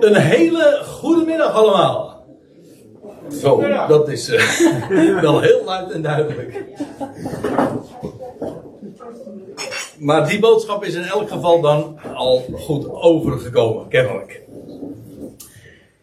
Een 0.00 0.14
hele 0.14 0.82
goede 0.84 1.24
middag 1.24 1.52
allemaal. 1.52 2.26
Zo, 3.40 3.60
dat 3.88 4.08
is 4.08 4.28
uh, 4.28 5.20
wel 5.26 5.40
heel 5.40 5.64
luid 5.64 5.90
en 5.90 6.02
duidelijk. 6.02 6.64
Maar 9.98 10.28
die 10.28 10.38
boodschap 10.38 10.84
is 10.84 10.94
in 10.94 11.02
elk 11.02 11.30
geval 11.30 11.60
dan 11.60 11.98
al 12.14 12.44
goed 12.54 12.90
overgekomen, 12.90 13.88
kennelijk. 13.88 14.42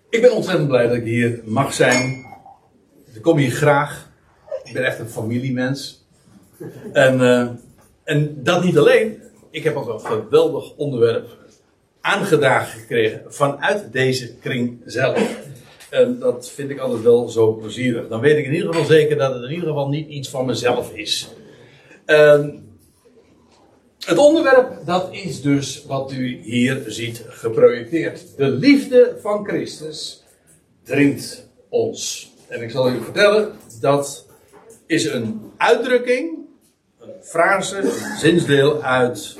Ik 0.09 0.21
ben 0.21 0.35
ontzettend 0.35 0.67
blij 0.67 0.87
dat 0.87 0.95
ik 0.95 1.03
hier 1.03 1.41
mag 1.45 1.73
zijn. 1.73 2.25
Ik 3.13 3.21
kom 3.21 3.37
hier 3.37 3.51
graag. 3.51 4.11
Ik 4.63 4.73
ben 4.73 4.85
echt 4.85 4.99
een 4.99 5.09
familiemens. 5.09 6.05
En, 6.93 7.19
uh, 7.19 7.47
en 8.03 8.43
dat 8.43 8.63
niet 8.63 8.77
alleen. 8.77 9.21
Ik 9.51 9.63
heb 9.63 9.75
ook 9.75 9.87
een 9.87 9.99
geweldig 9.99 10.75
onderwerp 10.75 11.42
aangedragen 12.03 12.79
gekregen 12.79 13.21
vanuit 13.27 13.91
deze 13.91 14.35
kring 14.35 14.81
zelf. 14.85 15.37
En 15.89 16.19
dat 16.19 16.51
vind 16.51 16.69
ik 16.69 16.79
altijd 16.79 17.01
wel 17.01 17.29
zo 17.29 17.53
plezierig. 17.53 18.07
Dan 18.07 18.19
weet 18.19 18.37
ik 18.37 18.45
in 18.45 18.53
ieder 18.53 18.67
geval 18.67 18.85
zeker 18.85 19.17
dat 19.17 19.33
het 19.33 19.43
in 19.43 19.51
ieder 19.51 19.67
geval 19.67 19.89
niet 19.89 20.09
iets 20.09 20.29
van 20.29 20.45
mezelf 20.45 20.93
is. 20.93 21.29
En 22.05 22.63
het 24.05 24.17
onderwerp, 24.17 24.85
dat 24.85 25.07
is 25.11 25.41
dus 25.41 25.85
wat 25.85 26.11
u 26.11 26.39
hier 26.41 26.83
ziet 26.87 27.23
geprojecteerd. 27.27 28.37
De 28.37 28.49
liefde 28.49 29.17
van 29.21 29.45
Christus 29.47 30.23
dringt 30.83 31.49
ons. 31.69 32.31
En 32.47 32.61
ik 32.61 32.71
zal 32.71 32.91
u 32.91 33.03
vertellen, 33.03 33.51
dat 33.79 34.25
is 34.85 35.05
een 35.05 35.41
uitdrukking, 35.57 36.37
een 36.99 37.23
frase, 37.23 37.77
een 37.77 38.17
zinsdeel 38.17 38.81
uit 38.81 39.37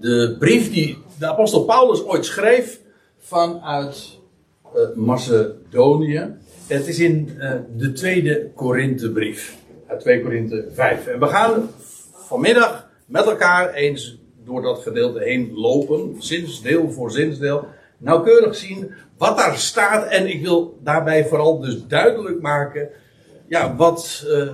de 0.00 0.36
brief 0.38 0.72
die 0.72 1.06
de 1.18 1.26
apostel 1.26 1.64
Paulus 1.64 2.04
ooit 2.04 2.24
schreef 2.24 2.80
vanuit 3.18 4.18
uh, 4.76 4.82
Macedonië. 4.94 6.36
Het 6.66 6.86
is 6.86 6.98
in 6.98 7.36
uh, 7.38 7.52
de 7.76 7.92
tweede 7.92 8.50
Korinthebrief, 8.54 9.56
uit 9.86 10.00
2 10.00 10.22
Korinthe 10.22 10.68
5. 10.72 11.06
En 11.06 11.20
we 11.20 11.26
gaan 11.26 11.70
vanmiddag 12.12 12.90
met 13.06 13.24
elkaar 13.24 13.74
eens 13.74 14.18
door 14.44 14.62
dat 14.62 14.78
gedeelte 14.78 15.22
heen 15.22 15.52
lopen, 15.54 16.14
zinsdeel 16.18 16.90
voor 16.90 17.10
zinsdeel, 17.10 17.64
nauwkeurig 17.98 18.56
zien 18.56 18.90
wat 19.18 19.36
daar 19.36 19.56
staat. 19.56 20.06
En 20.06 20.26
ik 20.26 20.42
wil 20.42 20.78
daarbij 20.82 21.26
vooral 21.26 21.60
dus 21.60 21.86
duidelijk 21.86 22.40
maken, 22.40 22.88
ja, 23.48 23.76
wat, 23.76 24.24
uh, 24.26 24.50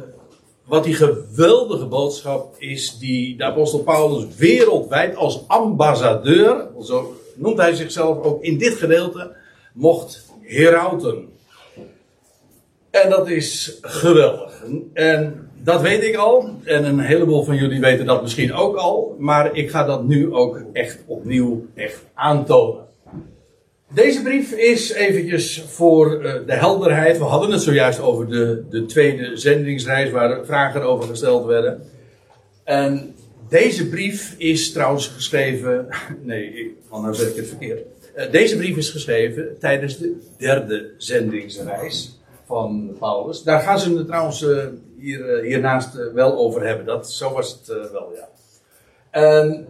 wat 0.65 0.85
die 0.85 0.95
geweldige 0.95 1.87
boodschap 1.87 2.55
is 2.59 2.99
die 2.99 3.37
de 3.37 3.45
apostel 3.45 3.83
Paulus 3.83 4.37
wereldwijd 4.37 5.17
als 5.17 5.45
ambassadeur, 5.47 6.69
zo 6.83 7.17
noemt 7.35 7.59
hij 7.59 7.75
zichzelf 7.75 8.23
ook 8.23 8.43
in 8.43 8.59
dit 8.59 8.75
gedeelte, 8.75 9.37
mocht 9.73 10.27
herauten. 10.41 11.29
En 12.91 13.11
dat 13.11 13.29
is 13.29 13.79
geweldig. 13.81 14.63
En 14.93 15.49
dat 15.63 15.81
weet 15.81 16.03
ik 16.03 16.17
al. 16.17 16.51
En 16.65 16.85
een 16.85 16.99
heleboel 16.99 17.45
van 17.45 17.57
jullie 17.57 17.81
weten 17.81 18.07
dat 18.07 18.23
misschien 18.23 18.53
ook 18.53 18.77
al. 18.77 19.17
Maar 19.19 19.57
ik 19.57 19.71
ga 19.71 19.85
dat 19.85 20.05
nu 20.05 20.33
ook 20.33 20.63
echt 20.73 20.99
opnieuw 21.07 21.67
echt 21.75 22.05
aantonen. 22.15 22.84
Deze 23.95 24.23
brief 24.23 24.53
is 24.53 24.93
eventjes 24.93 25.65
voor 25.67 26.23
uh, 26.23 26.33
de 26.47 26.53
helderheid. 26.53 27.19
We 27.19 27.25
hadden 27.25 27.51
het 27.51 27.63
zojuist 27.63 28.01
over 28.01 28.29
de, 28.29 28.65
de 28.71 28.87
tweede 28.87 29.37
zendingsreis 29.37 30.11
waar 30.11 30.45
vragen 30.47 30.83
over 30.83 31.09
gesteld 31.09 31.47
werden. 31.47 31.83
En 32.65 33.15
deze 33.49 33.89
brief 33.89 34.35
is 34.39 34.73
trouwens 34.73 35.09
geschreven. 35.09 35.89
Nee, 36.23 36.77
oh, 36.89 37.03
nou 37.03 37.15
zeg 37.15 37.29
ik 37.29 37.37
het 37.37 37.49
verkeerd. 37.49 37.83
Uh, 38.17 38.31
deze 38.31 38.57
brief 38.57 38.77
is 38.77 38.91
geschreven 38.91 39.59
tijdens 39.59 39.99
de 39.99 40.17
derde 40.39 40.91
zendingsreis 40.97 42.21
van 42.47 42.97
Paulus. 42.99 43.43
Daar 43.43 43.61
gaan 43.61 43.79
ze 43.79 43.97
het 43.97 44.07
trouwens 44.07 44.43
uh, 44.43 44.59
hier, 44.99 45.43
hiernaast 45.43 46.13
wel 46.13 46.37
over 46.37 46.67
hebben. 46.67 46.87
Dat, 46.87 47.11
zo 47.11 47.33
was 47.33 47.51
het 47.51 47.91
wel, 47.93 48.13
ja. 48.15 48.29
En 49.11 49.67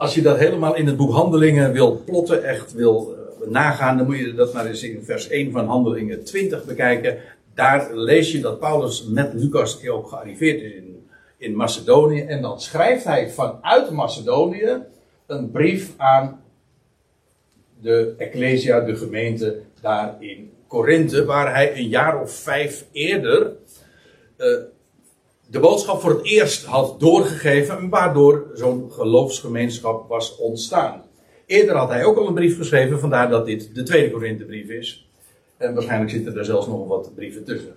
als 0.00 0.14
je 0.14 0.22
dat 0.22 0.38
helemaal 0.38 0.76
in 0.76 0.86
het 0.86 0.96
boek 0.96 1.12
Handelingen 1.12 1.72
wil 1.72 2.02
plotten, 2.04 2.44
echt 2.44 2.72
wil 2.72 3.16
uh, 3.42 3.48
nagaan, 3.48 3.96
dan 3.96 4.06
moet 4.06 4.18
je 4.18 4.34
dat 4.34 4.52
maar 4.52 4.66
eens 4.66 4.82
in 4.82 5.04
vers 5.04 5.28
1 5.28 5.52
van 5.52 5.66
Handelingen 5.66 6.24
20 6.24 6.64
bekijken. 6.64 7.18
Daar 7.54 7.94
lees 7.94 8.32
je 8.32 8.40
dat 8.40 8.58
Paulus 8.58 9.04
met 9.04 9.34
Lucas 9.34 9.88
ook 9.88 10.08
gearriveerd 10.08 10.62
is 10.62 10.72
in, 10.72 11.08
in 11.36 11.56
Macedonië. 11.56 12.20
En 12.20 12.42
dan 12.42 12.60
schrijft 12.60 13.04
hij 13.04 13.30
vanuit 13.30 13.90
Macedonië 13.90 14.78
een 15.26 15.50
brief 15.50 15.94
aan 15.96 16.42
de 17.80 18.14
Ecclesia, 18.18 18.80
de 18.80 18.96
gemeente 18.96 19.60
daar 19.80 20.16
in 20.18 20.52
Korinthe, 20.66 21.24
waar 21.24 21.54
hij 21.54 21.76
een 21.76 21.88
jaar 21.88 22.20
of 22.20 22.32
vijf 22.32 22.86
eerder 22.92 23.52
uh, 24.38 24.56
de 25.50 25.60
boodschap 25.60 26.00
voor 26.00 26.10
het 26.10 26.24
eerst 26.24 26.64
had 26.64 27.00
doorgegeven, 27.00 27.88
waardoor 27.88 28.50
zo'n 28.54 28.92
geloofsgemeenschap 28.92 30.08
was 30.08 30.36
ontstaan. 30.36 31.02
Eerder 31.46 31.76
had 31.76 31.88
hij 31.88 32.04
ook 32.04 32.16
al 32.16 32.26
een 32.26 32.34
brief 32.34 32.56
geschreven, 32.56 33.00
vandaar 33.00 33.30
dat 33.30 33.46
dit 33.46 33.74
de 33.74 33.82
tweede 33.82 34.10
Korinthebrief 34.10 34.68
is. 34.68 35.08
En 35.56 35.74
waarschijnlijk 35.74 36.10
zitten 36.10 36.36
er 36.36 36.44
zelfs 36.44 36.66
nog 36.66 36.88
wat 36.88 37.14
brieven 37.14 37.44
tussen, 37.44 37.74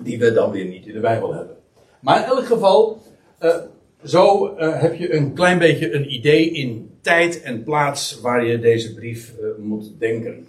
die 0.00 0.18
we 0.18 0.32
dan 0.32 0.50
weer 0.50 0.64
niet 0.64 0.86
in 0.86 0.92
de 0.92 1.00
Bijbel 1.00 1.34
hebben. 1.34 1.56
Maar 2.00 2.22
in 2.22 2.24
elk 2.24 2.46
geval, 2.46 3.02
uh, 3.40 3.56
zo 4.04 4.56
uh, 4.58 4.80
heb 4.80 4.94
je 4.94 5.14
een 5.14 5.34
klein 5.34 5.58
beetje 5.58 5.92
een 5.92 6.14
idee 6.14 6.50
in 6.50 6.90
tijd 7.00 7.42
en 7.42 7.62
plaats 7.62 8.20
waar 8.20 8.46
je 8.46 8.58
deze 8.58 8.94
brief 8.94 9.32
uh, 9.40 9.46
moet 9.58 9.92
denken. 9.98 10.46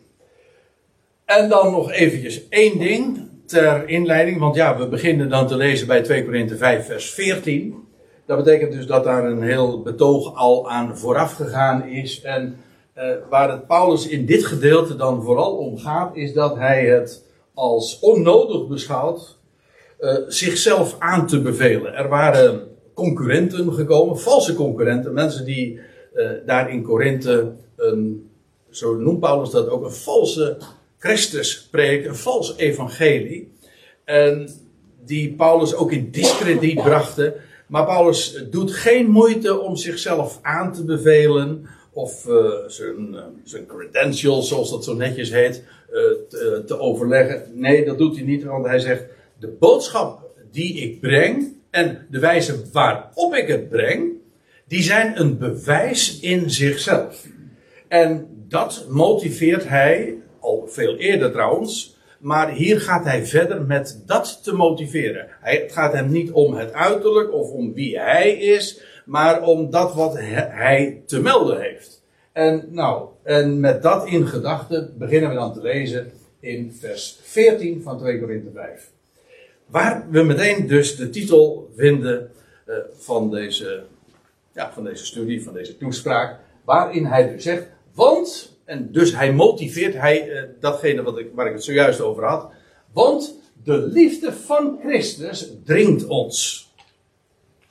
En 1.25 1.49
dan 1.49 1.71
nog 1.71 1.91
eventjes 1.91 2.47
één 2.49 2.79
ding 2.79 3.29
ter 3.45 3.89
inleiding, 3.89 4.39
want 4.39 4.55
ja, 4.55 4.77
we 4.77 4.87
beginnen 4.87 5.29
dan 5.29 5.47
te 5.47 5.55
lezen 5.55 5.87
bij 5.87 6.01
2 6.01 6.25
Korinthe 6.25 6.57
5, 6.57 6.85
vers 6.85 7.09
14. 7.09 7.75
Dat 8.25 8.37
betekent 8.37 8.71
dus 8.71 8.87
dat 8.87 9.03
daar 9.03 9.25
een 9.25 9.41
heel 9.41 9.81
betoog 9.81 10.35
al 10.35 10.69
aan 10.69 10.97
vooraf 10.97 11.33
gegaan 11.33 11.87
is. 11.87 12.21
En 12.21 12.57
uh, 12.97 13.03
waar 13.29 13.51
het 13.51 13.67
Paulus 13.67 14.07
in 14.07 14.25
dit 14.25 14.45
gedeelte 14.45 14.95
dan 14.95 15.23
vooral 15.23 15.57
om 15.57 15.77
gaat, 15.77 16.15
is 16.15 16.33
dat 16.33 16.57
hij 16.57 16.85
het 16.85 17.25
als 17.53 17.99
onnodig 17.99 18.67
beschouwt 18.67 19.37
uh, 19.99 20.13
zichzelf 20.27 20.95
aan 20.99 21.27
te 21.27 21.41
bevelen. 21.41 21.93
Er 21.93 22.09
waren 22.09 22.67
concurrenten 22.93 23.73
gekomen, 23.73 24.19
valse 24.19 24.53
concurrenten, 24.53 25.13
mensen 25.13 25.45
die 25.45 25.79
uh, 26.13 26.29
daar 26.45 26.69
in 26.71 26.83
Korinthe, 26.83 27.53
een, 27.75 28.29
zo 28.69 28.95
noemt 28.95 29.19
Paulus 29.19 29.49
dat 29.49 29.69
ook, 29.69 29.83
een 29.83 29.91
valse 29.91 30.57
Christus 31.05 31.67
preekt, 31.71 32.05
een 32.05 32.15
vals 32.15 32.57
evangelie. 32.57 33.51
En 34.03 34.49
die 35.05 35.33
Paulus 35.33 35.75
ook 35.75 35.91
in 35.91 36.11
discrediet 36.11 36.83
brachten. 36.83 37.33
Maar 37.67 37.85
Paulus 37.85 38.43
doet 38.49 38.71
geen 38.71 39.09
moeite 39.09 39.59
om 39.59 39.75
zichzelf 39.75 40.39
aan 40.41 40.73
te 40.73 40.83
bevelen. 40.83 41.67
Of 41.93 42.25
uh, 42.27 42.51
zijn, 42.67 43.13
uh, 43.13 43.19
zijn 43.43 43.65
credentials, 43.65 44.47
zoals 44.47 44.69
dat 44.69 44.83
zo 44.83 44.93
netjes 44.93 45.31
heet, 45.31 45.63
te, 46.29 46.63
te, 46.65 46.79
overleggen. 46.79 47.43
Nee, 47.53 47.85
dat 47.85 47.97
doet 47.97 48.15
hij 48.15 48.25
niet, 48.25 48.43
want 48.43 48.65
hij 48.65 48.79
zegt: 48.79 49.03
De 49.39 49.47
boodschap 49.47 50.29
die 50.51 50.73
ik 50.73 51.01
breng 51.01 51.53
en 51.69 52.07
de 52.09 52.19
wijze 52.19 52.61
waarop 52.71 53.33
ik 53.33 53.47
het 53.47 53.69
breng, 53.69 54.11
die 54.67 54.81
zijn 54.81 55.19
een 55.19 55.37
bewijs 55.37 56.19
in 56.19 56.49
zichzelf. 56.49 57.25
En 57.87 58.27
dat 58.47 58.85
motiveert 58.89 59.67
hij 59.67 60.17
al 60.45 60.67
veel 60.67 60.95
eerder 60.95 61.31
trouwens. 61.31 61.95
Maar 62.19 62.51
hier 62.51 62.81
gaat 62.81 63.03
hij 63.03 63.25
verder 63.25 63.61
met 63.61 64.03
dat 64.05 64.43
te 64.43 64.53
motiveren. 64.53 65.27
Hij, 65.39 65.55
het 65.55 65.71
gaat 65.71 65.93
hem 65.93 66.11
niet 66.11 66.31
om 66.31 66.53
het 66.53 66.73
uiterlijk 66.73 67.33
of 67.33 67.49
om 67.49 67.73
wie 67.73 67.99
hij 67.99 68.31
is, 68.31 68.81
maar 69.05 69.43
om 69.43 69.69
dat 69.69 69.93
wat 69.93 70.17
hij 70.17 71.01
te 71.05 71.21
melden 71.21 71.61
heeft. 71.61 72.03
En 72.31 72.67
nou, 72.69 73.07
en 73.23 73.59
met 73.59 73.81
dat 73.81 74.07
in 74.07 74.27
gedachten 74.27 74.93
beginnen 74.97 75.29
we 75.29 75.35
dan 75.35 75.53
te 75.53 75.61
lezen 75.61 76.11
in 76.39 76.73
vers 76.79 77.19
14 77.21 77.81
van 77.81 77.97
2 77.97 78.19
Korinthe 78.19 78.51
5. 78.53 78.89
Waar 79.65 80.05
we 80.09 80.23
meteen 80.23 80.67
dus 80.67 80.95
de 80.95 81.09
titel 81.09 81.69
vinden 81.75 82.31
uh, 82.67 82.75
van, 82.97 83.31
deze, 83.31 83.83
ja, 84.53 84.71
van 84.73 84.83
deze 84.83 85.05
studie, 85.05 85.43
van 85.43 85.53
deze 85.53 85.77
toespraak, 85.77 86.39
waarin 86.63 87.05
hij 87.05 87.31
dus 87.31 87.43
zegt, 87.43 87.67
want 87.93 88.54
en 88.65 88.91
dus 88.91 89.15
hij 89.15 89.33
motiveert 89.33 89.93
hij, 89.93 90.29
uh, 90.29 90.41
datgene 90.59 91.03
wat 91.03 91.17
ik, 91.17 91.27
waar 91.33 91.47
ik 91.47 91.53
het 91.53 91.63
zojuist 91.63 92.01
over 92.01 92.23
had. 92.23 92.49
Want 92.93 93.39
de 93.63 93.77
liefde 93.77 94.33
van 94.33 94.79
Christus 94.83 95.51
dringt 95.63 96.07
ons. 96.07 96.69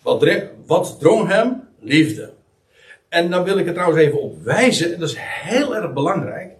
Wat, 0.02 0.26
wat 0.67 0.96
drong 1.00 1.29
hem? 1.29 1.62
Liefde. 1.81 2.32
En 3.08 3.31
dan 3.31 3.44
wil 3.44 3.58
ik 3.58 3.67
er 3.67 3.73
trouwens 3.73 4.00
even 4.00 4.20
op 4.20 4.43
wijzen, 4.43 4.93
en 4.93 5.00
dat 5.00 5.08
is 5.08 5.17
heel 5.19 5.76
erg 5.76 5.93
belangrijk, 5.93 6.52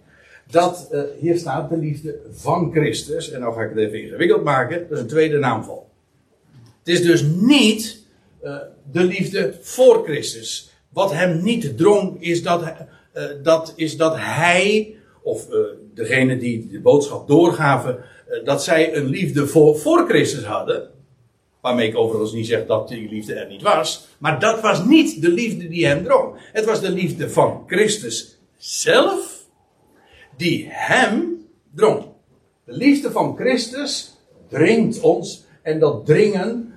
dat 0.51 0.89
uh, 0.91 1.01
hier 1.19 1.37
staat 1.37 1.69
de 1.69 1.77
liefde 1.77 2.19
van 2.31 2.71
Christus. 2.71 3.31
En 3.31 3.39
nou 3.39 3.53
ga 3.53 3.61
ik 3.61 3.69
het 3.69 3.77
even 3.77 4.01
ingewikkeld 4.01 4.43
maken, 4.43 4.79
dat 4.79 4.97
is 4.97 4.99
een 4.99 5.09
tweede 5.09 5.37
naamval. 5.37 5.89
Het 6.79 6.87
is 6.87 7.01
dus 7.01 7.23
niet 7.23 8.03
uh, 8.43 8.57
de 8.91 9.03
liefde 9.03 9.57
voor 9.61 10.03
Christus. 10.03 10.69
Wat 10.89 11.13
hem 11.13 11.43
niet 11.43 11.77
drong, 11.77 12.21
is 12.21 12.43
dat 12.43 12.63
hij, 12.63 12.87
uh, 13.15 13.23
dat 13.43 13.73
is 13.75 13.97
dat 13.97 14.15
hij, 14.17 14.95
of 15.23 15.49
uh, 15.49 15.57
degene 15.93 16.37
die 16.37 16.67
de 16.67 16.79
boodschap 16.79 17.27
doorgaven, 17.27 17.97
uh, 18.29 18.45
dat 18.45 18.63
zij 18.63 18.95
een 18.95 19.05
liefde 19.05 19.47
voor, 19.47 19.77
voor 19.77 20.07
Christus 20.07 20.43
hadden. 20.43 20.89
Waarmee 21.61 21.87
ik 21.87 21.97
overigens 21.97 22.33
niet 22.33 22.47
zeg 22.47 22.65
dat 22.65 22.87
die 22.87 23.09
liefde 23.09 23.33
er 23.33 23.47
niet 23.47 23.61
was. 23.61 24.07
Maar 24.17 24.39
dat 24.39 24.61
was 24.61 24.85
niet 24.85 25.21
de 25.21 25.29
liefde 25.29 25.67
die 25.67 25.85
hem 25.85 26.03
drong. 26.03 26.49
Het 26.51 26.65
was 26.65 26.81
de 26.81 26.91
liefde 26.91 27.29
van 27.29 27.63
Christus 27.67 28.39
zelf, 28.57 29.47
die 30.37 30.67
hem 30.69 31.45
drong. 31.75 32.05
De 32.65 32.73
liefde 32.73 33.11
van 33.11 33.35
Christus 33.35 34.17
dringt 34.49 34.99
ons. 34.99 35.43
En 35.61 35.79
dat 35.79 36.05
dringen, 36.05 36.73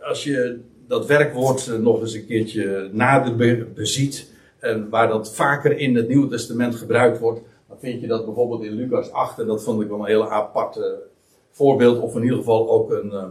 als 0.00 0.24
je 0.24 0.60
dat 0.92 1.06
werkwoord 1.06 1.68
eh, 1.68 1.74
nog 1.74 2.00
eens 2.00 2.14
een 2.14 2.26
keertje 2.26 2.90
nader 2.92 3.66
beziet. 3.74 4.30
En 4.62 4.88
waar 4.88 5.08
dat 5.08 5.34
vaker 5.34 5.78
in 5.78 5.96
het 5.96 6.08
Nieuwe 6.08 6.28
Testament 6.28 6.74
gebruikt 6.74 7.18
wordt. 7.18 7.40
Dan 7.68 7.78
vind 7.78 8.00
je 8.00 8.06
dat 8.06 8.24
bijvoorbeeld 8.24 8.62
in 8.62 8.72
Lucas 8.72 9.12
8. 9.12 9.38
En 9.38 9.46
dat 9.46 9.62
vond 9.62 9.82
ik 9.82 9.88
wel 9.88 9.98
een 9.98 10.06
hele 10.06 10.28
aparte 10.28 11.02
voorbeeld. 11.50 12.00
Of 12.00 12.16
in 12.16 12.22
ieder 12.22 12.38
geval 12.38 12.70
ook 12.70 12.90
een, 12.90 13.12
eh, 13.12 13.24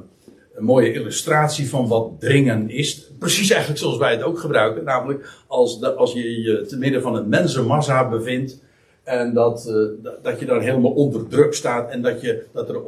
een 0.54 0.64
mooie 0.64 0.94
illustratie 0.94 1.70
van 1.70 1.88
wat 1.88 2.20
dringen 2.20 2.70
is. 2.70 3.12
Precies 3.20 3.50
eigenlijk 3.50 3.82
zoals 3.82 3.98
wij 3.98 4.12
het 4.12 4.24
ook 4.24 4.40
gebruiken. 4.40 4.84
Namelijk 4.84 5.44
als, 5.48 5.84
als 5.84 6.14
je 6.14 6.42
je 6.42 6.66
te 6.66 6.78
midden 6.78 7.02
van 7.02 7.16
een 7.16 7.30
mensenmassa 7.30 8.10
bevindt. 8.10 8.64
En 9.04 9.34
dat, 9.34 9.74
dat 10.22 10.40
je 10.40 10.46
dan 10.46 10.62
helemaal 10.62 10.92
onder 10.92 11.28
druk 11.28 11.54
staat. 11.54 11.90
En 11.90 12.02
dat 12.02 12.22
je, 12.22 12.46
dat 12.52 12.70
er, 12.70 12.82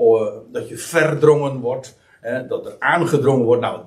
dat 0.51 0.69
je 0.69 0.78
verdrongen 0.78 1.60
wordt. 1.60 1.98
Hè, 2.22 2.48
dat 2.48 2.66
er 2.66 2.75
aangedrongen 2.80 3.46
wordt. 3.46 3.62
Nou, 3.62 3.81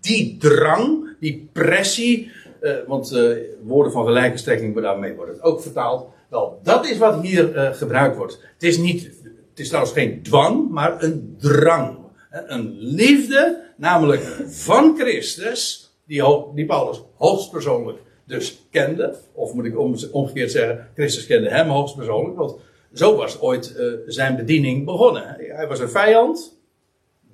die 0.00 0.36
drang, 0.36 1.16
die 1.20 1.48
pressie, 1.52 2.30
uh, 2.62 2.72
want 2.86 3.12
uh, 3.12 3.36
woorden 3.62 3.92
van 3.92 4.04
gelijke 4.04 4.38
strekking, 4.38 4.80
daarmee 4.80 5.14
wordt 5.14 5.32
het 5.32 5.42
ook 5.42 5.62
vertaald. 5.62 6.08
Wel, 6.28 6.60
dat 6.62 6.88
is 6.88 6.98
wat 6.98 7.22
hier 7.22 7.54
uh, 7.54 7.74
gebruikt 7.74 8.16
wordt. 8.16 8.40
Het 8.52 8.62
is 8.62 8.78
niet, 8.78 9.04
het 9.50 9.58
is 9.58 9.68
trouwens 9.68 9.94
geen 9.94 10.22
dwang, 10.22 10.70
maar 10.70 11.02
een 11.02 11.36
drang. 11.38 11.98
Een 12.30 12.76
liefde, 12.78 13.62
namelijk 13.76 14.22
van 14.46 14.96
Christus, 14.98 15.92
die, 16.06 16.22
die 16.54 16.66
Paulus 16.66 17.02
hoogstpersoonlijk 17.16 17.98
dus 18.24 18.66
kende. 18.70 19.14
Of 19.32 19.54
moet 19.54 19.64
ik 19.64 19.78
omgekeerd 20.12 20.50
zeggen, 20.50 20.88
Christus 20.94 21.26
kende 21.26 21.50
hem 21.50 21.68
hoogstpersoonlijk. 21.68 22.36
Want 22.36 22.56
zo 22.92 23.16
was 23.16 23.40
ooit 23.40 23.76
zijn 24.06 24.36
bediening 24.36 24.84
begonnen. 24.84 25.36
Hij 25.38 25.66
was 25.68 25.80
een 25.80 25.90
vijand, 25.90 26.58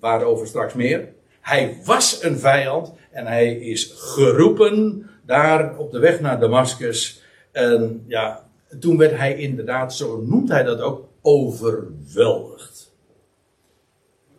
waarover 0.00 0.46
straks 0.46 0.74
meer. 0.74 1.08
Hij 1.40 1.78
was 1.84 2.22
een 2.22 2.38
vijand 2.38 2.92
en 3.10 3.26
hij 3.26 3.54
is 3.54 3.92
geroepen 3.96 5.06
daar 5.26 5.78
op 5.78 5.90
de 5.90 5.98
weg 5.98 6.20
naar 6.20 6.40
Damascus. 6.40 7.22
En 7.52 8.04
ja, 8.06 8.50
toen 8.80 8.96
werd 8.96 9.16
hij 9.16 9.36
inderdaad, 9.36 9.94
zo 9.94 10.20
noemt 10.20 10.48
hij 10.48 10.62
dat 10.62 10.80
ook, 10.80 11.08
overweldigd. 11.22 12.92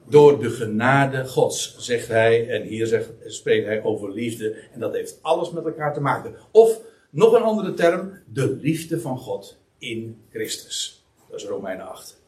Door 0.08 0.40
de 0.40 0.50
genade 0.50 1.28
Gods, 1.28 1.78
zegt 1.78 2.08
hij, 2.08 2.50
en 2.50 2.62
hier 2.62 2.88
zegt, 2.88 3.10
spreekt 3.26 3.66
hij 3.66 3.84
over 3.84 4.12
liefde. 4.12 4.56
En 4.74 4.80
dat 4.80 4.94
heeft 4.94 5.20
alles 5.22 5.52
met 5.52 5.66
elkaar 5.66 5.94
te 5.94 6.02
maken. 6.02 6.36
Of, 6.52 6.80
nog 7.10 7.34
een 7.34 7.42
andere 7.42 7.74
term, 7.74 8.20
de 8.34 8.58
liefde 8.62 9.02
van 9.02 9.18
God 9.18 9.58
in 9.78 10.22
Christus. 10.30 11.06
Dat 11.30 11.40
is 11.40 11.46
Romeinen 11.46 11.88
8. 11.88 12.22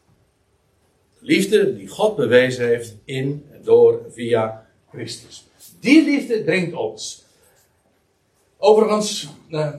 De 1.20 1.26
liefde 1.26 1.76
die 1.76 1.88
God 1.88 2.16
bewezen 2.16 2.66
heeft 2.66 2.96
in 3.06 3.46
en 3.52 3.64
door, 3.64 4.06
via 4.10 4.68
Christus. 4.90 5.48
Die 5.80 6.04
liefde 6.04 6.44
dringt 6.44 6.74
ons. 6.74 7.27
Overigens, 8.60 9.30
eh, 9.50 9.70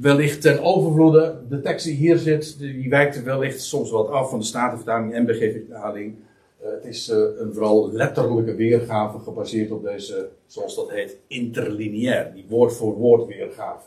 wellicht 0.00 0.40
ten 0.40 0.62
overvloede, 0.62 1.34
de 1.48 1.60
tekst 1.60 1.84
die 1.84 1.94
hier 1.94 2.18
zit, 2.18 2.58
die 2.58 2.88
wijkt 2.88 3.22
wellicht 3.22 3.62
soms 3.62 3.90
wat 3.90 4.08
af 4.08 4.30
van 4.30 4.38
de 4.38 4.44
Statenvertaling 4.44 5.14
en 5.14 5.26
BG-vertaling. 5.26 6.14
Uh, 6.62 6.70
het 6.70 6.84
is 6.84 7.08
uh, 7.08 7.16
een 7.38 7.54
vooral 7.54 7.92
letterlijke 7.92 8.54
weergave 8.54 9.18
gebaseerd 9.18 9.70
op 9.70 9.82
deze, 9.82 10.28
zoals 10.46 10.74
dat 10.74 10.90
heet, 10.90 11.16
interlineair, 11.26 12.32
die 12.34 12.44
woord 12.48 12.72
voor 12.72 12.94
woord 12.94 13.26
weergave. 13.26 13.86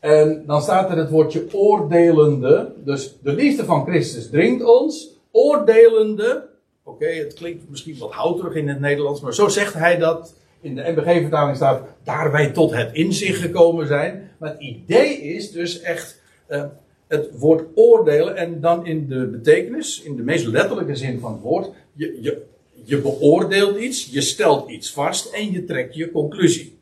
En 0.00 0.44
dan 0.46 0.62
staat 0.62 0.90
er 0.90 0.96
het 0.96 1.10
woordje 1.10 1.46
oordelende, 1.52 2.72
dus 2.84 3.18
de 3.22 3.32
liefde 3.32 3.64
van 3.64 3.84
Christus 3.84 4.30
dringt 4.30 4.64
ons, 4.64 5.18
oordelende 5.30 6.52
Oké, 6.86 7.06
het 7.06 7.34
klinkt 7.34 7.70
misschien 7.70 7.98
wat 7.98 8.12
houterig 8.12 8.54
in 8.54 8.68
het 8.68 8.80
Nederlands, 8.80 9.20
maar 9.20 9.34
zo 9.34 9.48
zegt 9.48 9.74
hij 9.74 9.98
dat. 9.98 10.34
In 10.64 10.74
de 10.74 10.82
MBG-vertaling 10.82 11.56
staat, 11.56 11.82
daar 12.02 12.32
wij 12.32 12.50
tot 12.50 12.72
het 12.72 12.94
inzicht 12.94 13.40
gekomen 13.40 13.86
zijn. 13.86 14.30
Maar 14.38 14.50
het 14.50 14.60
idee 14.60 15.22
is 15.22 15.50
dus 15.50 15.80
echt 15.80 16.20
uh, 16.48 16.64
het 17.06 17.38
woord 17.38 17.64
oordelen 17.74 18.36
en 18.36 18.60
dan 18.60 18.86
in 18.86 19.08
de 19.08 19.26
betekenis, 19.26 20.02
in 20.02 20.16
de 20.16 20.22
meest 20.22 20.46
letterlijke 20.46 20.96
zin 20.96 21.20
van 21.20 21.32
het 21.32 21.42
woord. 21.42 21.70
Je, 21.92 22.42
je, 22.84 23.00
beoordeelt 23.00 23.78
iets, 23.78 24.08
je 24.10 24.20
stelt 24.20 24.70
iets 24.70 24.92
vast 24.92 25.32
en 25.32 25.52
je 25.52 25.64
trekt 25.64 25.94
je 25.94 26.10
conclusie. 26.10 26.78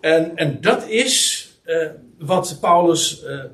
En, 0.00 0.36
en 0.36 0.60
dat 0.60 0.88
is 0.88 1.48
uh, 1.64 1.88
wat 2.18 2.58
Paulus 2.60 3.24
uh, 3.24 3.44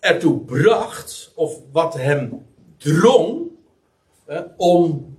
ertoe 0.00 0.38
bracht, 0.38 1.32
of 1.34 1.60
wat 1.72 1.94
hem 1.94 2.46
drong 2.76 3.48
eh, 4.28 4.40
om, 4.56 5.16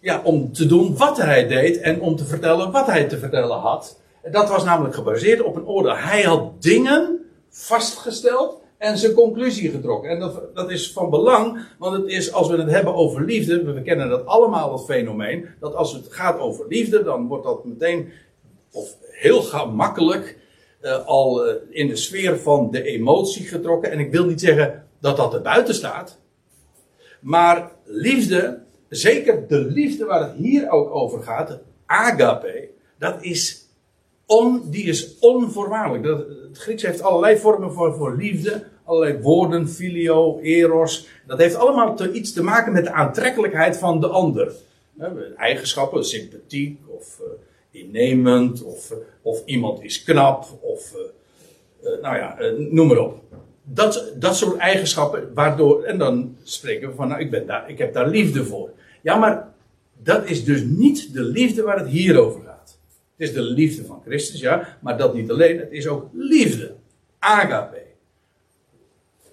ja, 0.00 0.20
om 0.24 0.52
te 0.52 0.66
doen 0.66 0.96
wat 0.96 1.16
hij 1.16 1.46
deed 1.46 1.80
en 1.80 2.00
om 2.00 2.16
te 2.16 2.24
vertellen 2.24 2.70
wat 2.70 2.86
hij 2.86 3.04
te 3.04 3.18
vertellen 3.18 3.58
had. 3.58 4.00
Dat 4.30 4.48
was 4.48 4.64
namelijk 4.64 4.94
gebaseerd 4.94 5.42
op 5.42 5.56
een 5.56 5.66
oordeel. 5.66 5.96
Hij 5.96 6.22
had 6.22 6.62
dingen 6.62 7.18
vastgesteld 7.48 8.60
en 8.78 8.98
zijn 8.98 9.12
conclusie 9.12 9.70
getrokken. 9.70 10.10
En 10.10 10.20
dat, 10.20 10.54
dat 10.54 10.70
is 10.70 10.92
van 10.92 11.10
belang, 11.10 11.60
want 11.78 11.96
het 11.96 12.06
is, 12.06 12.32
als 12.32 12.48
we 12.48 12.56
het 12.56 12.70
hebben 12.70 12.94
over 12.94 13.24
liefde, 13.24 13.72
we 13.72 13.82
kennen 13.82 14.08
dat 14.08 14.26
allemaal, 14.26 14.70
dat 14.70 14.84
fenomeen, 14.84 15.46
dat 15.60 15.74
als 15.74 15.92
het 15.92 16.06
gaat 16.10 16.38
over 16.38 16.66
liefde, 16.68 17.02
dan 17.02 17.26
wordt 17.26 17.44
dat 17.44 17.64
meteen, 17.64 18.12
of 18.72 18.96
heel 19.10 19.42
gemakkelijk, 19.42 20.38
uh, 20.82 21.06
al 21.06 21.48
uh, 21.48 21.54
in 21.70 21.88
de 21.88 21.96
sfeer 21.96 22.38
van 22.38 22.70
de 22.70 22.82
emotie 22.82 23.46
getrokken. 23.46 23.90
En 23.90 23.98
ik 23.98 24.10
wil 24.10 24.24
niet 24.24 24.40
zeggen 24.40 24.86
dat 25.00 25.16
dat 25.16 25.34
er 25.34 25.42
buiten 25.42 25.74
staat, 25.74 26.18
maar 27.20 27.72
liefde, 27.84 28.60
zeker 28.90 29.46
de 29.48 29.58
liefde 29.58 30.04
waar 30.04 30.20
het 30.20 30.36
hier 30.36 30.70
ook 30.70 30.94
over 30.94 31.22
gaat, 31.22 31.58
agape, 31.86 32.68
dat 32.98 33.22
is, 33.22 33.68
on, 34.26 34.70
die 34.70 34.84
is 34.84 35.18
onvoorwaardelijk. 35.18 36.04
Dat, 36.04 36.18
het 36.18 36.58
Grieks 36.58 36.82
heeft 36.82 37.02
allerlei 37.02 37.38
vormen 37.38 37.72
voor, 37.72 37.94
voor 37.94 38.16
liefde, 38.16 38.64
allerlei 38.84 39.22
woorden, 39.22 39.68
filio, 39.68 40.38
eros. 40.38 41.08
Dat 41.26 41.38
heeft 41.38 41.54
allemaal 41.54 41.96
te, 41.96 42.12
iets 42.12 42.32
te 42.32 42.42
maken 42.42 42.72
met 42.72 42.84
de 42.84 42.92
aantrekkelijkheid 42.92 43.76
van 43.76 44.00
de 44.00 44.08
ander. 44.08 44.52
Eigenschappen, 45.36 46.04
sympathiek 46.04 46.80
of 46.86 47.20
uh, 47.20 47.26
innemend, 47.82 48.62
of, 48.62 48.90
uh, 48.90 48.96
of 49.22 49.42
iemand 49.44 49.82
is 49.82 50.02
knap, 50.02 50.46
of 50.60 50.94
uh, 51.82 52.02
nou 52.02 52.16
ja, 52.16 52.36
noem 52.56 52.86
maar 52.86 52.98
op 52.98 53.22
dat, 53.74 54.12
dat 54.16 54.36
soort 54.36 54.56
eigenschappen, 54.56 55.34
waardoor, 55.34 55.82
en 55.82 55.98
dan 55.98 56.36
spreken 56.42 56.88
we 56.88 56.94
van, 56.94 57.08
nou, 57.08 57.20
ik, 57.20 57.30
ben 57.30 57.46
daar, 57.46 57.70
ik 57.70 57.78
heb 57.78 57.92
daar 57.92 58.08
liefde 58.08 58.44
voor. 58.44 58.70
Ja, 59.02 59.16
maar 59.16 59.52
dat 60.02 60.28
is 60.28 60.44
dus 60.44 60.62
niet 60.64 61.12
de 61.12 61.22
liefde 61.22 61.62
waar 61.62 61.78
het 61.78 61.88
hier 61.88 62.18
over 62.18 62.42
gaat. 62.42 62.78
Het 63.16 63.28
is 63.28 63.34
de 63.34 63.42
liefde 63.42 63.84
van 63.84 64.02
Christus, 64.04 64.40
ja, 64.40 64.78
maar 64.80 64.98
dat 64.98 65.14
niet 65.14 65.30
alleen, 65.30 65.58
het 65.58 65.70
is 65.70 65.86
ook 65.86 66.08
liefde. 66.12 66.74
Agape. 67.18 67.82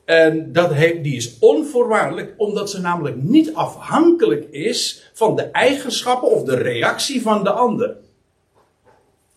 En 0.05 0.51
dat 0.51 0.73
heeft, 0.73 1.03
die 1.03 1.15
is 1.15 1.39
onvoorwaardelijk, 1.39 2.33
omdat 2.37 2.69
ze 2.69 2.81
namelijk 2.81 3.15
niet 3.15 3.53
afhankelijk 3.53 4.47
is 4.51 5.11
van 5.13 5.35
de 5.35 5.41
eigenschappen 5.41 6.29
of 6.29 6.43
de 6.43 6.55
reactie 6.55 7.21
van 7.21 7.43
de 7.43 7.49
ander. 7.49 7.95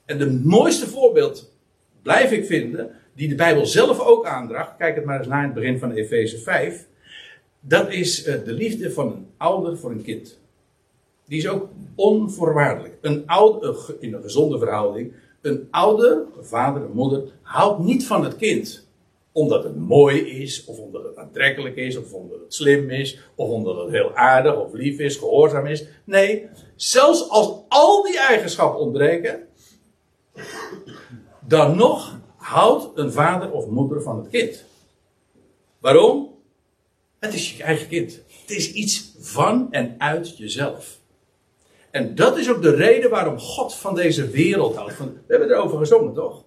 En 0.04 0.19
het 0.19 0.45
mooiste 0.45 0.87
voorbeeld 0.87 1.52
blijf 2.02 2.30
ik 2.30 2.47
vinden 2.47 2.90
die 3.20 3.28
de 3.28 3.34
Bijbel 3.34 3.66
zelf 3.66 4.00
ook 4.00 4.26
aandraagt, 4.26 4.76
kijk 4.76 4.94
het 4.94 5.04
maar 5.04 5.18
eens 5.18 5.26
naar 5.26 5.42
het 5.42 5.54
begin 5.54 5.78
van 5.78 5.92
Efeze 5.92 6.38
5, 6.38 6.86
dat 7.60 7.92
is 7.92 8.24
eh, 8.24 8.44
de 8.44 8.52
liefde 8.52 8.90
van 8.90 9.06
een 9.06 9.26
ouder 9.36 9.78
voor 9.78 9.90
een 9.90 10.02
kind. 10.02 10.38
Die 11.26 11.38
is 11.38 11.48
ook 11.48 11.68
onvoorwaardelijk. 11.94 12.94
Een 13.00 13.22
ouder, 13.26 13.96
in 13.98 14.14
een 14.14 14.22
gezonde 14.22 14.58
verhouding, 14.58 15.12
een 15.40 15.68
ouder, 15.70 16.22
vader, 16.40 16.82
een 16.82 16.92
moeder, 16.92 17.22
houdt 17.42 17.84
niet 17.84 18.06
van 18.06 18.24
het 18.24 18.36
kind 18.36 18.88
omdat 19.32 19.64
het 19.64 19.76
mooi 19.76 20.20
is, 20.20 20.64
of 20.64 20.78
omdat 20.78 21.04
het 21.04 21.16
aantrekkelijk 21.16 21.76
is, 21.76 21.96
of 21.96 22.12
omdat 22.12 22.40
het 22.40 22.54
slim 22.54 22.90
is, 22.90 23.20
of 23.34 23.48
omdat 23.48 23.76
het 23.76 23.90
heel 23.90 24.14
aardig 24.14 24.56
of 24.56 24.72
lief 24.72 24.98
is, 24.98 25.16
gehoorzaam 25.16 25.66
is. 25.66 25.86
Nee, 26.04 26.48
zelfs 26.76 27.28
als 27.28 27.62
al 27.68 28.02
die 28.02 28.18
eigenschappen 28.18 28.80
ontbreken, 28.80 29.46
dan 31.46 31.76
nog 31.76 32.19
houdt 32.50 32.99
een 32.99 33.12
vader 33.12 33.50
of 33.50 33.66
moeder 33.66 34.02
van 34.02 34.16
het 34.16 34.28
kind. 34.28 34.64
Waarom? 35.78 36.28
Het 37.19 37.35
is 37.35 37.57
je 37.57 37.62
eigen 37.62 37.88
kind. 37.88 38.21
Het 38.40 38.50
is 38.50 38.73
iets 38.73 39.12
van 39.19 39.73
en 39.73 39.95
uit 39.99 40.38
jezelf. 40.38 40.99
En 41.90 42.14
dat 42.14 42.38
is 42.38 42.50
ook 42.50 42.62
de 42.62 42.75
reden 42.75 43.11
waarom 43.11 43.38
God 43.38 43.75
van 43.75 43.95
deze 43.95 44.28
wereld 44.28 44.76
houdt. 44.76 44.99
we 44.99 45.12
hebben 45.28 45.50
erover 45.50 45.78
gezongen, 45.78 46.14
toch? 46.14 46.45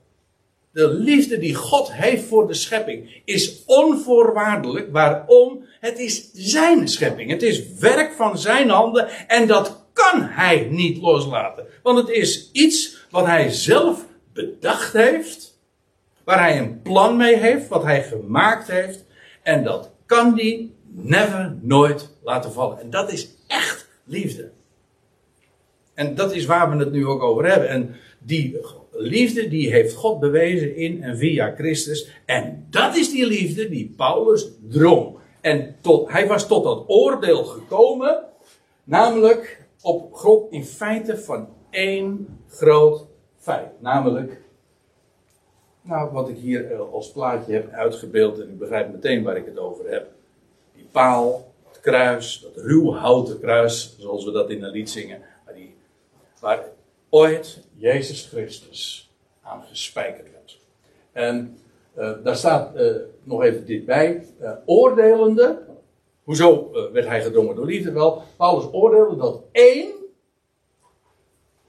De 0.72 0.88
liefde 0.88 1.40
die 1.40 1.56
God 1.56 1.94
heeft 1.94 2.24
voor 2.24 2.48
de 2.48 2.54
schepping 2.54 3.22
is 3.26 3.64
onvoorwaardelijk. 3.66 4.92
Waarom? 4.92 5.66
Het 5.80 6.00
is 6.00 6.32
zijn 6.34 6.88
schepping. 6.88 7.30
Het 7.30 7.44
is 7.44 7.74
werk 7.80 8.14
van 8.14 8.38
zijn 8.38 8.70
handen 8.70 9.28
en 9.28 9.48
dat 9.48 9.86
kan 9.94 10.22
hij 10.22 10.68
niet 10.70 10.98
loslaten. 11.02 11.66
Want 11.84 11.98
het 11.98 12.10
is 12.10 12.50
iets 12.52 13.06
wat 13.10 13.26
hij 13.26 13.50
zelf 13.50 14.06
bedacht 14.34 14.94
heeft, 14.94 15.53
waar 16.24 16.40
hij 16.40 16.60
een 16.60 16.82
plan 16.82 17.18
mee 17.18 17.38
heeft, 17.38 17.68
wat 17.68 17.84
hij 17.84 18.04
gemaakt 18.04 18.68
heeft. 18.68 19.06
En 19.42 19.64
dat 19.64 19.92
kan 20.06 20.36
hij 20.36 20.72
never, 20.88 21.58
nooit 21.62 22.10
laten 22.24 22.52
vallen. 22.52 22.80
En 22.80 22.90
dat 22.90 23.12
is 23.12 23.36
echt 23.48 23.90
liefde. 24.04 24.52
En 25.94 26.16
dat 26.16 26.34
is 26.34 26.46
waar 26.46 26.70
we 26.72 26.78
het 26.78 26.92
nu 26.92 27.08
ook 27.08 27.22
over 27.22 27.46
hebben. 27.46 27.70
En 27.70 27.96
die 28.20 28.60
liefde 28.92 29.48
die 29.48 29.72
heeft 29.72 29.96
God 29.96 30.20
bewezen 30.20 30.76
in 30.76 31.04
en 31.04 31.18
via 31.18 31.54
Christus. 31.56 32.12
En 32.26 32.68
dat 32.70 32.96
is 32.96 33.12
die 33.12 33.26
liefde 33.26 33.70
die 33.70 33.94
Paulus 33.98 34.48
drong. 34.70 35.18
En 35.42 35.76
tot, 35.82 36.12
hij 36.12 36.28
was 36.28 36.48
tot 36.48 36.64
dat 36.64 36.84
oordeel 36.88 37.44
gekomen, 37.44 38.24
namelijk 38.84 39.68
op 39.82 40.14
grond 40.14 40.52
in 40.52 40.66
feite 40.66 41.18
van 41.18 41.48
één 41.70 42.28
groot 42.48 43.06
feit. 43.38 43.82
Namelijk, 43.82 44.42
nou, 45.84 46.12
wat 46.12 46.30
ik 46.30 46.38
hier 46.38 46.72
eh, 46.72 46.80
als 46.92 47.12
plaatje 47.12 47.54
heb 47.54 47.72
uitgebeeld, 47.72 48.40
en 48.40 48.50
ik 48.50 48.60
begrijp 48.60 48.92
meteen 48.92 49.24
waar 49.24 49.38
ik 49.38 49.46
het 49.46 49.58
over 49.58 49.90
heb. 49.90 50.08
Die 50.76 50.88
paal, 50.92 51.54
het 51.68 51.80
kruis, 51.80 52.40
dat 52.42 52.64
ruw 52.64 52.92
houten 52.92 53.40
kruis, 53.40 53.96
zoals 54.00 54.26
we 54.26 54.32
dat 54.32 54.50
in 54.50 54.64
een 54.64 54.72
lied 54.72 54.90
zingen, 54.90 55.22
waar, 55.46 55.56
die, 55.56 55.76
waar 56.40 56.66
ooit 57.10 57.60
Jezus 57.76 58.26
Christus 58.26 59.12
aan 59.42 59.64
gespijkerd 59.64 60.32
werd. 60.32 60.60
En 61.12 61.58
uh, 61.98 62.12
daar 62.24 62.36
staat 62.36 62.76
uh, 62.76 62.96
nog 63.24 63.44
even 63.44 63.66
dit 63.66 63.86
bij. 63.86 64.26
Uh, 64.42 64.52
oordelende. 64.66 65.62
Hoezo 66.24 66.72
werd 66.92 67.08
hij 67.08 67.22
gedrongen 67.22 67.56
door 67.56 67.66
liefde? 67.66 67.92
Wel, 67.92 68.24
Paulus 68.38 68.66
oordeelde 68.72 69.16
dat 69.16 69.42
één 69.52 69.92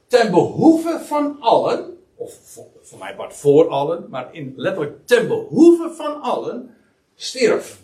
ten 0.06 0.30
behoeve 0.30 1.00
van 1.00 1.36
allen, 1.40 1.93
of 2.16 2.62
voor, 2.82 2.98
mij 2.98 3.14
part 3.14 3.34
voor 3.34 3.68
allen, 3.68 4.06
maar 4.10 4.34
in, 4.34 4.52
letterlijk 4.56 5.06
ten 5.06 5.28
behoeve 5.28 5.90
van 5.96 6.20
allen, 6.22 6.74
stierf. 7.14 7.82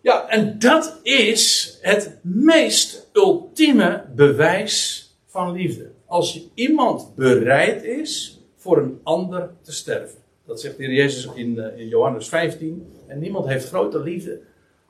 Ja, 0.00 0.28
en 0.28 0.58
dat 0.58 1.00
is 1.02 1.78
het 1.82 2.18
meest 2.22 3.08
ultieme 3.12 4.04
bewijs 4.14 5.04
van 5.26 5.52
liefde. 5.52 5.90
Als 6.06 6.48
iemand 6.54 7.14
bereid 7.14 7.82
is 7.82 8.40
voor 8.56 8.78
een 8.78 9.00
ander 9.02 9.50
te 9.62 9.72
sterven. 9.72 10.18
Dat 10.44 10.60
zegt 10.60 10.76
de 10.76 10.84
Heer 10.84 10.94
Jezus 10.94 11.28
in, 11.34 11.58
eh, 11.58 11.78
in 11.78 11.88
Johannes 11.88 12.28
15. 12.28 12.92
En 13.06 13.18
niemand 13.18 13.46
heeft 13.46 13.68
grotere 13.68 14.02
liefde 14.02 14.40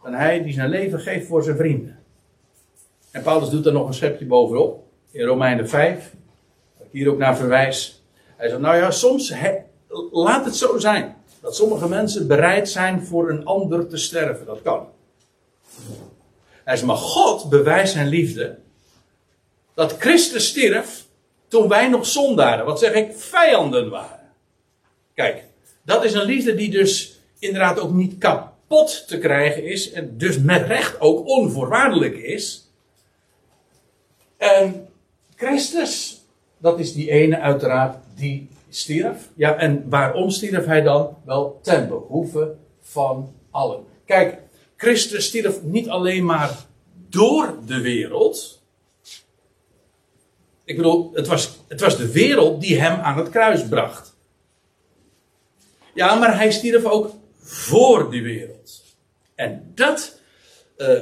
dan 0.02 0.14
hij 0.14 0.42
die 0.42 0.52
zijn 0.52 0.70
leven 0.70 1.00
geeft 1.00 1.26
voor 1.26 1.42
zijn 1.42 1.56
vrienden. 1.56 1.98
En 3.10 3.22
Paulus 3.22 3.50
doet 3.50 3.66
er 3.66 3.72
nog 3.72 3.86
een 3.86 3.94
schepje 3.94 4.26
bovenop. 4.26 4.84
In 5.10 5.26
Romeinen 5.26 5.68
5. 5.68 6.14
Hier 6.90 7.10
ook 7.10 7.18
naar 7.18 7.36
verwijs. 7.36 8.02
Hij 8.36 8.48
zegt, 8.48 8.60
nou 8.60 8.76
ja, 8.76 8.90
soms 8.90 9.32
laat 10.10 10.44
het 10.44 10.56
zo 10.56 10.78
zijn. 10.78 11.16
Dat 11.40 11.56
sommige 11.56 11.88
mensen 11.88 12.26
bereid 12.26 12.68
zijn 12.68 13.06
voor 13.06 13.30
een 13.30 13.44
ander 13.44 13.88
te 13.88 13.96
sterven. 13.96 14.46
Dat 14.46 14.62
kan. 14.62 14.88
Hij 16.64 16.76
zegt, 16.76 16.86
maar 16.86 16.96
God 16.96 17.48
bewijst 17.48 17.92
zijn 17.92 18.08
liefde. 18.08 18.58
Dat 19.74 19.96
Christus 19.98 20.48
stierf 20.48 21.04
toen 21.48 21.68
wij 21.68 21.88
nog 21.88 22.06
zondaren, 22.06 22.64
wat 22.64 22.78
zeg 22.78 22.92
ik, 22.92 23.12
vijanden 23.16 23.90
waren. 23.90 24.30
Kijk, 25.14 25.44
dat 25.82 26.04
is 26.04 26.12
een 26.12 26.24
liefde 26.24 26.54
die 26.54 26.70
dus 26.70 27.20
inderdaad 27.38 27.80
ook 27.80 27.92
niet 27.92 28.18
kapot 28.18 29.08
te 29.08 29.18
krijgen 29.18 29.64
is. 29.64 29.92
En 29.92 30.18
dus 30.18 30.38
met 30.38 30.66
recht 30.66 31.00
ook 31.00 31.26
onvoorwaardelijk 31.26 32.16
is. 32.16 32.70
En 34.36 34.88
Christus, 35.36 36.24
dat 36.58 36.78
is 36.78 36.92
die 36.92 37.10
ene 37.10 37.40
uiteraard 37.40 37.96
die 38.14 38.48
stierf. 38.68 39.30
Ja, 39.34 39.56
en 39.56 39.88
waarom 39.88 40.30
stierf 40.30 40.64
hij 40.64 40.82
dan? 40.82 41.16
Wel 41.24 41.58
ten 41.62 41.88
behoeve 41.88 42.54
van 42.80 43.34
allen. 43.50 43.84
Kijk, 44.04 44.38
Christus 44.76 45.26
stierf 45.26 45.62
niet 45.62 45.88
alleen 45.88 46.24
maar 46.24 46.64
door 47.08 47.58
de 47.66 47.80
wereld. 47.80 48.62
Ik 50.64 50.76
bedoel, 50.76 51.10
het 51.14 51.26
was, 51.26 51.58
het 51.68 51.80
was 51.80 51.96
de 51.96 52.12
wereld 52.12 52.60
die 52.60 52.80
hem 52.80 53.00
aan 53.00 53.18
het 53.18 53.30
kruis 53.30 53.68
bracht. 53.68 54.16
Ja, 55.94 56.14
maar 56.14 56.36
hij 56.36 56.50
stierf 56.50 56.84
ook 56.84 57.14
voor 57.38 58.10
die 58.10 58.22
wereld. 58.22 58.84
En 59.34 59.72
dat, 59.74 60.20
uh, 60.76 61.00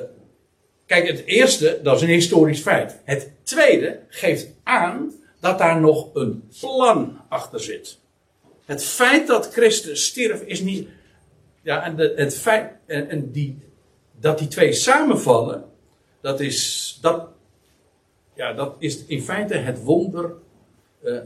kijk, 0.87 1.07
het 1.07 1.25
eerste, 1.25 1.81
dat 1.83 1.97
is 1.97 2.03
een 2.03 2.09
historisch 2.09 2.61
feit. 2.61 3.01
Het 3.05 3.31
tweede 3.43 4.01
geeft 4.09 4.47
aan 4.63 5.13
dat 5.45 5.59
daar 5.59 5.81
nog 5.81 6.15
een 6.15 6.49
plan 6.61 7.21
achter 7.29 7.61
zit. 7.61 7.99
Het 8.65 8.85
feit 8.85 9.27
dat 9.27 9.53
Christus 9.53 10.05
stierf 10.05 10.41
is 10.41 10.61
niet, 10.61 10.89
ja, 11.63 11.83
en 11.83 11.99
het 11.99 12.37
feit, 12.37 12.73
en, 12.87 13.31
die, 13.33 13.59
dat 14.21 14.39
die 14.39 14.49
twee 14.49 14.73
samenvallen, 14.73 15.65
dat 16.21 16.41
is, 16.41 16.99
dat, 17.01 17.29
ja, 18.35 18.53
dat 18.53 18.75
is 18.79 19.05
in 19.05 19.23
feite 19.23 19.55
het 19.55 19.83
wonder 19.83 20.33
uh, 21.03 21.19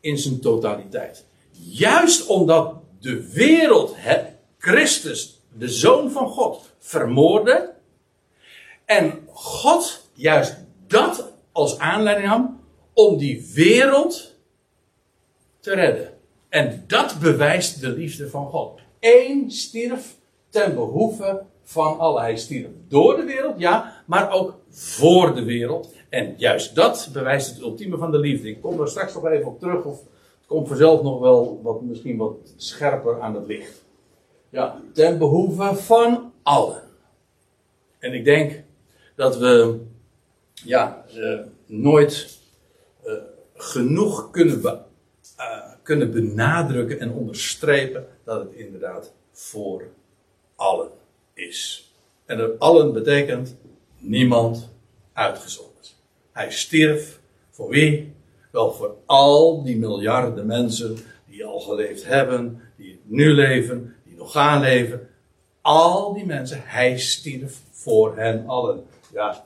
in 0.00 0.18
zijn 0.18 0.40
totaliteit. 0.40 1.24
Juist 1.52 2.26
omdat 2.26 2.74
de 3.00 3.32
wereld 3.32 3.92
het, 3.96 4.26
Christus, 4.58 5.40
de 5.58 5.68
Zoon 5.68 6.10
van 6.10 6.28
God, 6.28 6.70
vermoordde. 6.78 7.72
En 8.84 9.20
God 9.26 10.08
juist 10.12 10.56
dat 10.86 11.32
als 11.52 11.78
aanleiding 11.78 12.28
nam 12.28 12.60
om 12.94 13.18
die 13.18 13.50
wereld 13.54 14.36
te 15.60 15.74
redden. 15.74 16.18
En 16.48 16.84
dat 16.86 17.18
bewijst 17.20 17.80
de 17.80 17.88
liefde 17.88 18.28
van 18.28 18.46
God. 18.46 18.80
Eén 19.00 19.50
stierf 19.50 20.16
ten 20.48 20.74
behoeve 20.74 21.42
van 21.62 21.98
alle. 21.98 22.20
Hij 22.20 22.36
stierf 22.36 22.68
door 22.88 23.16
de 23.16 23.24
wereld, 23.24 23.58
ja, 23.58 24.02
maar 24.06 24.30
ook 24.32 24.58
voor 24.68 25.34
de 25.34 25.44
wereld. 25.44 25.94
En 26.08 26.34
juist 26.36 26.74
dat 26.74 27.10
bewijst 27.12 27.50
het 27.50 27.60
ultieme 27.60 27.96
van 27.96 28.10
de 28.10 28.18
liefde. 28.18 28.48
Ik 28.48 28.60
kom 28.60 28.80
er 28.80 28.88
straks 28.88 29.14
nog 29.14 29.26
even 29.26 29.46
op 29.46 29.60
terug, 29.60 29.84
of 29.84 29.98
het 30.38 30.46
komt 30.46 30.68
vanzelf 30.68 31.02
nog 31.02 31.20
wel 31.20 31.60
wat, 31.62 31.82
misschien 31.82 32.16
wat 32.16 32.36
scherper 32.56 33.20
aan 33.20 33.34
het 33.34 33.46
licht. 33.46 33.84
Ja, 34.48 34.80
ten 34.92 35.18
behoeve 35.18 35.74
van 35.74 36.32
allen. 36.42 36.82
En 37.98 38.12
ik 38.12 38.24
denk 38.24 38.62
dat 39.16 39.36
we, 39.36 39.78
ja, 40.64 41.04
uh, 41.14 41.40
nooit 41.66 42.39
genoeg 43.60 44.30
kunnen, 44.30 44.60
be, 44.60 44.78
uh, 45.38 45.72
kunnen 45.82 46.12
benadrukken 46.12 47.00
en 47.00 47.12
onderstrepen 47.12 48.06
dat 48.24 48.40
het 48.40 48.52
inderdaad 48.52 49.12
voor 49.32 49.88
allen 50.56 50.90
is. 51.34 51.92
En 52.24 52.38
dat 52.38 52.58
allen 52.58 52.92
betekent 52.92 53.56
niemand 53.98 54.68
uitgezonderd. 55.12 55.96
Hij 56.32 56.50
stierf 56.50 57.20
voor 57.50 57.68
wie? 57.68 58.14
Wel 58.50 58.72
voor 58.72 58.96
al 59.06 59.62
die 59.62 59.76
miljarden 59.76 60.46
mensen 60.46 60.96
die 61.26 61.44
al 61.44 61.60
geleefd 61.60 62.04
hebben, 62.04 62.60
die 62.76 63.00
nu 63.04 63.32
leven, 63.32 63.94
die 64.04 64.16
nog 64.16 64.32
gaan 64.32 64.60
leven. 64.60 65.08
Al 65.60 66.14
die 66.14 66.26
mensen, 66.26 66.60
hij 66.64 66.98
stierf 66.98 67.58
voor 67.70 68.16
hen 68.16 68.46
allen. 68.46 68.84
Ja, 69.12 69.44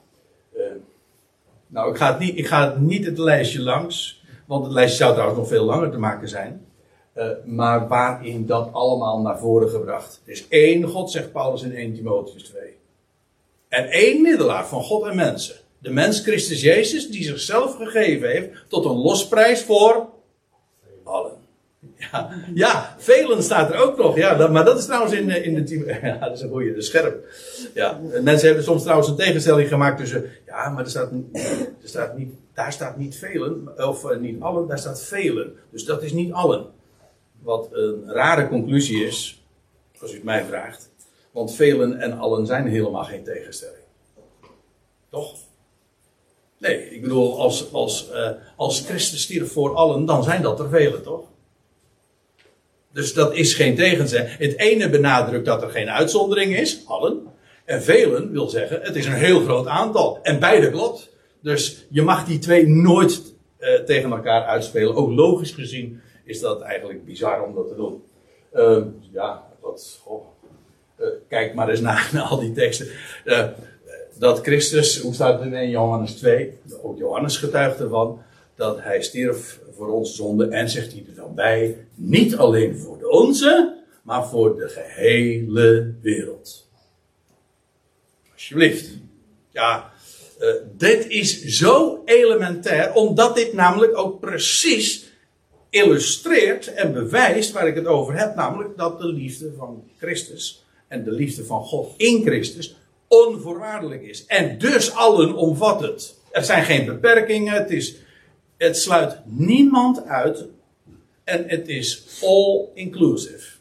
nou, 1.75 1.91
ik 1.91 1.97
ga, 1.97 2.11
het 2.11 2.19
niet, 2.19 2.39
ik 2.39 2.47
ga 2.47 2.71
het 2.71 2.81
niet 2.81 3.05
het 3.05 3.19
lijstje 3.19 3.61
langs, 3.61 4.23
want 4.47 4.65
het 4.65 4.73
lijstje 4.73 4.99
zou 4.99 5.13
trouwens 5.13 5.39
nog 5.39 5.49
veel 5.49 5.65
langer 5.65 5.91
te 5.91 5.99
maken 5.99 6.29
zijn. 6.29 6.67
Uh, 7.17 7.27
maar 7.45 7.89
waarin 7.89 8.47
dat 8.47 8.73
allemaal 8.73 9.21
naar 9.21 9.39
voren 9.39 9.71
gebracht. 9.71 10.21
Er 10.25 10.33
is 10.33 10.49
één 10.49 10.83
God, 10.83 11.11
zegt 11.11 11.33
Paulus 11.33 11.63
in 11.63 11.75
1 11.75 11.95
Timotheus 11.95 12.43
2. 12.43 12.63
En 13.69 13.87
één 13.87 14.23
middelaar 14.23 14.67
van 14.67 14.83
God 14.83 15.07
en 15.07 15.17
mensen. 15.17 15.55
De 15.79 15.91
mens 15.91 16.21
Christus 16.21 16.61
Jezus, 16.61 17.11
die 17.11 17.23
zichzelf 17.23 17.77
gegeven 17.77 18.31
heeft 18.31 18.49
tot 18.69 18.85
een 18.85 18.97
losprijs 18.97 19.63
voor. 19.63 20.09
Ja, 22.55 22.95
velen 22.99 23.43
staat 23.43 23.71
er 23.71 23.77
ook 23.77 23.97
nog. 23.97 24.17
Ja, 24.17 24.35
dat, 24.35 24.51
maar 24.51 24.65
dat 24.65 24.79
is 24.79 24.85
trouwens 24.85 25.13
in, 25.13 25.31
in 25.31 25.55
de 25.55 25.63
team. 25.63 25.85
Ja, 26.09 26.19
dat 26.19 26.33
is 26.33 26.41
een 26.41 26.51
goede, 26.51 26.75
de 26.75 26.83
scherp. 26.83 27.27
Ja, 27.75 28.01
mensen 28.23 28.47
hebben 28.47 28.65
soms 28.65 28.83
trouwens 28.83 29.09
een 29.09 29.17
tegenstelling 29.17 29.69
gemaakt 29.69 29.99
tussen. 29.99 30.25
Ja, 30.47 30.69
maar 30.69 30.85
er 30.85 30.91
staat, 30.91 31.11
er 31.83 31.89
staat 31.89 32.17
niet, 32.17 32.35
daar 32.55 32.73
staat 32.73 32.97
niet 32.97 33.17
velen, 33.17 33.69
of 33.89 34.11
uh, 34.11 34.19
niet 34.19 34.43
allen, 34.43 34.69
daar 34.69 34.79
staat 34.79 35.03
velen. 35.03 35.53
Dus 35.71 35.85
dat 35.85 36.03
is 36.03 36.13
niet 36.13 36.33
allen. 36.33 36.67
Wat 37.43 37.69
een 37.73 38.03
rare 38.07 38.49
conclusie 38.49 39.07
is, 39.07 39.45
als 40.01 40.13
u 40.13 40.15
het 40.15 40.25
mij 40.25 40.45
vraagt. 40.45 40.91
Want 41.31 41.55
velen 41.55 42.01
en 42.01 42.19
allen 42.19 42.47
zijn 42.47 42.67
helemaal 42.67 43.05
geen 43.05 43.25
tegenstelling. 43.25 43.85
Toch? 45.11 45.37
Nee, 46.59 46.91
ik 46.91 47.03
bedoel, 47.03 47.41
als, 47.41 47.73
als, 47.73 48.11
uh, 48.13 48.31
als 48.57 48.81
Christus 48.81 49.23
stierf 49.23 49.53
voor 49.53 49.75
allen, 49.75 50.05
dan 50.05 50.23
zijn 50.23 50.43
dat 50.43 50.61
er 50.61 50.69
velen, 50.69 51.03
toch? 51.03 51.33
Dus 52.95 53.15
dat 53.15 53.35
is 53.35 53.55
geen 53.55 53.75
tegenzin. 53.75 54.25
Het 54.27 54.59
ene 54.59 54.91
benadrukt 54.91 55.45
dat 55.45 55.63
er 55.63 55.71
geen 55.71 55.91
uitzondering 55.91 56.57
is, 56.57 56.83
allen. 56.87 57.23
En 57.65 57.83
velen 57.83 58.33
wil 58.33 58.49
zeggen, 58.49 58.81
het 58.83 58.97
is 58.97 59.07
een 59.07 59.13
heel 59.13 59.41
groot 59.41 59.67
aantal. 59.67 60.19
En 60.23 60.39
beide 60.39 60.71
klopt. 60.71 61.11
Dus 61.43 61.87
je 61.91 62.03
mag 62.03 62.25
die 62.25 62.39
twee 62.39 62.69
nooit 62.69 63.23
uh, 63.59 63.75
tegen 63.75 64.11
elkaar 64.11 64.45
uitspelen. 64.45 64.95
Ook 64.95 65.11
logisch 65.11 65.51
gezien 65.51 66.01
is 66.25 66.41
dat 66.41 66.61
eigenlijk 66.61 67.05
bizar 67.05 67.45
om 67.45 67.55
dat 67.55 67.69
te 67.69 67.75
doen. 67.75 68.03
Uh, 68.55 68.85
ja, 69.13 69.43
dat. 69.63 70.01
Uh, 71.01 71.07
kijk 71.29 71.55
maar 71.55 71.69
eens 71.69 71.81
naar, 71.81 72.11
naar 72.13 72.23
al 72.23 72.39
die 72.39 72.53
teksten. 72.53 72.87
dat 74.19 74.41
Christus, 74.41 75.01
hoe 75.01 75.15
staat 75.15 75.41
het 75.41 75.53
in 75.53 75.71
Johannes 75.71 76.13
2? 76.15 76.59
Ook 76.83 76.99
Johannes 76.99 77.37
getuigt 77.37 77.81
ervan. 77.81 78.23
Dat 78.57 78.81
hij 78.81 79.03
stierf 79.03 79.61
voor 79.77 79.89
onze 79.89 80.15
zonde. 80.15 80.49
En 80.49 80.69
zegt 80.69 80.93
hij 80.93 81.05
er 81.09 81.15
dan 81.15 81.35
bij: 81.35 81.87
niet 81.95 82.37
alleen 82.37 82.79
voor 82.79 82.99
de 82.99 83.11
onze, 83.11 83.83
maar 84.03 84.29
voor 84.29 84.57
de 84.57 84.69
gehele 84.69 85.95
wereld. 86.03 86.69
Alsjeblieft. 88.33 88.91
Ja, 89.51 89.93
uh, 90.41 90.49
dit 90.77 91.09
is 91.09 91.45
zo 91.45 92.03
elementair, 92.05 92.95
omdat 92.95 93.37
dit 93.37 93.53
namelijk 93.53 93.97
ook 93.97 94.21
precies 94.21 95.13
illustreert 95.71 96.75
en 96.75 96.93
bewijst 96.93 97.53
waar 97.53 97.69
ik 97.69 97.75
het 97.75 97.87
over 97.87 98.19
heb, 98.19 98.35
namelijk 98.35 98.77
dat 98.77 98.99
de 99.01 99.07
liefde 99.07 99.53
van 99.57 99.85
Christus 99.99 100.65
en 100.89 101.05
de 101.05 101.11
liefde 101.11 101.45
van 101.45 101.65
God 101.65 101.95
in 101.97 102.23
Christus 102.23 102.77
onvoorwaardelijk 103.09 104.03
is. 104.03 104.27
En 104.27 104.59
dus 104.59 104.95
allen 104.95 105.35
omvat 105.35 105.81
het. 105.81 106.15
Er 106.31 106.45
zijn 106.45 106.65
geen 106.65 106.87
beperkingen, 106.87 107.55
het, 107.55 107.71
is, 107.71 107.97
het 108.65 108.77
sluit 108.77 109.19
niemand 109.25 110.05
uit 110.05 110.47
en 111.25 111.49
het 111.49 111.69
is 111.69 112.21
all 112.23 112.65
inclusive. 112.75 113.53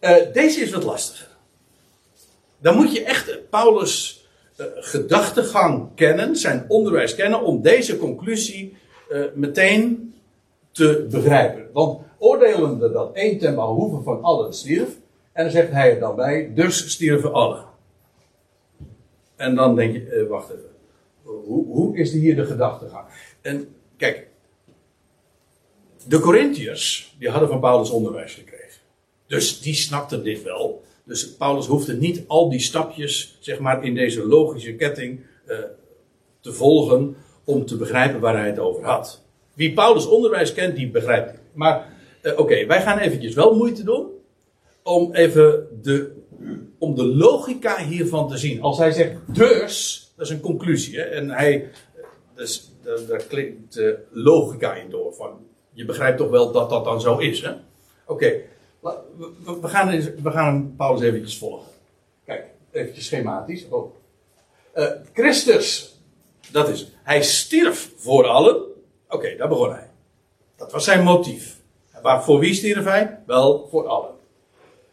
Uh, 0.00 0.16
deze 0.32 0.60
is 0.60 0.70
wat 0.70 0.82
lastiger 0.82 1.30
dan 2.62 2.76
moet 2.76 2.92
je 2.92 3.04
echt 3.04 3.50
Paulus' 3.50 4.26
uh, 4.56 4.66
gedachtegang 4.74 5.88
kennen, 5.94 6.36
zijn 6.36 6.64
onderwijs 6.68 7.14
kennen, 7.14 7.42
om 7.42 7.62
deze 7.62 7.98
conclusie 7.98 8.76
uh, 9.10 9.24
meteen 9.34 10.14
te 10.70 11.06
begrijpen. 11.10 11.68
Want 11.72 12.00
oordelende 12.18 12.92
dat 12.92 13.14
één 13.14 13.38
ten 13.38 13.54
behoeve 13.54 14.02
van 14.02 14.22
allen 14.22 14.54
stierf, 14.54 14.88
en 15.32 15.44
dan 15.44 15.52
zegt 15.52 15.70
hij 15.70 15.94
er 15.94 16.00
dan 16.00 16.16
bij, 16.16 16.52
dus 16.54 16.90
stierven 16.90 17.32
allen. 17.32 17.64
En 19.36 19.54
dan 19.54 19.76
denk 19.76 19.94
je, 19.94 20.26
wacht 20.28 20.50
even, 20.50 20.70
hoe, 21.44 21.66
hoe 21.66 21.96
is 21.96 22.12
hier 22.12 22.36
de 22.36 22.44
gedachtegang? 22.44 23.06
En 23.40 23.68
kijk, 23.96 24.28
de 26.06 26.18
Corinthiërs, 26.18 27.14
die 27.18 27.28
hadden 27.28 27.48
van 27.48 27.60
Paulus 27.60 27.90
onderwijs 27.90 28.34
gekregen. 28.34 28.80
Dus 29.26 29.60
die 29.60 29.74
snapten 29.74 30.24
dit 30.24 30.42
wel. 30.42 30.82
Dus 31.04 31.34
Paulus 31.36 31.66
hoefde 31.66 31.96
niet 31.96 32.24
al 32.26 32.50
die 32.50 32.60
stapjes, 32.60 33.36
zeg 33.40 33.58
maar, 33.58 33.84
in 33.84 33.94
deze 33.94 34.26
logische 34.26 34.74
ketting 34.74 35.20
uh, 35.46 35.56
te 36.40 36.52
volgen 36.52 37.16
om 37.44 37.66
te 37.66 37.76
begrijpen 37.76 38.20
waar 38.20 38.36
hij 38.36 38.46
het 38.46 38.58
over 38.58 38.84
had. 38.84 39.22
Wie 39.54 39.72
Paulus 39.72 40.06
onderwijs 40.06 40.52
kent, 40.52 40.76
die 40.76 40.90
begrijpt 40.90 41.30
het. 41.30 41.40
Maar 41.52 41.92
uh, 42.22 42.38
oké, 42.38 42.66
wij 42.66 42.82
gaan 42.82 42.98
eventjes 42.98 43.34
wel 43.34 43.56
moeite 43.56 43.84
doen 43.84 44.06
om 44.82 45.14
even 45.14 45.68
de, 45.82 46.12
om 46.78 46.94
de 46.94 47.04
logica 47.04 47.84
hiervan 47.84 48.28
te 48.28 48.36
zien. 48.36 48.62
Als 48.62 48.78
hij 48.78 48.90
zegt 48.90 49.16
dus, 49.26 50.01
dat 50.22 50.30
is 50.30 50.36
een 50.36 50.42
conclusie. 50.42 50.98
Hè? 50.98 51.04
En 51.04 51.30
hij, 51.30 51.70
dus, 52.34 52.70
daar 53.08 53.22
klinkt 53.22 53.80
logica 54.10 54.74
in 54.74 54.90
door. 54.90 55.14
Van, 55.14 55.46
je 55.72 55.84
begrijpt 55.84 56.18
toch 56.18 56.30
wel 56.30 56.52
dat 56.52 56.70
dat 56.70 56.84
dan 56.84 57.00
zo 57.00 57.18
is. 57.18 57.44
Oké. 58.06 58.40
We 58.80 59.68
gaan, 59.68 59.88
we 60.22 60.30
gaan 60.30 60.74
Paulus 60.76 61.02
eventjes 61.02 61.38
volgen. 61.38 61.66
Kijk, 62.24 62.44
eventjes 62.70 63.06
schematisch. 63.06 63.66
Oh. 63.68 63.94
Uh, 64.76 64.86
Christus, 65.12 65.98
dat 66.50 66.68
is. 66.68 66.90
Hij 67.02 67.22
stierf 67.22 67.92
voor 67.96 68.26
allen. 68.26 68.62
Oké, 69.08 69.36
daar 69.36 69.48
begon 69.48 69.72
hij. 69.72 69.90
Dat 70.56 70.72
was 70.72 70.84
zijn 70.84 71.04
motief. 71.04 71.56
Maar 72.02 72.24
voor 72.24 72.38
wie 72.38 72.54
stierf 72.54 72.84
hij? 72.84 73.18
Wel, 73.26 73.68
voor 73.70 73.86
allen. 73.86 74.10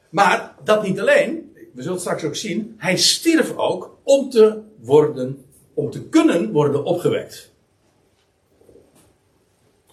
Maar 0.10 0.56
dat 0.64 0.84
niet 0.84 1.00
alleen. 1.00 1.49
We 1.74 1.82
zullen 1.82 2.00
straks 2.00 2.24
ook 2.24 2.36
zien. 2.36 2.76
Hij 2.78 2.98
stierf 2.98 3.58
ook 3.58 3.98
om 4.04 4.30
te 4.30 4.62
worden, 4.80 5.46
om 5.74 5.90
te 5.90 6.04
kunnen 6.04 6.52
worden 6.52 6.84
opgewekt. 6.84 7.52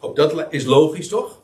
Ook 0.00 0.16
dat 0.16 0.46
is 0.50 0.64
logisch, 0.64 1.08
toch? 1.08 1.42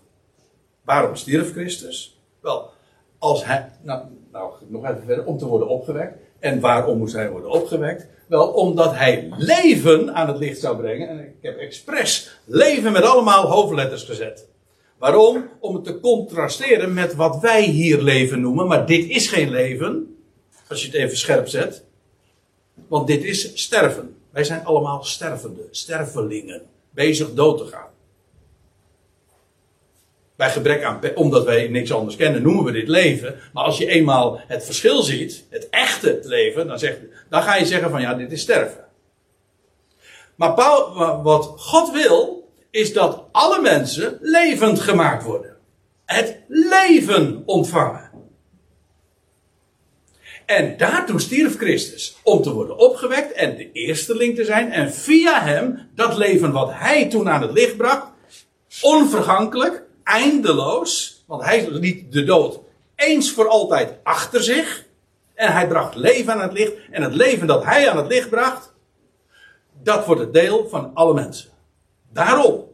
Waarom 0.84 1.16
stierf 1.16 1.52
Christus? 1.52 2.20
Wel, 2.40 2.70
als 3.18 3.44
hij, 3.44 3.70
nou, 3.82 4.04
nou 4.32 4.52
nog 4.68 4.84
even 4.84 5.02
verder, 5.06 5.24
om 5.24 5.38
te 5.38 5.46
worden 5.46 5.68
opgewekt. 5.68 6.18
En 6.38 6.60
waarom 6.60 6.98
moest 6.98 7.14
hij 7.14 7.30
worden 7.30 7.50
opgewekt? 7.50 8.06
Wel, 8.28 8.48
omdat 8.48 8.94
hij 8.94 9.28
leven 9.36 10.14
aan 10.14 10.28
het 10.28 10.38
licht 10.38 10.60
zou 10.60 10.76
brengen. 10.76 11.08
En 11.08 11.18
ik 11.18 11.34
heb 11.40 11.58
expres 11.58 12.40
leven 12.44 12.92
met 12.92 13.02
allemaal 13.02 13.50
hoofdletters 13.50 14.04
gezet. 14.04 14.48
Waarom? 14.98 15.48
Om 15.60 15.74
het 15.74 15.84
te 15.84 16.00
contrasteren 16.00 16.94
met 16.94 17.14
wat 17.14 17.40
wij 17.40 17.62
hier 17.62 18.02
leven 18.02 18.40
noemen. 18.40 18.66
Maar 18.66 18.86
dit 18.86 19.08
is 19.08 19.28
geen 19.28 19.50
leven. 19.50 20.16
Als 20.72 20.80
je 20.80 20.86
het 20.86 20.96
even 20.96 21.16
scherp 21.16 21.48
zet. 21.48 21.84
Want 22.88 23.06
dit 23.06 23.24
is 23.24 23.50
sterven. 23.54 24.16
Wij 24.30 24.44
zijn 24.44 24.64
allemaal 24.64 25.04
stervende, 25.04 25.68
stervelingen. 25.70 26.62
Bezig 26.90 27.34
dood 27.34 27.58
te 27.58 27.66
gaan. 27.66 27.88
Bij 30.36 30.50
gebrek 30.50 30.82
aan, 30.82 31.00
omdat 31.14 31.44
wij 31.44 31.68
niks 31.68 31.92
anders 31.92 32.16
kennen, 32.16 32.42
noemen 32.42 32.64
we 32.64 32.72
dit 32.72 32.88
leven. 32.88 33.40
Maar 33.52 33.64
als 33.64 33.78
je 33.78 33.86
eenmaal 33.86 34.40
het 34.46 34.64
verschil 34.64 35.02
ziet, 35.02 35.44
het 35.48 35.68
echte 35.70 36.20
leven, 36.22 36.66
dan, 36.66 36.78
zeg, 36.78 36.98
dan 37.28 37.42
ga 37.42 37.56
je 37.56 37.66
zeggen 37.66 37.90
van 37.90 38.00
ja, 38.00 38.14
dit 38.14 38.32
is 38.32 38.40
sterven. 38.40 38.84
Maar 40.34 40.54
Paul, 40.54 41.22
wat 41.22 41.54
God 41.56 41.90
wil, 41.90 42.48
is 42.70 42.92
dat 42.92 43.24
alle 43.32 43.60
mensen 43.60 44.18
levend 44.20 44.80
gemaakt 44.80 45.24
worden. 45.24 45.56
Het 46.04 46.38
leven 46.48 47.42
ontvangen. 47.46 48.11
En 50.56 50.76
daartoe 50.76 51.20
stierf 51.20 51.56
Christus. 51.56 52.16
Om 52.22 52.42
te 52.42 52.52
worden 52.52 52.78
opgewekt 52.78 53.32
en 53.32 53.56
de 53.56 53.72
eersteling 53.72 54.36
te 54.36 54.44
zijn. 54.44 54.72
En 54.72 54.92
via 54.92 55.42
hem, 55.42 55.88
dat 55.94 56.16
leven 56.16 56.52
wat 56.52 56.70
hij 56.72 57.08
toen 57.08 57.28
aan 57.28 57.42
het 57.42 57.52
licht 57.52 57.76
bracht, 57.76 58.06
onvergankelijk, 58.80 59.82
eindeloos, 60.04 61.22
want 61.26 61.44
hij 61.44 61.70
liet 61.70 62.12
de 62.12 62.24
dood 62.24 62.60
eens 62.96 63.32
voor 63.32 63.48
altijd 63.48 63.94
achter 64.02 64.42
zich. 64.42 64.84
En 65.34 65.52
hij 65.52 65.68
bracht 65.68 65.94
leven 65.94 66.32
aan 66.32 66.42
het 66.42 66.52
licht. 66.52 66.72
En 66.90 67.02
het 67.02 67.14
leven 67.14 67.46
dat 67.46 67.64
hij 67.64 67.90
aan 67.90 67.96
het 67.96 68.06
licht 68.06 68.30
bracht, 68.30 68.72
dat 69.82 70.06
wordt 70.06 70.20
het 70.20 70.32
deel 70.32 70.68
van 70.68 70.90
alle 70.94 71.14
mensen. 71.14 71.50
Daarom. 72.12 72.70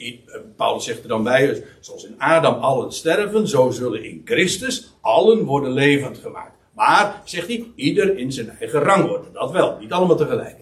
Eh, 0.00 0.40
Paulus 0.56 0.84
zegt 0.84 1.02
er 1.02 1.08
dan 1.08 1.22
bij, 1.22 1.64
zoals 1.80 2.04
in 2.04 2.14
Adam 2.18 2.54
allen 2.54 2.92
sterven, 2.92 3.48
zo 3.48 3.70
zullen 3.70 4.04
in 4.04 4.22
Christus 4.24 4.92
allen 5.00 5.44
worden 5.44 5.72
levend 5.72 6.18
gemaakt. 6.18 6.54
Maar, 6.74 7.20
zegt 7.24 7.46
hij, 7.46 7.72
ieder 7.74 8.18
in 8.18 8.32
zijn 8.32 8.50
eigen 8.50 8.80
rang 8.80 9.08
worden. 9.08 9.32
Dat 9.32 9.50
wel, 9.50 9.78
niet 9.78 9.92
allemaal 9.92 10.16
tegelijk. 10.16 10.56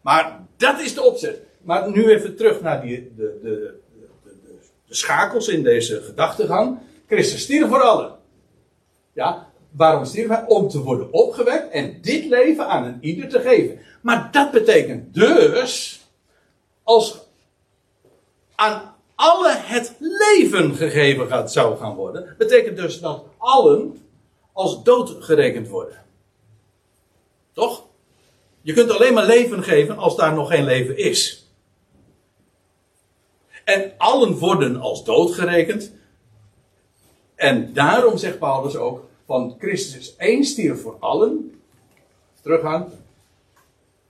Maar 0.00 0.46
dat 0.56 0.80
is 0.80 0.94
de 0.94 1.02
opzet. 1.02 1.42
Maar 1.62 1.90
nu 1.90 2.10
even 2.10 2.36
terug 2.36 2.60
naar 2.60 2.82
die, 2.82 3.12
de, 3.16 3.38
de, 3.42 3.74
de, 4.22 4.30
de, 4.86 4.94
schakels 4.94 5.48
in 5.48 5.62
deze 5.62 6.02
gedachtegang. 6.02 6.78
Christus 7.06 7.40
stierf 7.40 7.68
voor 7.68 7.82
allen. 7.82 8.14
Ja, 9.12 9.46
waarom 9.70 10.04
stierf 10.04 10.28
hij? 10.28 10.44
Om 10.46 10.68
te 10.68 10.82
worden 10.82 11.12
opgewekt 11.12 11.70
en 11.70 11.98
dit 12.02 12.24
leven 12.24 12.66
aan 12.66 12.84
een 12.84 12.98
ieder 13.00 13.28
te 13.28 13.40
geven. 13.40 13.78
Maar 14.02 14.28
dat 14.32 14.50
betekent 14.50 15.14
dus, 15.14 16.00
als 16.82 17.27
aan 18.58 18.94
alle 19.14 19.54
het 19.56 19.94
leven 19.98 20.74
gegeven 20.74 21.28
gaat, 21.28 21.52
zou 21.52 21.76
gaan 21.76 21.94
worden, 21.94 22.34
betekent 22.38 22.76
dus 22.76 23.00
dat 23.00 23.24
allen 23.36 24.02
als 24.52 24.82
dood 24.82 25.16
gerekend 25.24 25.68
worden. 25.68 26.04
Toch? 27.52 27.84
Je 28.60 28.72
kunt 28.72 28.90
alleen 28.90 29.14
maar 29.14 29.26
leven 29.26 29.62
geven 29.62 29.96
als 29.96 30.16
daar 30.16 30.34
nog 30.34 30.48
geen 30.48 30.64
leven 30.64 30.96
is. 30.96 31.46
En 33.64 33.92
allen 33.96 34.38
worden 34.38 34.80
als 34.80 35.04
dood 35.04 35.34
gerekend. 35.34 35.92
En 37.34 37.72
daarom 37.72 38.16
zegt 38.16 38.38
Paulus 38.38 38.76
ook: 38.76 39.04
van 39.26 39.56
Christus 39.58 40.16
één 40.16 40.44
stierf 40.44 40.82
voor 40.82 40.96
allen. 40.98 41.60
Teruggaan. 42.40 42.92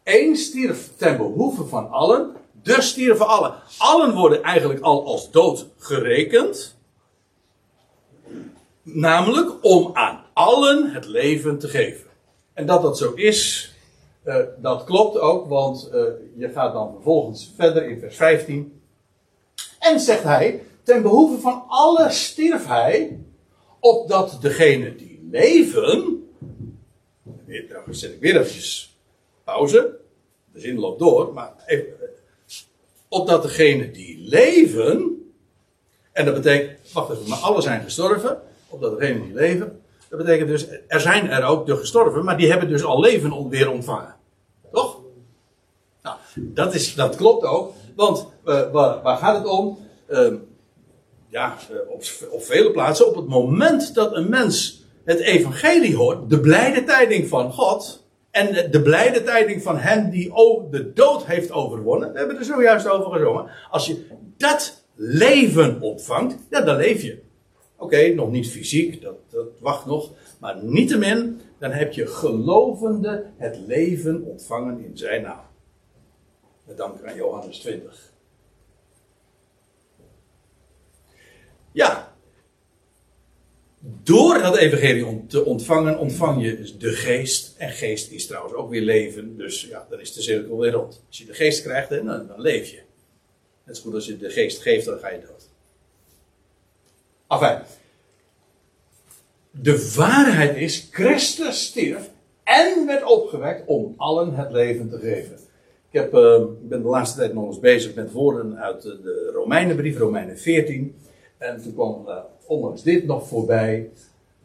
Eén 0.05 0.37
stierf 0.37 0.97
ten 0.97 1.17
behoeve 1.17 1.65
van 1.65 1.91
allen. 1.91 2.37
Dus 2.63 2.89
stierven 2.89 3.27
allen. 3.27 3.55
Allen 3.79 4.15
worden 4.15 4.43
eigenlijk 4.43 4.81
al 4.81 5.07
als 5.07 5.31
dood 5.31 5.67
gerekend. 5.79 6.77
Namelijk 8.83 9.65
om 9.65 9.91
aan 9.93 10.25
allen 10.33 10.91
het 10.91 11.07
leven 11.07 11.59
te 11.59 11.69
geven. 11.69 12.07
En 12.53 12.67
dat 12.67 12.83
dat 12.83 12.99
zo 12.99 13.13
is, 13.13 13.73
uh, 14.25 14.37
dat 14.59 14.85
klopt 14.85 15.19
ook, 15.19 15.49
want 15.49 15.91
uh, 15.95 16.03
je 16.37 16.49
gaat 16.49 16.73
dan 16.73 16.93
vervolgens 16.93 17.53
verder 17.57 17.89
in 17.89 18.01
vers 18.01 18.17
15. 18.17 18.81
En 19.79 20.01
zegt 20.01 20.23
hij, 20.23 20.63
ten 20.83 21.03
behoeve 21.03 21.41
van 21.41 21.65
alle 21.69 22.11
stierf 22.11 22.67
hij, 22.67 23.19
opdat 23.81 24.39
degenen 24.41 24.97
die 24.97 25.29
leven. 25.31 26.23
Dan 27.69 27.95
zet 27.95 28.13
ik 28.13 28.21
weer 28.21 28.37
eventjes 28.37 28.99
pauze. 29.45 29.97
De 30.53 30.61
zin 30.61 30.79
loopt 30.79 30.99
door, 30.99 31.33
maar 31.33 31.53
even, 31.67 31.87
opdat 33.09 33.43
degenen 33.43 33.93
die 33.93 34.19
leven. 34.29 35.17
En 36.13 36.25
dat 36.25 36.35
betekent, 36.35 36.93
wacht 36.93 37.11
even, 37.11 37.29
maar 37.29 37.39
alle 37.39 37.61
zijn 37.61 37.83
gestorven. 37.83 38.41
Opdat 38.69 38.99
degenen 38.99 39.23
die 39.23 39.35
leven. 39.35 39.81
Dat 40.09 40.19
betekent 40.19 40.49
dus, 40.49 40.67
er 40.87 41.01
zijn 41.01 41.31
er 41.31 41.45
ook 41.45 41.67
de 41.67 41.77
gestorven, 41.77 42.25
maar 42.25 42.37
die 42.37 42.51
hebben 42.51 42.69
dus 42.69 42.85
al 42.85 43.01
leven 43.01 43.49
weer 43.49 43.71
ontvangen. 43.71 44.15
Toch? 44.73 45.01
Nou, 46.03 46.17
dat, 46.35 46.75
is, 46.75 46.95
dat 46.95 47.17
klopt 47.17 47.45
ook. 47.45 47.73
Want 47.97 48.27
uh, 48.45 48.71
waar, 48.71 49.03
waar, 49.03 49.17
gaat 49.17 49.37
het 49.39 49.47
om? 49.47 49.79
Uh, 50.09 50.33
ja, 51.29 51.57
eh, 51.71 51.91
op, 51.91 52.05
op 52.31 52.43
vele 52.43 52.71
plaatsen, 52.71 53.07
op 53.07 53.15
het 53.15 53.29
moment 53.29 53.95
dat 53.95 54.17
een 54.17 54.29
mens 54.29 54.83
het 55.05 55.19
evangelie 55.19 55.97
hoort, 55.97 56.31
de 56.31 56.41
blijde 56.41 56.85
tijding 56.85 57.29
van 57.29 57.53
God, 57.53 58.07
en 58.39 58.71
de 58.71 58.83
blijde 58.83 59.23
tijding 59.23 59.63
van 59.63 59.77
hen 59.77 60.11
die 60.11 60.33
de 60.71 60.93
dood 60.95 61.27
heeft 61.27 61.53
overwonnen, 61.53 62.13
we 62.13 62.19
hebben 62.19 62.37
er 62.37 62.45
zojuist 62.45 62.89
over 62.89 63.13
gezongen, 63.13 63.51
als 63.71 63.87
je 63.87 64.07
dat 64.37 64.85
leven 64.95 65.81
ontvangt, 65.81 66.37
ja, 66.51 66.61
dan 66.61 66.77
leef 66.77 67.03
je. 67.03 67.23
Oké, 67.77 68.15
nog 68.15 68.31
niet 68.31 68.51
fysiek, 68.51 69.03
dat, 69.03 69.17
dat 69.31 69.47
wacht 69.61 69.87
nog, 69.87 70.11
maar 70.41 70.65
niettemin, 70.65 71.41
dan 71.59 71.71
heb 71.71 71.93
je 71.93 72.07
gelovende 72.07 73.25
het 73.37 73.59
leven 73.67 74.23
ontvangen 74.23 74.85
in 74.85 74.97
zijn 74.97 75.23
naam. 75.23 75.47
Met 76.65 76.77
dank 76.77 77.05
aan 77.05 77.15
Johannes 77.17 77.59
20. 77.59 78.13
Ja. 81.73 82.17
Door 83.81 84.39
dat 84.39 84.57
evangelie 84.57 85.27
te 85.27 85.45
ontvangen, 85.45 85.99
ontvang 85.99 86.43
je 86.43 86.77
de 86.79 86.93
geest. 86.93 87.55
En 87.57 87.71
geest 87.71 88.11
is 88.11 88.27
trouwens 88.27 88.55
ook 88.55 88.71
weer 88.71 88.83
leven. 88.83 89.37
Dus 89.37 89.67
ja, 89.71 89.87
dan 89.91 90.01
is 90.01 90.13
de 90.13 90.23
cirkel 90.23 90.59
weer 90.59 90.73
rond. 90.73 91.03
Als 91.09 91.19
je 91.19 91.25
de 91.25 91.35
geest 91.35 91.63
krijgt, 91.63 91.89
dan, 91.89 92.07
dan 92.07 92.41
leef 92.41 92.71
je. 92.71 92.81
Net 93.65 93.77
zo 93.77 93.83
goed 93.83 93.95
als 93.95 94.07
je 94.07 94.17
de 94.17 94.31
geest 94.31 94.63
geeft, 94.63 94.85
dan 94.85 94.99
ga 94.99 95.11
je 95.11 95.21
dood. 95.21 95.49
Enfin. 97.29 97.63
De 99.51 99.93
waarheid 99.97 100.57
is, 100.57 100.89
Christus 100.91 101.67
stierf 101.67 102.11
en 102.45 102.87
werd 102.87 103.05
opgewekt 103.05 103.67
om 103.67 103.95
allen 103.97 104.35
het 104.35 104.53
leven 104.53 104.89
te 104.91 104.99
geven. 104.99 105.39
Ik, 105.91 106.01
heb, 106.01 106.15
uh, 106.15 106.45
ben 106.63 106.83
de 106.83 106.89
laatste 106.89 107.19
tijd 107.19 107.35
nog 107.35 107.47
eens 107.47 107.61
bezig 107.61 107.95
met 107.95 108.13
woorden 108.13 108.59
uit 108.59 108.83
de 108.83 109.31
Romeinenbrief, 109.35 109.99
Romeinen 109.99 110.39
14. 110.39 110.95
En 111.39 111.63
toen 111.63 111.75
kwam 111.75 112.09
uh, 112.09 112.19
ondanks 112.47 112.83
dit 112.83 113.07
nog 113.07 113.29
voorbij. 113.29 113.91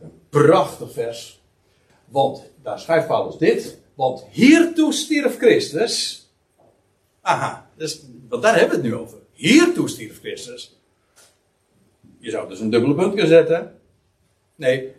Een 0.01 0.12
prachtig 0.29 0.91
vers. 0.91 1.41
Want 2.06 2.51
daar 2.62 2.79
schrijft 2.79 3.08
Paulus 3.08 3.38
dit. 3.38 3.79
Want 3.93 4.25
hiertoe 4.29 4.93
stierf 4.93 5.38
Christus. 5.38 6.27
Aha, 7.21 7.69
dus, 7.75 8.06
want 8.29 8.43
daar 8.43 8.60
hebben 8.60 8.82
we 8.82 8.88
het 8.88 8.93
nu 8.93 8.99
over. 8.99 9.17
Hiertoe 9.32 9.89
stierf 9.89 10.19
Christus. 10.19 10.79
Je 12.19 12.29
zou 12.29 12.49
dus 12.49 12.60
een 12.60 12.69
dubbele 12.69 12.95
punt 12.95 13.10
kunnen 13.10 13.27
zetten. 13.27 13.79
Nee, 14.56 14.91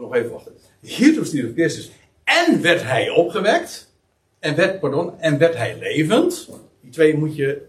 nog 0.00 0.14
even 0.14 0.30
wachten. 0.30 0.52
Hiertoe 0.80 1.24
stierf 1.24 1.52
Christus. 1.52 1.90
En 2.24 2.62
werd 2.62 2.82
hij 2.82 3.10
opgewekt. 3.10 3.92
En 4.38 4.56
werd, 4.56 4.80
pardon, 4.80 5.18
en 5.18 5.38
werd 5.38 5.56
hij 5.56 5.78
levend. 5.78 6.48
Die 6.80 6.90
twee 6.90 7.16
moet 7.16 7.36
je, 7.36 7.66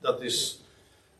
dat 0.00 0.22
is 0.22 0.64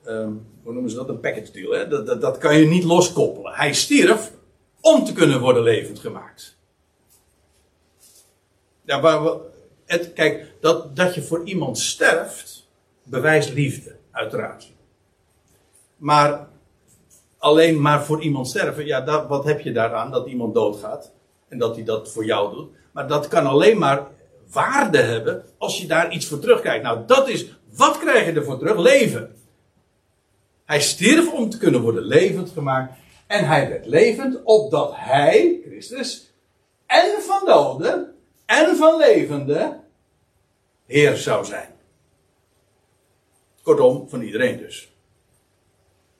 um, 0.09 0.47
hoe 0.63 0.73
noemen 0.73 0.91
ze 0.91 0.97
dat? 0.97 1.09
Een 1.09 1.21
package 1.21 1.53
deal. 1.53 1.73
Hè? 1.73 1.89
Dat, 1.89 2.07
dat, 2.07 2.21
dat 2.21 2.39
kan 2.39 2.59
je 2.59 2.67
niet 2.67 2.85
loskoppelen. 2.85 3.53
Hij 3.53 3.75
stierf 3.75 4.33
om 4.81 5.05
te 5.05 5.13
kunnen 5.13 5.41
worden 5.41 5.63
levend 5.63 5.99
gemaakt. 5.99 6.57
Ja, 8.85 9.41
het, 9.85 10.13
kijk, 10.13 10.47
dat, 10.61 10.97
dat 10.97 11.15
je 11.15 11.23
voor 11.23 11.45
iemand 11.45 11.79
sterft, 11.79 12.69
bewijst 13.03 13.53
liefde, 13.53 13.97
uiteraard. 14.11 14.73
Maar 15.97 16.49
alleen 17.39 17.81
maar 17.81 18.05
voor 18.05 18.23
iemand 18.23 18.49
sterven, 18.49 18.87
ja, 18.87 19.01
dat, 19.01 19.27
wat 19.29 19.45
heb 19.45 19.61
je 19.61 19.73
daaraan 19.73 20.11
dat 20.11 20.27
iemand 20.27 20.55
doodgaat 20.55 21.13
en 21.49 21.59
dat 21.59 21.75
hij 21.75 21.85
dat 21.85 22.13
voor 22.13 22.25
jou 22.25 22.55
doet? 22.55 22.71
Maar 22.93 23.09
dat 23.09 23.29
kan 23.29 23.47
alleen 23.47 23.79
maar 23.79 24.07
waarde 24.51 24.99
hebben 24.99 25.45
als 25.59 25.81
je 25.81 25.87
daar 25.87 26.13
iets 26.13 26.27
voor 26.27 26.39
terugkijkt. 26.39 26.83
Nou, 26.83 27.07
dat 27.07 27.29
is, 27.29 27.47
wat 27.77 27.99
krijg 27.99 28.27
je 28.27 28.33
ervoor 28.33 28.59
terug? 28.59 28.77
Leven. 28.77 29.38
Hij 30.69 30.81
stierf 30.81 31.33
om 31.33 31.51
te 31.51 31.59
kunnen 31.59 31.81
worden 31.81 32.03
levend 32.03 32.51
gemaakt. 32.51 32.93
En 33.27 33.47
hij 33.47 33.69
werd 33.69 33.87
levend 33.87 34.43
opdat 34.45 34.93
hij, 34.95 35.61
Christus, 35.65 36.33
en 36.87 37.23
van 37.23 37.47
doden 37.47 38.15
en 38.47 38.77
van 38.77 38.97
levenden 38.97 39.85
Heer 40.87 41.17
zou 41.17 41.45
zijn. 41.45 41.69
Kortom, 43.63 44.09
van 44.09 44.21
iedereen 44.21 44.59
dus. 44.59 44.93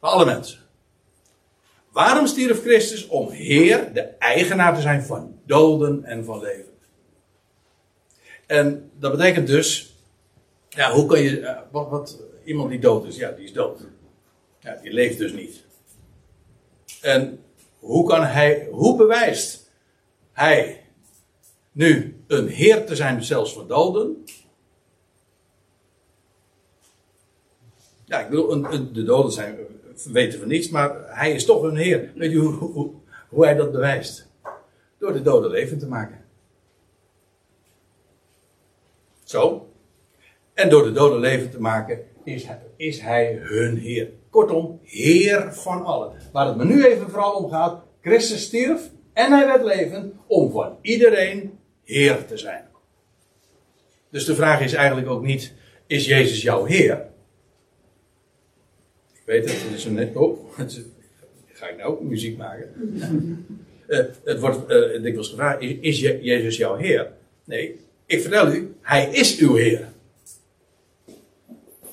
Van 0.01 0.11
alle 0.11 0.25
mensen. 0.25 0.59
Waarom 1.93 2.27
stierf 2.27 2.61
Christus? 2.61 3.07
Om 3.07 3.31
Heer, 3.31 3.93
de 3.93 4.03
eigenaar 4.03 4.75
te 4.75 4.81
zijn 4.81 5.03
van 5.03 5.41
doden 5.47 6.05
en 6.05 6.25
van 6.25 6.41
leven. 6.41 6.73
En 8.47 8.91
dat 8.99 9.11
betekent 9.11 9.47
dus, 9.47 9.95
ja, 10.69 10.93
hoe 10.93 11.07
kan 11.07 11.21
je, 11.21 11.41
eh, 11.41 11.59
wat 11.71 12.23
iemand 12.45 12.71
die 12.71 12.81
dood 12.81 13.07
is, 13.07 13.17
ja, 13.17 13.31
die 13.31 13.45
is 13.45 13.53
dood. 13.53 13.81
Ja, 14.69 14.77
die 14.83 14.93
leeft 14.93 15.19
dus 15.19 15.33
niet. 15.33 15.65
En 17.01 17.45
hoe 17.79 18.09
kan 18.09 18.23
hij, 18.23 18.69
hoe 18.71 18.97
bewijst 18.97 19.71
hij 20.33 20.85
nu 21.73 22.23
een 22.27 22.49
heer 22.49 22.87
te 22.87 22.97
zijn 22.97 23.23
zelfs 23.23 23.53
van 23.53 23.69
doden? 23.69 24.25
Ja, 28.05 28.21
ik 28.21 28.29
bedoel, 28.29 28.53
een, 28.53 28.93
de 28.93 29.05
doden 29.05 29.33
zijn, 29.33 29.59
weten 30.05 30.41
we 30.41 30.47
niets, 30.47 30.69
maar 30.69 31.17
hij 31.17 31.33
is 31.33 31.45
toch 31.45 31.63
een 31.63 31.77
heer. 31.77 32.13
Weet 32.15 32.31
je 32.31 32.39
hoe, 32.39 32.53
hoe, 32.55 32.93
hoe 33.29 33.45
hij 33.45 33.55
dat 33.55 33.73
bewijst? 33.73 34.29
Door 34.99 35.13
de 35.13 35.23
doden 35.23 35.51
levend 35.51 35.81
te 35.81 35.89
maken. 35.89 36.25
Zo. 39.25 39.73
En 40.59 40.69
door 40.69 40.85
de 40.85 40.93
doden 40.93 41.21
levend 41.21 41.51
te 41.51 41.61
maken 41.61 42.01
is 42.25 42.45
hij, 42.45 42.59
is 42.77 43.01
hij 43.01 43.39
hun 43.43 43.77
Heer. 43.77 44.09
Kortom, 44.31 44.81
Heer 44.83 45.53
van 45.53 45.85
allen. 45.85 46.13
Waar 46.33 46.47
het 46.47 46.57
me 46.57 46.65
nu 46.65 46.85
even 46.85 47.11
vooral 47.11 47.33
om 47.33 47.51
gaat, 47.51 47.83
Christus 48.01 48.43
stierf 48.43 48.91
en 49.13 49.33
hij 49.33 49.47
werd 49.47 49.63
levend 49.65 50.15
om 50.27 50.51
van 50.51 50.79
iedereen 50.83 51.59
Heer 51.85 52.27
te 52.27 52.37
zijn. 52.37 52.65
Dus 54.11 54.25
de 54.25 54.35
vraag 54.35 54.61
is 54.61 54.73
eigenlijk 54.73 55.09
ook 55.09 55.23
niet, 55.23 55.53
is 55.87 56.07
Jezus 56.07 56.43
jouw 56.43 56.65
Heer? 56.65 57.07
Ik 59.13 59.23
weet 59.25 59.51
het, 59.51 59.63
het 59.63 59.73
is 59.75 59.85
een 59.85 59.95
net 59.95 60.17
op. 60.17 60.55
Ga 61.53 61.69
ik 61.69 61.77
nou 61.77 61.91
ook 61.91 62.03
muziek 62.03 62.37
maken? 62.37 62.73
uh, 63.89 63.99
het 64.25 64.41
wordt 64.41 64.59
uh, 64.71 65.03
dikwijls 65.03 65.29
gevraagd, 65.29 65.61
is 65.61 66.01
Jezus 66.01 66.57
jouw 66.57 66.77
Heer? 66.77 67.13
Nee, 67.45 67.81
ik 68.07 68.21
vertel 68.21 68.53
u, 68.53 68.75
Hij 68.81 69.09
is 69.13 69.39
uw 69.39 69.55
Heer. 69.55 69.97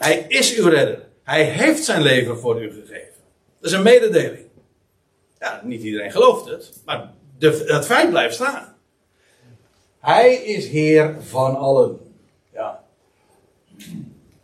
Hij 0.06 0.26
is 0.28 0.56
uw 0.56 0.70
redder. 0.70 1.00
Hij 1.24 1.44
heeft 1.44 1.84
zijn 1.84 2.02
leven 2.02 2.38
voor 2.38 2.64
u 2.64 2.72
gegeven. 2.72 3.14
Dat 3.60 3.72
is 3.72 3.72
een 3.72 3.84
mededeling. 3.84 4.46
Ja, 5.40 5.62
niet 5.64 5.84
iedereen 5.84 6.12
gelooft 6.12 6.50
het, 6.50 6.72
maar 6.86 7.12
de, 7.38 7.64
het 7.68 7.86
feit 7.86 8.10
blijft 8.10 8.36
staan. 8.36 8.76
Hij 10.00 10.34
is 10.36 10.68
Heer 10.68 11.16
van 11.20 11.58
allen. 11.58 12.00
Ja. 12.54 12.84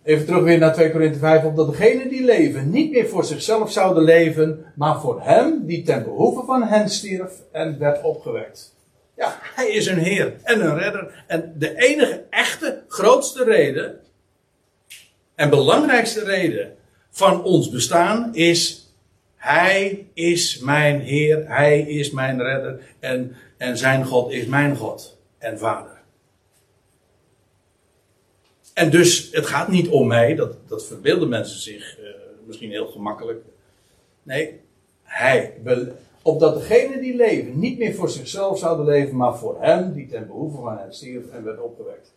Even 0.03 0.25
terug 0.25 0.43
weer 0.43 0.57
naar 0.57 0.73
2 0.73 0.91
Korinthe 0.91 1.19
5. 1.19 1.43
Opdat 1.43 1.69
degenen 1.69 2.09
die 2.09 2.23
leven 2.23 2.69
niet 2.69 2.91
meer 2.91 3.07
voor 3.07 3.25
zichzelf 3.25 3.71
zouden 3.71 4.03
leven, 4.03 4.65
maar 4.75 4.99
voor 4.99 5.21
hem 5.21 5.65
die 5.65 5.83
ten 5.83 6.03
behoeve 6.03 6.45
van 6.45 6.63
hen 6.63 6.89
stierf 6.89 7.31
en 7.51 7.79
werd 7.79 8.03
opgewekt. 8.03 8.75
Ja, 9.15 9.37
hij 9.41 9.69
is 9.69 9.85
een 9.85 9.99
Heer 9.99 10.33
en 10.43 10.65
een 10.65 10.77
redder. 10.77 11.23
En 11.27 11.53
de 11.57 11.75
enige 11.75 12.23
echte 12.29 12.83
grootste 12.87 13.43
reden 13.43 13.99
en 15.41 15.49
belangrijkste 15.49 16.23
reden 16.23 16.75
van 17.09 17.43
ons 17.43 17.69
bestaan 17.69 18.35
is: 18.35 18.89
Hij 19.35 20.07
is 20.13 20.59
mijn 20.59 20.99
Heer, 20.99 21.47
Hij 21.47 21.81
is 21.81 22.11
mijn 22.11 22.41
redder 22.41 22.81
en, 22.99 23.35
en 23.57 23.77
zijn 23.77 24.05
God 24.05 24.31
is 24.31 24.45
mijn 24.45 24.75
God 24.75 25.17
en 25.37 25.59
Vader. 25.59 26.01
En 28.73 28.89
dus 28.89 29.29
het 29.31 29.45
gaat 29.45 29.67
niet 29.67 29.87
om 29.87 30.07
mij, 30.07 30.35
dat, 30.35 30.55
dat 30.67 30.85
verbeelden 30.85 31.29
mensen 31.29 31.59
zich 31.59 31.99
uh, 31.99 32.05
misschien 32.45 32.69
heel 32.69 32.87
gemakkelijk. 32.87 33.43
Nee, 34.23 34.59
Hij, 35.03 35.53
Opdat 36.21 36.53
degenen 36.53 37.01
die 37.01 37.15
leven 37.15 37.59
niet 37.59 37.77
meer 37.77 37.93
voor 37.93 38.09
zichzelf 38.09 38.59
zouden 38.59 38.85
leven, 38.85 39.15
maar 39.15 39.37
voor 39.37 39.61
hem 39.61 39.93
die 39.93 40.07
ten 40.07 40.27
behoeve 40.27 40.61
van 40.61 40.77
hen 40.77 40.93
stierf 40.93 41.29
en 41.29 41.43
werd 41.43 41.59
opgewekt. 41.59 42.13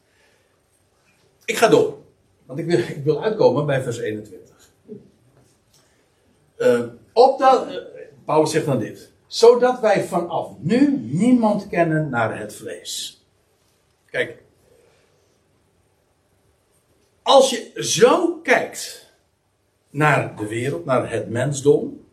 Ik 1.44 1.56
ga 1.56 1.68
door, 1.68 2.02
want 2.46 2.59
ik 2.59 2.66
wil, 2.66 2.78
ik 2.78 3.04
wil 3.04 3.22
uitkomen 3.22 3.66
bij 3.66 3.83
vers 3.83 3.98
21. 3.98 4.70
Uh, 6.59 6.80
opdat, 7.12 7.68
uh, 7.68 7.76
Paulus 8.24 8.50
zegt 8.50 8.66
dan 8.66 8.78
dit. 8.78 9.12
Zodat 9.26 9.80
wij 9.80 10.04
vanaf 10.04 10.50
nu 10.59 10.98
niemand 11.02 11.68
kennen 11.68 12.09
naar 12.09 12.38
het 12.38 12.54
vlees. 12.54 13.24
Kijk. 14.07 14.42
Als 17.22 17.50
je 17.50 17.70
zo 17.83 18.38
kijkt 18.42 19.12
naar 19.90 20.37
de 20.37 20.46
wereld, 20.46 20.85
naar 20.85 21.11
het 21.11 21.28
mensdom. 21.28 22.04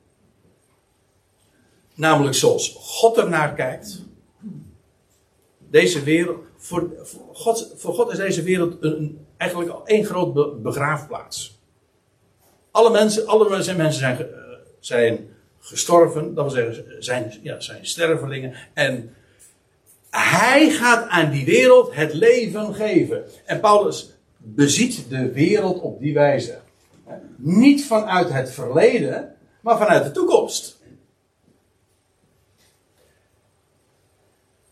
Namelijk 1.95 2.35
zoals 2.35 2.75
God 2.79 3.17
ernaar 3.17 3.53
kijkt. 3.53 4.01
Deze 5.57 6.03
wereld, 6.03 6.43
voor, 6.57 6.89
God, 7.33 7.73
voor 7.75 7.93
God 7.93 8.11
is 8.11 8.17
deze 8.17 8.43
wereld 8.43 8.83
een, 8.83 9.25
eigenlijk 9.41 9.71
één 9.85 10.05
groot 10.05 10.61
begraafplaats. 10.61 11.59
Alle 12.71 12.89
mensen, 12.91 13.27
alle 13.27 13.49
mensen 13.49 13.93
zijn, 13.93 14.17
eh, 14.17 14.25
zijn 14.79 15.29
gestorven, 15.59 16.33
dat 16.33 16.53
wil 16.53 16.73
zeggen, 16.73 17.03
zijn, 17.03 17.39
ja, 17.41 17.59
zijn 17.59 17.85
stervelingen. 17.85 18.53
En 18.73 19.15
hij 20.09 20.69
gaat 20.69 21.07
aan 21.07 21.31
die 21.31 21.45
wereld 21.45 21.95
het 21.95 22.13
leven 22.13 22.73
geven. 22.73 23.23
En 23.45 23.59
Paulus 23.59 24.13
beziet 24.37 25.09
de 25.09 25.31
wereld 25.31 25.79
op 25.79 25.99
die 25.99 26.13
wijze. 26.13 26.59
Niet 27.35 27.85
vanuit 27.85 28.29
het 28.29 28.51
verleden, 28.51 29.35
maar 29.61 29.77
vanuit 29.77 30.03
de 30.03 30.11
toekomst. 30.11 30.79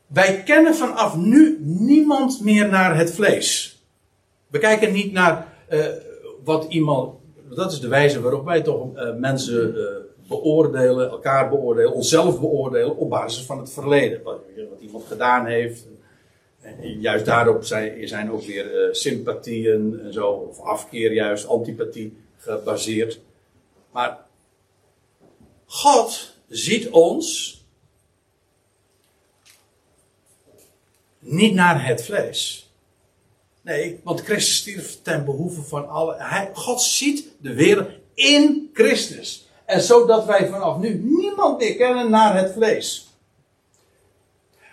Wij 0.07 0.43
kennen 0.43 0.75
vanaf 0.75 1.15
nu 1.15 1.57
niemand 1.61 2.41
meer 2.41 2.69
naar 2.69 2.97
het 2.97 3.13
vlees. 3.13 3.78
We 4.49 4.59
kijken 4.59 4.93
niet 4.93 5.11
naar 5.11 5.53
uh, 5.69 5.85
wat 6.43 6.65
iemand. 6.69 7.15
Dat 7.49 7.71
is 7.71 7.79
de 7.79 7.87
wijze 7.87 8.21
waarop 8.21 8.45
wij 8.45 8.61
toch 8.61 8.95
uh, 8.95 9.15
mensen 9.15 9.75
uh, 9.75 9.85
beoordelen, 10.27 11.09
elkaar 11.09 11.49
beoordelen, 11.49 11.93
onszelf 11.93 12.39
beoordelen 12.39 12.97
op 12.97 13.09
basis 13.09 13.45
van 13.45 13.59
het 13.59 13.71
verleden. 13.71 14.23
Wat, 14.23 14.39
wat 14.69 14.79
iemand 14.79 15.05
gedaan 15.05 15.45
heeft. 15.45 15.87
En 16.61 16.99
juist 17.01 17.25
daarop 17.25 17.63
zijn, 17.63 18.07
zijn 18.07 18.31
ook 18.31 18.43
weer 18.43 18.89
sympathieën 18.91 19.99
en 20.03 20.13
zo, 20.13 20.27
of 20.27 20.59
afkeer 20.59 21.13
juist, 21.13 21.47
antipathie 21.47 22.17
gebaseerd. 22.37 23.19
Maar 23.91 24.17
God 25.65 26.35
ziet 26.47 26.89
ons 26.89 27.57
niet 31.19 31.53
naar 31.53 31.85
het 31.85 32.03
vlees. 32.03 32.68
Nee, 33.69 33.99
want 34.03 34.21
Christus 34.21 34.55
stierf 34.55 35.01
ten 35.01 35.25
behoeve 35.25 35.61
van 35.61 35.89
alle. 35.89 36.15
Hij, 36.17 36.49
God 36.53 36.81
ziet 36.81 37.27
de 37.41 37.53
wereld 37.53 37.87
in 38.13 38.69
Christus. 38.73 39.47
En 39.65 39.81
zodat 39.81 40.25
wij 40.25 40.47
vanaf 40.47 40.77
nu 40.77 40.93
niemand 41.03 41.57
meer 41.57 41.75
kennen 41.75 42.09
naar 42.09 42.37
het 42.37 42.51
vlees. 42.51 43.07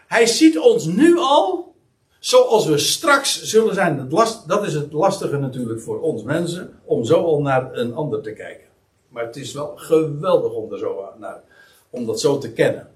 Hij 0.07 0.27
ziet 0.27 0.59
ons 0.59 0.85
nu 0.85 1.19
al 1.19 1.75
zoals 2.19 2.67
we 2.67 2.79
straks 2.79 3.43
zullen 3.43 3.75
zijn. 3.75 4.09
Dat, 4.47 4.67
is 4.67 4.75
het 4.75 4.93
lastige 4.93 5.37
natuurlijk 5.37 5.81
voor 5.81 6.01
ons 6.01 6.23
mensen, 6.23 6.81
om 6.85 7.05
zo 7.05 7.25
al 7.25 7.41
naar 7.41 7.75
een 7.75 7.95
ander 7.95 8.23
te 8.23 8.33
kijken. 8.33 8.67
Maar 9.09 9.25
het 9.25 9.37
is 9.37 9.53
wel 9.53 9.73
geweldig 9.77 10.53
om, 10.53 10.73
er 10.73 10.79
zo 10.79 11.09
naar, 11.19 11.43
om 11.91 12.07
dat 12.07 12.21
zo 12.21 12.39
te 12.39 12.53
kennen. 12.53 12.91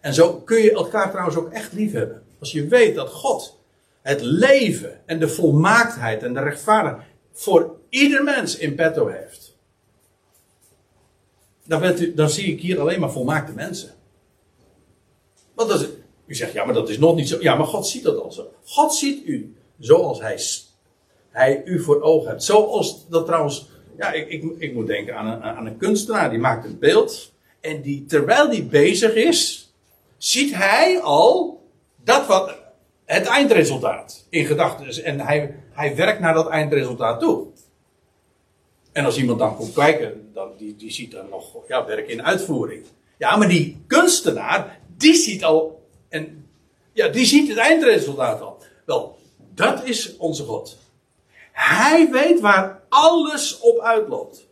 En 0.00 0.14
zo 0.14 0.32
kun 0.32 0.62
je 0.62 0.72
elkaar 0.72 1.10
trouwens 1.10 1.36
ook 1.36 1.50
echt 1.50 1.72
lief 1.72 1.92
hebben. 1.92 2.22
Als 2.38 2.52
je 2.52 2.66
weet 2.66 2.94
dat 2.94 3.08
God 3.08 3.60
het 4.02 4.20
leven 4.20 5.00
en 5.06 5.18
de 5.18 5.28
volmaaktheid 5.28 6.22
en 6.22 6.34
de 6.34 6.40
rechtvaardigheid 6.40 7.10
voor 7.32 7.76
ieder 7.88 8.24
mens 8.24 8.56
in 8.56 8.74
petto 8.74 9.06
heeft. 9.06 9.56
Dan, 11.64 11.80
bent 11.80 12.00
u, 12.00 12.14
dan 12.14 12.30
zie 12.30 12.52
ik 12.52 12.60
hier 12.60 12.80
alleen 12.80 13.00
maar 13.00 13.12
volmaakte 13.12 13.52
mensen. 13.52 13.94
Want 15.54 15.68
dat 15.68 15.88
u 16.26 16.34
zegt, 16.34 16.52
ja, 16.52 16.64
maar 16.64 16.74
dat 16.74 16.88
is 16.88 16.98
nog 16.98 17.14
niet 17.14 17.28
zo. 17.28 17.36
Ja, 17.40 17.54
maar 17.54 17.66
God 17.66 17.86
ziet 17.86 18.02
dat 18.02 18.18
al 18.18 18.32
zo. 18.32 18.52
God 18.64 18.94
ziet 18.94 19.26
u 19.26 19.56
zoals 19.78 20.20
hij, 20.20 20.40
hij 21.30 21.62
u 21.64 21.80
voor 21.80 22.00
ogen 22.00 22.28
hebt. 22.28 22.44
Zoals 22.44 23.08
dat 23.08 23.26
trouwens, 23.26 23.70
ja, 23.96 24.12
ik, 24.12 24.28
ik, 24.28 24.44
ik 24.58 24.74
moet 24.74 24.86
denken 24.86 25.16
aan 25.16 25.26
een, 25.26 25.42
aan 25.42 25.66
een 25.66 25.76
kunstenaar. 25.76 26.30
Die 26.30 26.38
maakt 26.38 26.64
een 26.64 26.78
beeld. 26.78 27.32
En 27.60 27.82
die, 27.82 28.04
terwijl 28.04 28.50
die 28.50 28.64
bezig 28.64 29.14
is, 29.14 29.72
ziet 30.16 30.54
hij 30.54 31.00
al 31.00 31.62
dat 32.04 32.26
wat 32.26 32.61
het 33.12 33.26
eindresultaat 33.26 34.26
in 34.30 34.46
gedachten 34.46 34.86
is. 34.86 35.00
En 35.00 35.20
hij, 35.20 35.54
hij 35.72 35.96
werkt 35.96 36.20
naar 36.20 36.34
dat 36.34 36.48
eindresultaat 36.48 37.20
toe. 37.20 37.46
En 38.92 39.04
als 39.04 39.18
iemand 39.18 39.38
dan 39.38 39.56
komt 39.56 39.72
kijken, 39.72 40.30
dan, 40.34 40.50
die, 40.58 40.76
die 40.76 40.90
ziet 40.90 41.10
dan 41.10 41.28
nog 41.28 41.56
ja, 41.68 41.86
werk 41.86 42.08
in 42.08 42.22
uitvoering. 42.22 42.84
Ja, 43.18 43.36
maar 43.36 43.48
die 43.48 43.82
kunstenaar, 43.86 44.80
die 44.96 45.14
ziet 45.14 45.44
al, 45.44 45.86
en, 46.08 46.46
ja, 46.92 47.08
die 47.08 47.24
ziet 47.24 47.48
het 47.48 47.58
eindresultaat 47.58 48.40
al. 48.40 48.62
Wel, 48.84 49.18
dat 49.54 49.84
is 49.84 50.16
onze 50.16 50.44
God. 50.44 50.78
Hij 51.52 52.10
weet 52.10 52.40
waar 52.40 52.82
alles 52.88 53.58
op 53.58 53.78
uitloopt. 53.78 54.46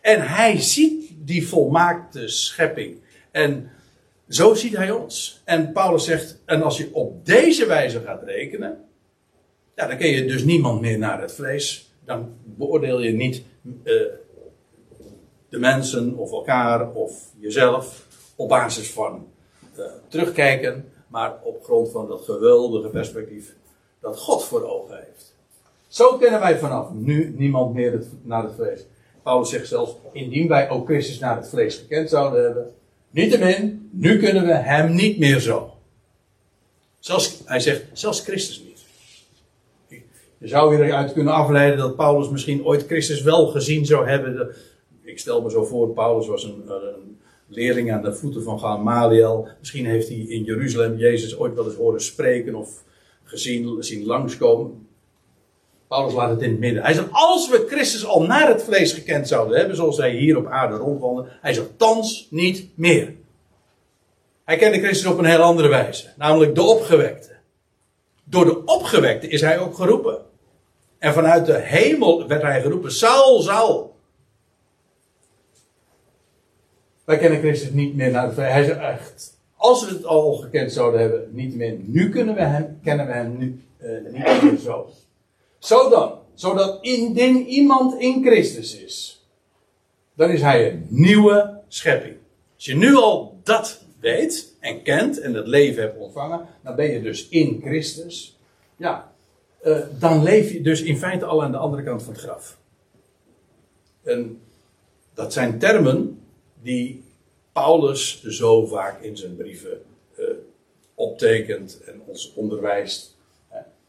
En 0.00 0.28
hij 0.28 0.60
ziet 0.60 1.10
die 1.16 1.48
volmaakte 1.48 2.28
schepping. 2.28 3.00
En 3.30 3.70
zo 4.28 4.54
ziet 4.54 4.76
hij 4.76 4.90
ons. 4.90 5.42
En 5.44 5.72
Paulus 5.72 6.04
zegt, 6.04 6.42
en 6.44 6.62
als 6.62 6.78
je 6.78 6.88
op 6.92 7.26
deze 7.26 7.66
wijze 7.66 8.00
gaat 8.00 8.22
rekenen, 8.22 8.84
ja, 9.74 9.86
dan 9.86 9.96
ken 9.96 10.08
je 10.08 10.24
dus 10.24 10.44
niemand 10.44 10.80
meer 10.80 10.98
naar 10.98 11.20
het 11.20 11.32
vlees. 11.32 11.90
Dan 12.04 12.34
beoordeel 12.44 13.00
je 13.00 13.12
niet 13.12 13.42
uh, 13.62 14.02
de 15.48 15.58
mensen 15.58 16.16
of 16.16 16.32
elkaar 16.32 16.92
of 16.92 17.32
jezelf 17.38 18.06
op 18.36 18.48
basis 18.48 18.90
van 18.90 19.26
uh, 19.78 19.84
terugkijken, 20.08 20.92
maar 21.08 21.34
op 21.42 21.64
grond 21.64 21.90
van 21.90 22.08
dat 22.08 22.24
geweldige 22.24 22.88
perspectief 22.88 23.54
dat 24.00 24.18
God 24.18 24.44
voor 24.44 24.62
ogen 24.62 24.96
heeft. 24.96 25.34
Zo 25.88 26.16
kennen 26.16 26.40
wij 26.40 26.58
vanaf 26.58 26.92
nu 26.92 27.34
niemand 27.36 27.74
meer 27.74 28.02
naar 28.22 28.42
het 28.42 28.54
vlees. 28.54 28.86
Paulus 29.22 29.50
zegt 29.50 29.68
zelfs, 29.68 29.96
indien 30.12 30.48
wij 30.48 30.70
ook 30.70 30.86
Christus 30.86 31.18
naar 31.18 31.36
het 31.36 31.48
vlees 31.48 31.76
gekend 31.76 32.10
zouden 32.10 32.44
hebben, 32.44 32.74
Niettemin, 33.16 33.88
nu 33.92 34.18
kunnen 34.18 34.46
we 34.46 34.52
hem 34.52 34.94
niet 34.94 35.18
meer 35.18 35.40
zo. 35.40 35.74
Zelfs, 36.98 37.42
hij 37.44 37.60
zegt, 37.60 37.84
zelfs 37.92 38.20
Christus 38.20 38.62
niet. 38.64 38.84
Je 40.38 40.48
zou 40.48 40.76
hieruit 40.76 41.12
kunnen 41.12 41.32
afleiden 41.32 41.78
dat 41.78 41.96
Paulus 41.96 42.28
misschien 42.28 42.64
ooit 42.64 42.86
Christus 42.86 43.22
wel 43.22 43.46
gezien 43.46 43.86
zou 43.86 44.08
hebben. 44.08 44.54
Ik 45.02 45.18
stel 45.18 45.42
me 45.42 45.50
zo 45.50 45.64
voor, 45.64 45.88
Paulus 45.88 46.26
was 46.26 46.44
een, 46.44 46.62
een 46.66 47.18
leerling 47.46 47.92
aan 47.92 48.02
de 48.02 48.14
voeten 48.14 48.42
van 48.42 48.60
Gamaliel. 48.60 49.48
Misschien 49.58 49.86
heeft 49.86 50.08
hij 50.08 50.16
in 50.16 50.44
Jeruzalem 50.44 50.96
Jezus 50.96 51.36
ooit 51.36 51.54
wel 51.54 51.64
eens 51.64 51.74
horen 51.74 52.00
spreken 52.00 52.54
of 52.54 52.82
gezien, 53.24 53.82
zien 53.82 54.06
langskomen. 54.06 54.86
Paulus 55.88 56.14
laat 56.14 56.30
het 56.30 56.42
in 56.42 56.50
het 56.50 56.58
midden. 56.58 56.82
Hij 56.82 56.94
zegt, 56.94 57.08
als 57.10 57.50
we 57.50 57.64
Christus 57.68 58.06
al 58.06 58.22
naar 58.22 58.48
het 58.48 58.62
vlees 58.62 58.92
gekend 58.92 59.28
zouden 59.28 59.58
hebben, 59.58 59.76
zoals 59.76 59.96
hij 59.96 60.10
hier 60.10 60.36
op 60.36 60.46
aarde 60.46 60.76
rondwandelde, 60.76 61.28
hij 61.40 61.52
zegt, 61.52 61.78
thans 61.78 62.26
niet 62.30 62.68
meer. 62.74 63.14
Hij 64.44 64.56
kende 64.56 64.78
Christus 64.78 65.06
op 65.06 65.18
een 65.18 65.24
heel 65.24 65.40
andere 65.40 65.68
wijze, 65.68 66.12
namelijk 66.16 66.54
de 66.54 66.62
opgewekte. 66.62 67.30
Door 68.24 68.44
de 68.44 68.64
opgewekte 68.64 69.28
is 69.28 69.40
hij 69.40 69.58
ook 69.58 69.74
geroepen. 69.74 70.18
En 70.98 71.12
vanuit 71.12 71.46
de 71.46 71.58
hemel 71.58 72.28
werd 72.28 72.42
hij 72.42 72.60
geroepen, 72.60 72.92
Saul, 72.92 73.42
Saul. 73.42 73.96
Wij 77.04 77.18
kennen 77.18 77.38
Christus 77.38 77.70
niet 77.70 77.94
meer 77.94 78.10
naar 78.10 78.24
het 78.24 78.34
vlees. 78.34 78.52
Hij 78.52 78.64
zegt 78.64 78.80
echt, 78.80 79.38
als 79.56 79.88
we 79.88 79.94
het 79.94 80.04
al 80.04 80.34
gekend 80.34 80.72
zouden 80.72 81.00
hebben, 81.00 81.28
niet 81.30 81.54
meer. 81.56 81.76
Nu 81.78 82.10
kunnen 82.10 82.34
we 82.34 82.42
hem, 82.42 82.78
kennen 82.82 83.06
we 83.06 83.12
hem 83.12 83.36
nu 83.38 83.62
uh, 83.82 84.12
niet 84.12 84.42
meer 84.42 84.58
zo. 84.58 84.90
Zo 85.58 85.88
dan, 85.88 86.18
zodat 86.34 86.78
indien 86.84 87.46
iemand 87.46 88.00
in 88.00 88.22
Christus 88.24 88.76
is, 88.76 89.26
dan 90.14 90.30
is 90.30 90.40
hij 90.40 90.70
een 90.70 90.86
nieuwe 90.88 91.60
schepping. 91.68 92.16
Als 92.54 92.64
je 92.64 92.76
nu 92.76 92.94
al 92.94 93.40
dat 93.42 93.84
weet 94.00 94.56
en 94.60 94.82
kent 94.82 95.20
en 95.20 95.34
het 95.34 95.46
leven 95.46 95.82
hebt 95.82 95.98
ontvangen, 95.98 96.46
dan 96.62 96.76
ben 96.76 96.92
je 96.92 97.02
dus 97.02 97.28
in 97.28 97.60
Christus. 97.64 98.38
Ja, 98.76 99.12
uh, 99.64 99.78
dan 99.98 100.22
leef 100.22 100.52
je 100.52 100.60
dus 100.60 100.82
in 100.82 100.98
feite 100.98 101.24
al 101.24 101.42
aan 101.42 101.52
de 101.52 101.58
andere 101.58 101.82
kant 101.82 102.02
van 102.02 102.12
het 102.12 102.22
graf. 102.22 102.58
En 104.02 104.40
dat 105.14 105.32
zijn 105.32 105.58
termen 105.58 106.20
die 106.62 107.04
Paulus 107.52 108.22
zo 108.22 108.66
vaak 108.66 109.02
in 109.02 109.16
zijn 109.16 109.36
brieven 109.36 109.82
uh, 110.18 110.26
optekent 110.94 111.80
en 111.84 112.02
ons 112.06 112.32
onderwijst 112.34 113.15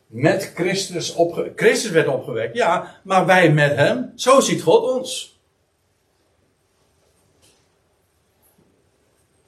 met 0.08 0.52
Christus 0.56 1.16
opgewekt. 1.16 1.60
Christus 1.60 1.92
werd 1.92 2.08
opgewekt, 2.08 2.56
ja, 2.56 2.96
maar 3.04 3.26
wij 3.26 3.54
met 3.54 3.76
hem. 3.76 4.12
Zo 4.16 4.40
ziet 4.40 4.62
God 4.62 4.96
ons. 4.96 5.40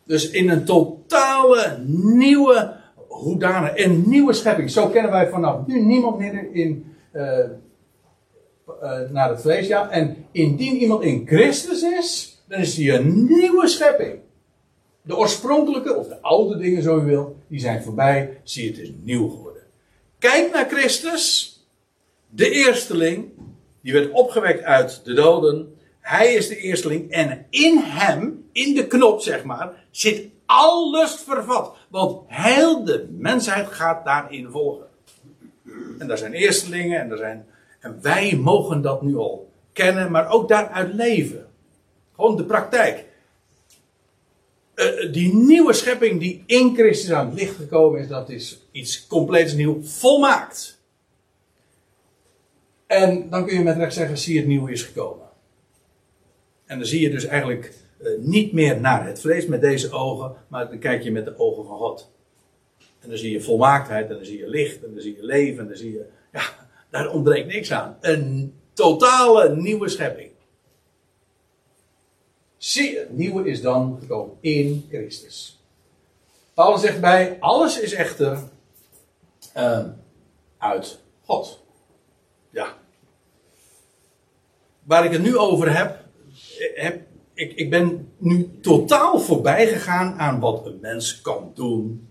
Dus 0.06 0.30
in 0.30 0.50
een 0.50 0.66
totale 0.66 1.78
nieuwe 1.88 2.78
hoedanig, 3.08 3.72
een 3.86 4.04
nieuwe 4.08 4.34
schepping. 4.34 4.70
Zo 4.70 4.88
kennen 4.88 5.12
wij 5.12 5.30
vanaf 5.30 5.68
nu 5.68 5.82
niemand 5.82 6.18
meer 6.18 6.54
in, 6.54 6.96
uh, 7.14 7.46
naar 9.10 9.30
het 9.30 9.42
vlees. 9.42 9.68
Ja. 9.68 9.90
En 9.90 10.26
indien 10.32 10.76
iemand 10.76 11.04
in 11.04 11.28
Christus 11.28 11.82
is, 11.84 12.42
dan 12.48 12.60
is 12.60 12.78
hij 12.78 12.96
een 12.96 13.26
nieuwe 13.26 13.68
schepping. 13.68 14.20
De 15.02 15.18
oorspronkelijke, 15.18 15.96
of 15.96 16.08
de 16.08 16.22
oude 16.22 16.58
dingen 16.58 16.84
zo 16.84 17.00
u 17.00 17.06
wil, 17.06 17.36
die 17.48 17.60
zijn 17.60 17.84
voorbij. 17.84 18.40
Zie, 18.44 18.70
het 18.70 18.80
is 18.80 18.92
nieuw 19.02 19.30
geworden. 19.30 19.49
Kijk 20.20 20.54
naar 20.54 20.68
Christus, 20.70 21.54
de 22.30 22.50
eersteling, 22.50 23.32
die 23.82 23.94
werd 23.94 24.12
opgewekt 24.12 24.64
uit 24.64 25.02
de 25.04 25.14
doden. 25.14 25.78
Hij 26.00 26.34
is 26.34 26.48
de 26.48 26.58
eersteling 26.58 27.12
en 27.12 27.46
in 27.50 27.78
hem, 27.78 28.50
in 28.52 28.76
de 28.76 28.88
knop 28.88 29.22
zeg 29.22 29.44
maar, 29.44 29.86
zit 29.92 30.28
alles 30.46 31.24
vervat. 31.28 31.76
Want 31.88 32.22
heel 32.28 32.84
de 32.84 33.08
mensheid 33.12 33.68
gaat 33.68 34.06
daarin 34.06 34.50
volgen. 34.52 34.88
En 36.00 36.08
daar 36.08 36.18
zijn 36.18 36.34
eerstelingen 36.34 37.00
en, 37.00 37.12
er 37.12 37.18
zijn, 37.18 37.46
en 37.80 38.00
wij 38.02 38.36
mogen 38.36 38.82
dat 38.82 39.02
nu 39.02 39.16
al 39.16 39.50
kennen, 39.74 40.12
maar 40.12 40.30
ook 40.30 40.50
daaruit 40.50 40.94
leven. 40.94 41.48
Gewoon 42.16 42.38
de 42.38 42.44
praktijk. 42.46 43.06
Uh, 44.80 45.12
die 45.12 45.34
nieuwe 45.34 45.74
schepping 45.74 46.20
die 46.20 46.44
in 46.46 46.76
Christus 46.76 47.12
aan 47.12 47.30
het 47.30 47.40
licht 47.40 47.56
gekomen 47.56 48.00
is, 48.00 48.08
dat 48.08 48.30
is 48.30 48.68
iets 48.72 49.08
compleets 49.08 49.54
nieuw, 49.54 49.84
volmaakt. 49.84 50.82
En 52.88 53.30
dan 53.30 53.46
kun 53.46 53.58
je 53.58 53.64
met 53.64 53.78
recht 53.78 53.94
zeggen, 53.94 54.18
zie 54.18 54.38
het 54.38 54.48
nieuwe 54.48 54.72
is 54.72 54.84
gekomen. 54.84 55.28
En 56.66 56.78
dan 56.78 56.88
zie 56.88 57.02
je 57.02 57.10
dus 57.10 57.26
eigenlijk 57.26 57.74
uh, 58.02 58.10
niet 58.20 58.54
meer 58.54 58.80
naar 58.80 59.06
het 59.06 59.22
vlees 59.22 59.46
met 59.46 59.62
deze 59.62 59.92
ogen, 59.92 60.36
maar 60.48 60.70
dan 60.70 60.80
kijk 60.80 61.04
je 61.04 61.12
met 61.12 61.26
de 61.26 61.40
ogen 61.40 61.66
van 61.66 61.78
God. 61.78 62.12
En 63.00 63.10
dan 63.10 63.18
zie 63.18 63.32
je 63.32 63.42
volmaaktheid, 63.42 64.10
en 64.10 64.16
dan 64.16 64.26
zie 64.26 64.38
je 64.38 64.50
licht, 64.50 64.84
en 64.84 64.94
dan 64.94 65.02
zie 65.02 65.16
je 65.16 65.26
leven, 65.26 65.60
en 65.60 65.68
dan 65.68 65.78
zie 65.78 65.92
je, 65.92 66.06
ja, 66.32 66.42
daar 66.90 67.12
ontbreekt 67.12 67.48
niks 67.48 67.72
aan. 67.72 67.98
Een 68.02 68.54
totale 68.74 69.56
nieuwe 69.56 69.90
schepping. 69.90 70.29
Zie, 72.60 72.98
het 72.98 73.18
nieuwe 73.18 73.50
is 73.50 73.62
dan 73.62 73.98
gekomen 74.00 74.38
in 74.40 74.86
Christus. 74.90 75.64
Paulus 76.54 76.82
zegt 76.82 77.02
bij, 77.02 77.38
alles 77.40 77.80
is 77.80 77.94
echter 77.94 78.40
uh, 79.58 79.86
uit 80.58 81.00
God. 81.26 81.64
Ja. 82.50 82.78
Waar 84.84 85.06
ik 85.06 85.12
het 85.12 85.22
nu 85.22 85.38
over 85.38 85.78
heb, 85.78 86.06
heb 86.76 87.02
ik, 87.34 87.54
ik 87.54 87.70
ben 87.70 88.12
nu 88.18 88.60
totaal 88.62 89.20
voorbij 89.20 89.68
gegaan 89.68 90.20
aan 90.20 90.40
wat 90.40 90.66
een 90.66 90.80
mens 90.82 91.22
kan 91.22 91.52
doen. 91.56 92.10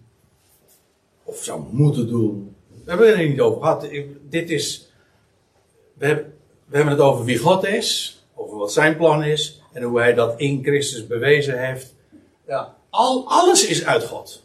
Of 1.25 1.45
zou 1.45 1.63
moeten 1.71 2.09
doen. 2.09 2.57
We 2.85 2.91
hebben 2.91 3.09
het 3.09 3.19
er 3.19 3.29
niet 3.29 3.41
over 3.41 3.61
gehad. 3.61 3.89
dit 4.29 4.51
is. 4.51 4.93
We 5.95 6.37
we 6.65 6.77
hebben 6.77 6.95
het 6.95 7.03
over 7.03 7.25
wie 7.25 7.39
God 7.39 7.67
is. 7.67 8.19
Over 8.35 8.57
wat 8.57 8.73
zijn 8.73 8.97
plan 8.97 9.25
is. 9.25 9.63
En 9.79 9.85
hoe 9.85 9.99
hij 9.99 10.15
dat 10.15 10.41
in 10.41 10.63
Christus 10.63 11.07
bewezen 11.07 11.67
heeft. 11.67 11.95
Ja, 12.47 12.75
al, 12.91 13.29
alles 13.29 13.67
is 13.67 13.85
uit 13.85 14.05
God. 14.05 14.45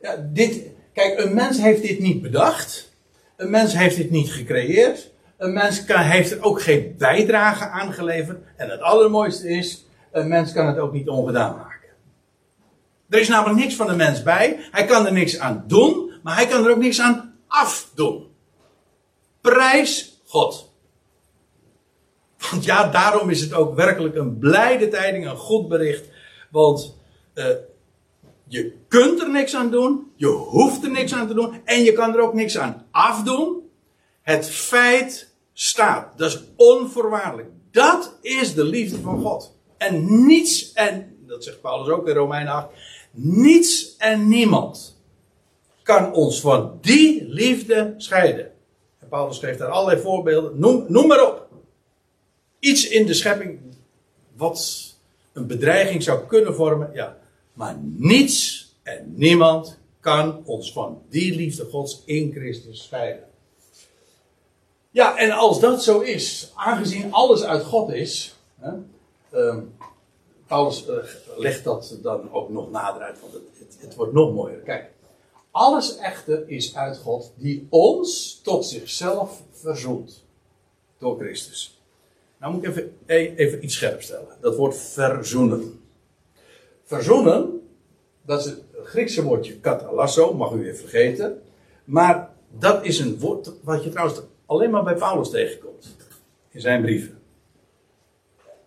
Ja, 0.00 0.16
dit, 0.32 0.62
kijk, 0.92 1.18
een 1.18 1.34
mens 1.34 1.58
heeft 1.58 1.82
dit 1.82 1.98
niet 1.98 2.22
bedacht. 2.22 2.92
Een 3.36 3.50
mens 3.50 3.76
heeft 3.76 3.96
dit 3.96 4.10
niet 4.10 4.32
gecreëerd. 4.32 5.10
Een 5.36 5.52
mens 5.52 5.84
kan, 5.84 6.00
heeft 6.00 6.30
er 6.30 6.42
ook 6.42 6.62
geen 6.62 6.94
bijdrage 6.98 7.68
aan 7.68 7.92
geleverd. 7.92 8.38
En 8.56 8.68
het 8.70 8.80
allermooiste 8.80 9.48
is, 9.48 9.84
een 10.12 10.28
mens 10.28 10.52
kan 10.52 10.66
het 10.66 10.78
ook 10.78 10.92
niet 10.92 11.08
ongedaan 11.08 11.56
maken. 11.56 11.88
Er 13.08 13.20
is 13.20 13.28
namelijk 13.28 13.58
niks 13.58 13.74
van 13.74 13.86
de 13.86 13.96
mens 13.96 14.22
bij. 14.22 14.56
Hij 14.70 14.84
kan 14.84 15.06
er 15.06 15.12
niks 15.12 15.38
aan 15.38 15.64
doen, 15.66 16.12
maar 16.22 16.36
hij 16.36 16.46
kan 16.46 16.64
er 16.64 16.70
ook 16.70 16.78
niks 16.78 17.00
aan 17.00 17.34
afdoen. 17.46 18.26
Prijs 19.40 20.20
God. 20.26 20.69
Want 22.50 22.64
ja, 22.64 22.90
daarom 22.90 23.30
is 23.30 23.40
het 23.40 23.52
ook 23.52 23.74
werkelijk 23.74 24.16
een 24.16 24.38
blijde 24.38 24.88
tijding, 24.88 25.26
een 25.26 25.36
goed 25.36 25.68
bericht. 25.68 26.08
Want 26.50 26.96
uh, 27.34 27.44
je 28.46 28.72
kunt 28.88 29.20
er 29.20 29.30
niks 29.30 29.56
aan 29.56 29.70
doen, 29.70 30.12
je 30.16 30.26
hoeft 30.26 30.84
er 30.84 30.90
niks 30.90 31.14
aan 31.14 31.26
te 31.26 31.34
doen 31.34 31.60
en 31.64 31.82
je 31.82 31.92
kan 31.92 32.14
er 32.14 32.20
ook 32.20 32.34
niks 32.34 32.58
aan 32.58 32.86
afdoen. 32.90 33.70
Het 34.22 34.50
feit 34.50 35.34
staat. 35.52 36.18
Dat 36.18 36.30
is 36.30 36.42
onvoorwaardelijk. 36.56 37.48
Dat 37.70 38.18
is 38.20 38.54
de 38.54 38.64
liefde 38.64 39.00
van 39.00 39.20
God. 39.20 39.58
En 39.76 40.26
niets, 40.26 40.72
en 40.72 41.16
dat 41.26 41.44
zegt 41.44 41.60
Paulus 41.60 41.88
ook 41.88 42.08
in 42.08 42.14
Romeinen 42.14 42.52
8, 42.52 42.68
niets 43.10 43.96
en 43.96 44.28
niemand 44.28 44.98
kan 45.82 46.12
ons 46.12 46.40
van 46.40 46.78
die 46.80 47.24
liefde 47.28 47.94
scheiden. 47.96 48.52
En 48.98 49.08
Paulus 49.08 49.38
geeft 49.38 49.58
daar 49.58 49.68
allerlei 49.68 50.00
voorbeelden. 50.00 50.58
Noem, 50.58 50.84
noem 50.88 51.06
maar 51.06 51.26
op. 51.26 51.48
Iets 52.60 52.88
in 52.88 53.06
de 53.06 53.14
schepping 53.14 53.60
wat 54.36 54.90
een 55.32 55.46
bedreiging 55.46 56.02
zou 56.02 56.26
kunnen 56.26 56.54
vormen. 56.54 56.90
Ja, 56.92 57.18
maar 57.52 57.76
niets 57.82 58.68
en 58.82 59.12
niemand 59.16 59.78
kan 60.00 60.42
ons 60.44 60.72
van 60.72 61.02
die 61.08 61.36
liefde 61.36 61.64
Gods 61.64 62.02
in 62.04 62.32
Christus 62.32 62.82
scheiden. 62.82 63.24
Ja, 64.90 65.16
en 65.16 65.30
als 65.30 65.60
dat 65.60 65.82
zo 65.82 66.00
is, 66.00 66.52
aangezien 66.54 67.12
alles 67.12 67.42
uit 67.42 67.64
God 67.64 67.92
is. 67.92 68.34
Hè, 68.58 68.72
uh, 69.32 69.56
Paulus 70.46 70.88
uh, 70.88 70.94
legt 71.36 71.64
dat 71.64 71.98
dan 72.02 72.32
ook 72.32 72.48
nog 72.48 72.70
nader 72.70 73.02
uit, 73.02 73.20
want 73.20 73.32
het, 73.32 73.42
het, 73.58 73.76
het, 73.80 73.94
wordt 73.94 74.12
nog 74.12 74.34
mooier. 74.34 74.58
Kijk, 74.58 74.90
alles 75.50 75.96
echter 75.96 76.48
is 76.48 76.76
uit 76.76 76.98
God 76.98 77.32
die 77.36 77.66
ons 77.70 78.40
tot 78.42 78.66
zichzelf 78.66 79.42
verzoent. 79.50 80.24
Door 80.98 81.18
Christus. 81.18 81.79
Nou 82.40 82.54
moet 82.54 82.62
ik 82.62 82.68
even, 82.68 82.96
e, 83.06 83.34
even 83.36 83.64
iets 83.64 83.74
scherp 83.74 84.02
stellen. 84.02 84.36
Dat 84.40 84.56
woord 84.56 84.76
verzoenen. 84.76 85.80
Verzoenen, 86.84 87.60
dat 88.22 88.38
is 88.38 88.44
het 88.44 88.62
Griekse 88.82 89.22
woordje 89.22 89.60
katalasso, 89.60 90.34
mag 90.34 90.52
u 90.52 90.58
weer 90.58 90.74
vergeten. 90.74 91.42
Maar 91.84 92.30
dat 92.58 92.84
is 92.84 92.98
een 92.98 93.18
woord 93.18 93.52
wat 93.62 93.84
je 93.84 93.90
trouwens 93.90 94.20
alleen 94.46 94.70
maar 94.70 94.84
bij 94.84 94.94
Paulus 94.94 95.30
tegenkomt. 95.30 95.96
In 96.50 96.60
zijn 96.60 96.82
brieven. 96.82 97.18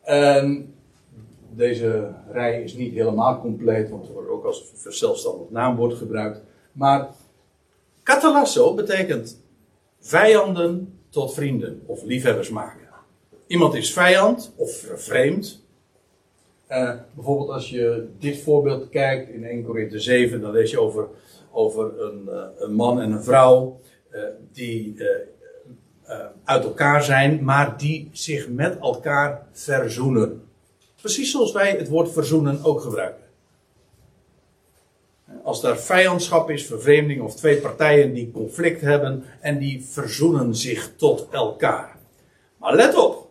En 0.02 0.76
deze 1.50 2.14
rij 2.32 2.64
is 2.64 2.74
niet 2.74 2.94
helemaal 2.94 3.40
compleet, 3.40 3.90
want 3.90 4.08
er 4.08 4.14
wordt 4.14 4.30
ook 4.30 4.46
als 4.46 4.72
zelfstandig 4.88 5.50
naamwoord 5.50 5.94
gebruikt. 5.94 6.42
Maar 6.72 7.10
catalasso 8.04 8.74
betekent 8.74 9.42
vijanden 10.00 11.00
tot 11.10 11.34
vrienden 11.34 11.84
of 11.86 12.04
liefhebbers 12.04 12.50
maken. 12.50 12.83
Iemand 13.48 13.74
is 13.74 13.94
vijand 13.94 14.54
of 14.56 14.72
vervreemd. 14.72 15.64
Uh, 16.70 16.94
bijvoorbeeld 17.14 17.50
als 17.50 17.70
je 17.70 18.08
dit 18.20 18.42
voorbeeld 18.42 18.90
kijkt 18.90 19.30
in 19.30 19.44
1 19.44 19.64
Korinthe 19.64 20.00
7, 20.00 20.42
dan 20.42 20.52
lees 20.52 20.72
je 20.72 20.80
over, 20.80 21.08
over 21.52 22.02
een, 22.02 22.22
uh, 22.28 22.44
een 22.58 22.74
man 22.74 23.02
en 23.02 23.12
een 23.12 23.24
vrouw 23.24 23.80
uh, 24.12 24.22
die 24.52 24.96
uit 26.44 26.64
elkaar 26.64 27.04
zijn, 27.04 27.44
maar 27.44 27.78
die 27.78 28.10
zich 28.12 28.50
met 28.50 28.80
elkaar 28.80 29.48
verzoenen. 29.52 30.44
Precies 30.96 31.32
zoals 31.32 31.52
wij 31.52 31.72
het 31.72 31.88
woord 31.88 32.12
verzoenen 32.12 32.64
ook 32.64 32.82
gebruiken. 32.82 33.24
Als 35.44 35.62
daar 35.62 35.78
vijandschap 35.78 36.50
is, 36.50 36.66
vervreemding 36.66 37.22
of 37.22 37.36
twee 37.36 37.58
partijen 37.58 38.14
die 38.14 38.32
conflict 38.32 38.82
hebben 38.82 39.24
en 39.40 39.60
die 39.60 39.86
verzoenen 39.90 40.56
zich 40.56 40.92
tot 40.96 41.28
elkaar. 41.32 41.98
Maar 42.58 42.76
let 42.76 42.96
op. 42.96 43.23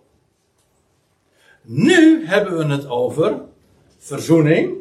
Nu 1.63 2.27
hebben 2.27 2.59
we 2.59 2.65
het 2.75 2.87
over 2.87 3.41
verzoening. 3.99 4.77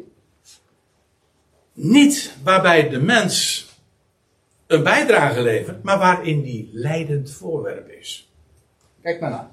Niet 1.72 2.36
waarbij 2.42 2.88
de 2.88 3.00
mens 3.00 3.66
een 4.66 4.82
bijdrage 4.82 5.42
levert, 5.42 5.82
maar 5.82 5.98
waarin 5.98 6.42
die 6.42 6.70
leidend 6.72 7.30
voorwerp 7.30 7.88
is. 7.88 8.30
Kijk 9.02 9.20
maar 9.20 9.30
naar. 9.30 9.50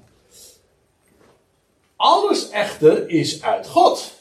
Alles 1.96 2.50
echter 2.50 3.08
is 3.08 3.42
uit 3.42 3.66
God, 3.66 4.12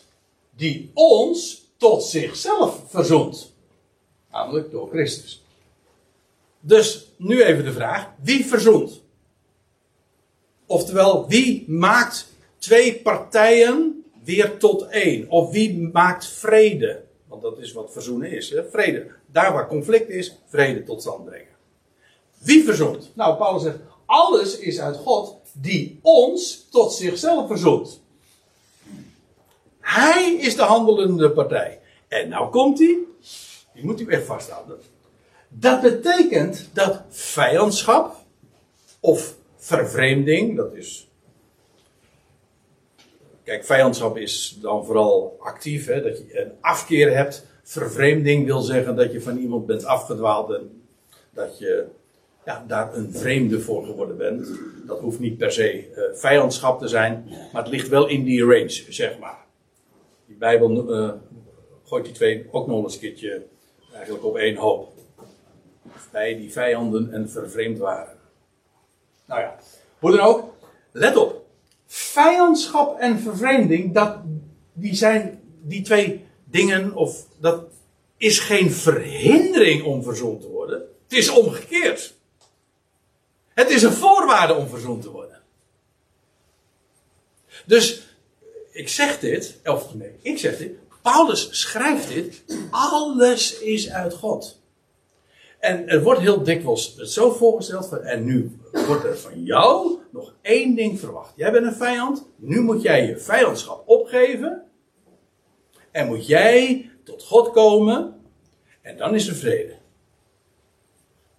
die 0.55 0.91
ons 0.93 1.65
tot 1.77 2.03
zichzelf 2.03 2.81
verzoent. 2.87 3.53
Namelijk 4.31 4.71
door 4.71 4.89
Christus. 4.89 5.43
Dus 6.59 7.07
nu 7.17 7.43
even 7.43 7.63
de 7.63 7.73
vraag: 7.73 8.09
wie 8.21 8.45
verzoent? 8.45 9.01
Oftewel, 10.65 11.27
wie 11.27 11.69
maakt 11.69 12.28
twee 12.59 12.95
partijen 12.95 14.03
weer 14.23 14.57
tot 14.57 14.87
één? 14.87 15.29
Of 15.29 15.51
wie 15.51 15.89
maakt 15.93 16.27
vrede? 16.27 17.03
Want 17.27 17.41
dat 17.41 17.59
is 17.59 17.71
wat 17.71 17.91
verzoenen 17.91 18.31
is. 18.31 18.49
Hè? 18.49 18.69
Vrede. 18.69 19.07
Daar 19.25 19.53
waar 19.53 19.67
conflict 19.67 20.09
is, 20.09 20.35
vrede 20.47 20.83
tot 20.83 21.01
stand 21.01 21.25
brengen. 21.25 21.47
Wie 22.37 22.63
verzoent? 22.63 23.11
Nou, 23.15 23.37
Paulus 23.37 23.63
zegt, 23.63 23.77
alles 24.05 24.57
is 24.57 24.79
uit 24.79 24.97
God 24.97 25.35
die 25.53 25.99
ons 26.01 26.67
tot 26.69 26.93
zichzelf 26.93 27.47
verzoent. 27.47 28.01
Hij 29.79 30.33
is 30.33 30.55
de 30.55 30.61
handelende 30.61 31.31
partij. 31.31 31.79
En 32.07 32.29
nou 32.29 32.49
komt 32.49 32.79
hij. 32.79 32.97
Die 33.73 33.85
moet 33.85 34.01
u 34.01 34.07
echt 34.07 34.25
vasthouden. 34.25 34.79
Dat 35.47 35.81
betekent 35.81 36.69
dat 36.73 37.01
vijandschap 37.09 38.15
of 38.99 39.35
vervreemding, 39.57 40.55
dat 40.55 40.73
is. 40.73 41.08
Kijk, 43.49 43.65
vijandschap 43.65 44.17
is 44.17 44.57
dan 44.61 44.85
vooral 44.85 45.37
actief, 45.39 45.85
hè, 45.85 46.01
dat 46.01 46.17
je 46.17 46.41
een 46.41 46.51
afkeer 46.61 47.15
hebt. 47.15 47.45
Vervreemding 47.63 48.45
wil 48.45 48.61
zeggen 48.61 48.95
dat 48.95 49.11
je 49.11 49.21
van 49.21 49.37
iemand 49.37 49.65
bent 49.65 49.85
afgedwaald 49.85 50.53
en 50.53 50.83
dat 51.29 51.59
je 51.59 51.85
ja, 52.45 52.63
daar 52.67 52.95
een 52.95 53.13
vreemde 53.13 53.59
voor 53.59 53.85
geworden 53.85 54.17
bent. 54.17 54.47
Dat 54.85 54.99
hoeft 54.99 55.19
niet 55.19 55.37
per 55.37 55.51
se 55.51 55.87
uh, 55.89 56.03
vijandschap 56.13 56.79
te 56.79 56.87
zijn, 56.87 57.23
maar 57.53 57.61
het 57.61 57.71
ligt 57.71 57.87
wel 57.87 58.07
in 58.07 58.23
die 58.23 58.41
range, 58.41 58.85
zeg 58.89 59.19
maar. 59.19 59.45
Die 60.25 60.37
Bijbel 60.37 60.99
uh, 60.99 61.11
gooit 61.85 62.05
die 62.05 62.13
twee 62.13 62.47
ook 62.51 62.67
nog 62.67 62.83
eens 62.83 62.93
een 62.93 62.99
keertje 62.99 63.41
eigenlijk 63.93 64.25
op 64.25 64.37
één 64.37 64.55
hoop. 64.55 64.93
Bij 66.11 66.35
die 66.35 66.51
vijanden 66.51 67.13
en 67.13 67.29
vervreemd 67.29 67.77
waren. 67.77 68.17
Nou 69.25 69.41
ja, 69.41 69.55
hoe 69.99 70.11
dan 70.11 70.19
ook, 70.19 70.53
let 70.91 71.15
op. 71.15 71.38
Vijandschap 71.91 72.99
en 72.99 73.19
vervreemding, 73.19 73.93
dat, 73.93 74.17
die 74.73 74.95
zijn 74.95 75.41
die 75.61 75.81
twee 75.81 76.25
dingen, 76.43 76.95
of 76.95 77.27
dat 77.39 77.63
is 78.17 78.39
geen 78.39 78.71
verhindering 78.71 79.83
om 79.83 80.03
verzond 80.03 80.41
te 80.41 80.47
worden. 80.47 80.79
Het 81.03 81.17
is 81.17 81.29
omgekeerd. 81.29 82.13
Het 83.49 83.69
is 83.69 83.83
een 83.83 83.93
voorwaarde 83.93 84.53
om 84.53 84.67
verzoend 84.67 85.01
te 85.01 85.11
worden. 85.11 85.41
Dus, 87.65 88.07
ik 88.71 88.89
zeg 88.89 89.19
dit, 89.19 89.59
of 89.63 89.93
nee, 89.93 90.11
ik 90.21 90.37
zeg 90.37 90.57
dit, 90.57 90.71
Paulus 91.01 91.47
schrijft 91.51 92.07
dit, 92.07 92.43
alles 92.69 93.59
is 93.59 93.89
uit 93.89 94.13
God. 94.13 94.58
En 95.59 95.87
er 95.87 96.03
wordt 96.03 96.19
heel 96.19 96.43
dikwijls 96.43 96.95
zo 96.95 97.31
voorgesteld 97.31 97.87
van, 97.87 98.01
en 98.01 98.25
nu 98.25 98.59
wordt 98.71 99.03
er 99.03 99.17
van 99.17 99.43
jou 99.43 99.99
nog 100.11 100.33
één 100.41 100.75
ding 100.75 100.99
verwacht. 100.99 101.33
Jij 101.35 101.51
bent 101.51 101.65
een 101.65 101.73
vijand, 101.73 102.27
nu 102.35 102.61
moet 102.61 102.81
jij 102.81 103.05
je 103.05 103.17
vijandschap 103.17 103.83
opgeven. 103.85 104.63
En 105.91 106.07
moet 106.07 106.27
jij 106.27 106.89
tot 107.03 107.23
God 107.23 107.51
komen. 107.51 108.21
En 108.81 108.97
dan 108.97 109.15
is 109.15 109.27
er 109.27 109.35
vrede. 109.35 109.77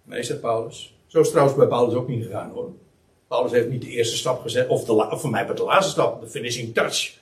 Zegt 0.07 0.41
Paulus. 0.41 0.99
Zo 1.07 1.19
is 1.19 1.29
trouwens 1.29 1.57
bij 1.57 1.67
Paulus 1.67 1.93
ook 1.93 2.07
niet 2.07 2.25
gegaan 2.25 2.49
hoor. 2.49 2.71
Paulus 3.27 3.51
heeft 3.51 3.69
niet 3.69 3.81
de 3.81 3.87
eerste 3.87 4.17
stap 4.17 4.41
gezet, 4.41 4.67
of, 4.67 4.83
de, 4.83 4.93
of 4.93 5.21
voor 5.21 5.29
mij 5.29 5.45
bij 5.45 5.55
de 5.55 5.63
laatste 5.63 5.91
stap, 5.91 6.21
de 6.21 6.27
finishing 6.27 6.73
touch. 6.73 7.19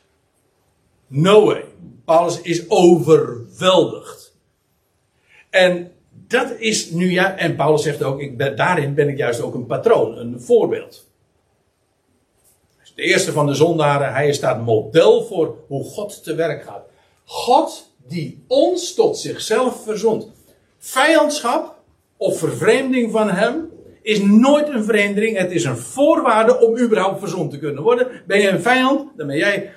No 1.07 1.45
way. 1.45 1.65
Paulus 2.05 2.41
is 2.41 2.69
overweldigd. 2.69 4.37
En 5.49 5.91
dat 6.29 6.53
is 6.57 6.89
nu 6.89 7.11
ja, 7.11 7.37
en 7.37 7.55
Paulus 7.55 7.83
zegt 7.83 8.03
ook, 8.03 8.21
ik 8.21 8.37
ben, 8.37 8.55
daarin 8.55 8.93
ben 8.93 9.09
ik 9.09 9.17
juist 9.17 9.41
ook 9.41 9.53
een 9.53 9.65
patroon, 9.65 10.17
een 10.17 10.41
voorbeeld. 10.41 11.07
De 12.95 13.01
eerste 13.05 13.31
van 13.31 13.45
de 13.45 13.53
zondaren, 13.53 14.13
hij 14.13 14.33
staat 14.33 14.65
model 14.65 15.23
voor 15.23 15.55
hoe 15.67 15.83
God 15.83 16.23
te 16.23 16.35
werk 16.35 16.63
gaat. 16.63 16.83
God 17.25 17.91
die 18.07 18.43
ons 18.47 18.93
tot 18.93 19.17
zichzelf 19.17 19.83
verzond. 19.83 20.31
Vijandschap 20.77 21.75
of 22.17 22.37
vervreemding 22.37 23.11
van 23.11 23.29
hem 23.29 23.69
is 24.01 24.21
nooit 24.21 24.67
een 24.67 24.83
verhindering. 24.83 25.37
Het 25.37 25.51
is 25.51 25.63
een 25.63 25.77
voorwaarde 25.77 26.59
om 26.59 26.77
überhaupt 26.77 27.19
verzond 27.19 27.51
te 27.51 27.59
kunnen 27.59 27.83
worden. 27.83 28.07
Ben 28.27 28.39
je 28.39 28.49
een 28.49 28.61
vijand, 28.61 29.17
dan 29.17 29.27
ben 29.27 29.37
jij, 29.37 29.71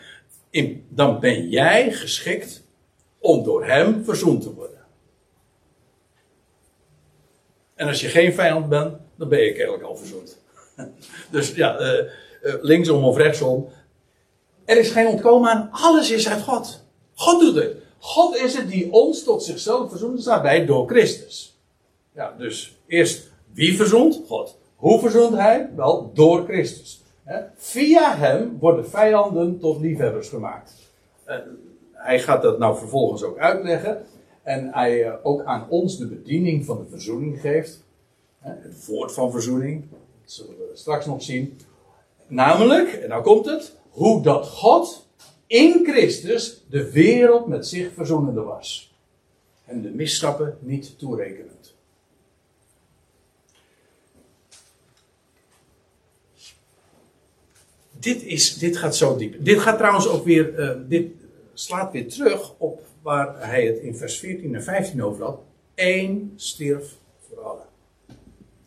dan 0.88 1.20
ben 1.20 1.48
jij 1.48 1.92
geschikt 1.92 2.64
om 3.18 3.44
door 3.44 3.66
hem 3.66 4.04
verzond 4.04 4.42
te 4.42 4.54
worden. 4.54 4.81
En 7.82 7.88
als 7.88 8.00
je 8.00 8.08
geen 8.08 8.32
vijand 8.32 8.68
bent, 8.68 8.96
dan 9.16 9.28
ben 9.28 9.40
je 9.40 9.52
kennelijk 9.52 9.82
al 9.82 9.96
verzoend. 9.96 10.38
Dus 11.30 11.54
ja, 11.54 11.80
uh, 11.80 11.98
uh, 12.42 12.54
linksom 12.60 13.04
of 13.04 13.16
rechtsom. 13.16 13.68
Er 14.64 14.76
is 14.76 14.90
geen 14.90 15.06
ontkomen 15.06 15.50
aan. 15.50 15.68
Alles 15.72 16.10
is 16.10 16.28
uit 16.28 16.42
God. 16.42 16.84
God 17.14 17.40
doet 17.40 17.54
het. 17.54 17.76
God 17.98 18.36
is 18.36 18.54
het 18.56 18.68
die 18.68 18.92
ons 18.92 19.24
tot 19.24 19.44
zichzelf 19.44 19.90
verzoent. 19.90 20.20
staat 20.20 20.42
bij 20.42 20.66
door 20.66 20.88
Christus. 20.88 21.58
Ja, 22.14 22.34
dus 22.38 22.76
eerst 22.86 23.30
wie 23.52 23.76
verzoent? 23.76 24.20
God. 24.26 24.58
Hoe 24.76 25.00
verzoent 25.00 25.36
hij? 25.36 25.70
Wel, 25.76 26.10
door 26.14 26.44
Christus. 26.44 27.02
Via 27.56 28.16
hem 28.16 28.58
worden 28.60 28.88
vijanden 28.88 29.58
tot 29.58 29.80
liefhebbers 29.80 30.28
gemaakt. 30.28 30.72
hij 31.92 32.20
gaat 32.20 32.42
dat 32.42 32.58
nou 32.58 32.78
vervolgens 32.78 33.22
ook 33.22 33.38
uitleggen. 33.38 34.06
En 34.42 34.68
hij 34.72 35.04
eh, 35.04 35.14
ook 35.22 35.44
aan 35.44 35.68
ons 35.68 35.98
de 35.98 36.06
bediening 36.06 36.64
van 36.64 36.78
de 36.78 36.90
verzoening 36.90 37.40
geeft. 37.40 37.84
Het 38.38 38.86
woord 38.86 39.12
van 39.12 39.30
verzoening. 39.30 39.84
Dat 39.90 40.00
zullen 40.24 40.58
we 40.58 40.70
straks 40.74 41.06
nog 41.06 41.22
zien. 41.22 41.58
Namelijk, 42.26 42.92
en 42.92 43.08
nou 43.08 43.22
komt 43.22 43.46
het, 43.46 43.76
hoe 43.90 44.22
dat 44.22 44.48
God 44.48 45.06
in 45.46 45.84
Christus 45.84 46.64
de 46.70 46.90
wereld 46.90 47.46
met 47.46 47.66
zich 47.66 47.92
verzoenende 47.92 48.40
was. 48.40 48.94
En 49.64 49.82
de 49.82 49.90
misstappen 49.90 50.58
niet 50.60 50.98
toerekenend. 50.98 51.74
Dit, 57.90 58.22
is, 58.22 58.58
dit 58.58 58.76
gaat 58.76 58.96
zo 58.96 59.16
diep. 59.16 59.44
Dit 59.44 59.58
gaat 59.58 59.78
trouwens 59.78 60.08
ook 60.08 60.24
weer, 60.24 60.58
uh, 60.58 60.88
dit 60.88 61.10
slaat 61.54 61.92
weer 61.92 62.08
terug 62.08 62.54
op 62.58 62.86
waar 63.02 63.48
hij 63.48 63.66
het 63.66 63.78
in 63.78 63.96
vers 63.96 64.18
14 64.18 64.54
en 64.54 64.62
15 64.62 65.02
over 65.02 65.24
had. 65.24 65.40
Eén 65.74 66.32
stierf 66.36 66.96
voor 67.28 67.40
allen. 67.40 67.66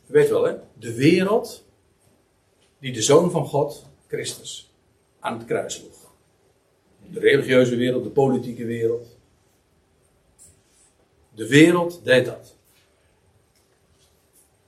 U 0.07 0.13
weet 0.13 0.29
wel, 0.29 0.43
hè? 0.43 0.55
De 0.79 0.93
wereld 0.93 1.65
die 2.79 2.93
de 2.93 3.01
Zoon 3.01 3.31
van 3.31 3.45
God, 3.45 3.85
Christus, 4.07 4.73
aan 5.19 5.37
het 5.37 5.47
kruis 5.47 5.75
sloeg. 5.75 6.13
De 7.11 7.19
religieuze 7.19 7.75
wereld, 7.75 8.03
de 8.03 8.09
politieke 8.09 8.65
wereld. 8.65 9.17
De 11.33 11.47
wereld 11.47 12.01
deed 12.03 12.25
dat. 12.25 12.55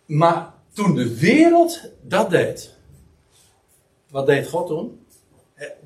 Maar 0.05 0.53
toen 0.73 0.95
de 0.95 1.19
wereld 1.19 1.91
dat 2.01 2.29
deed, 2.29 2.75
wat 4.09 4.25
deed 4.25 4.47
God 4.47 4.67
toen? 4.67 5.05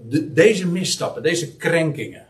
De, 0.10 0.34
deze 0.34 0.68
misstappen, 0.68 1.24
deze 1.24 1.56
krenkingen, 1.56 2.28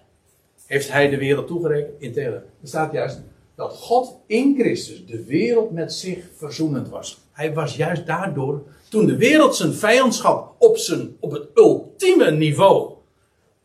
heeft 0.71 0.91
hij 0.91 1.09
de 1.09 1.17
wereld 1.17 1.47
toegerekend? 1.47 2.01
Integendeel. 2.01 2.39
Er 2.61 2.67
staat 2.67 2.91
juist 2.91 3.21
dat 3.55 3.73
God 3.73 4.15
in 4.25 4.55
Christus 4.59 5.05
de 5.05 5.23
wereld 5.23 5.71
met 5.71 5.93
zich 5.93 6.23
verzoenend 6.35 6.89
was. 6.89 7.21
Hij 7.31 7.53
was 7.53 7.75
juist 7.75 8.05
daardoor, 8.05 8.63
toen 8.89 9.05
de 9.05 9.17
wereld 9.17 9.55
zijn 9.55 9.73
vijandschap 9.73 10.55
op, 10.57 10.77
zijn, 10.77 11.15
op 11.19 11.31
het 11.31 11.47
ultieme 11.55 12.31
niveau 12.31 12.91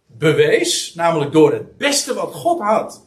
bewees, 0.07 0.95
namelijk 0.95 1.33
door 1.33 1.53
het 1.53 1.77
beste 1.77 2.15
wat 2.15 2.33
God 2.33 2.61
had 2.61 3.03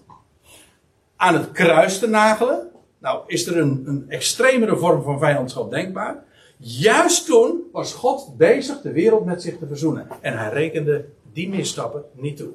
aan 1.16 1.34
het 1.34 1.52
kruis 1.52 2.00
te 2.00 2.08
nagelen. 2.08 2.70
Nou, 3.00 3.24
is 3.28 3.48
er 3.48 3.58
een, 3.58 3.84
een 3.86 4.06
extremere 4.08 4.78
vorm 4.78 5.04
van 5.04 5.20
vijandschap 5.20 5.72
denkbaar? 5.72 6.24
Juist 6.58 7.26
toen 7.26 7.62
was 7.72 7.94
God 7.94 8.38
bezig 8.38 8.82
de 8.82 8.92
wereld 8.92 9.26
met 9.26 9.42
zich 9.42 9.58
te 9.58 9.68
verzoenen. 9.68 10.08
En 10.22 10.38
hij 10.38 10.50
rekende 10.50 11.06
die 11.34 11.50
misstappen 11.50 12.04
niet 12.14 12.38
toe. 12.38 12.52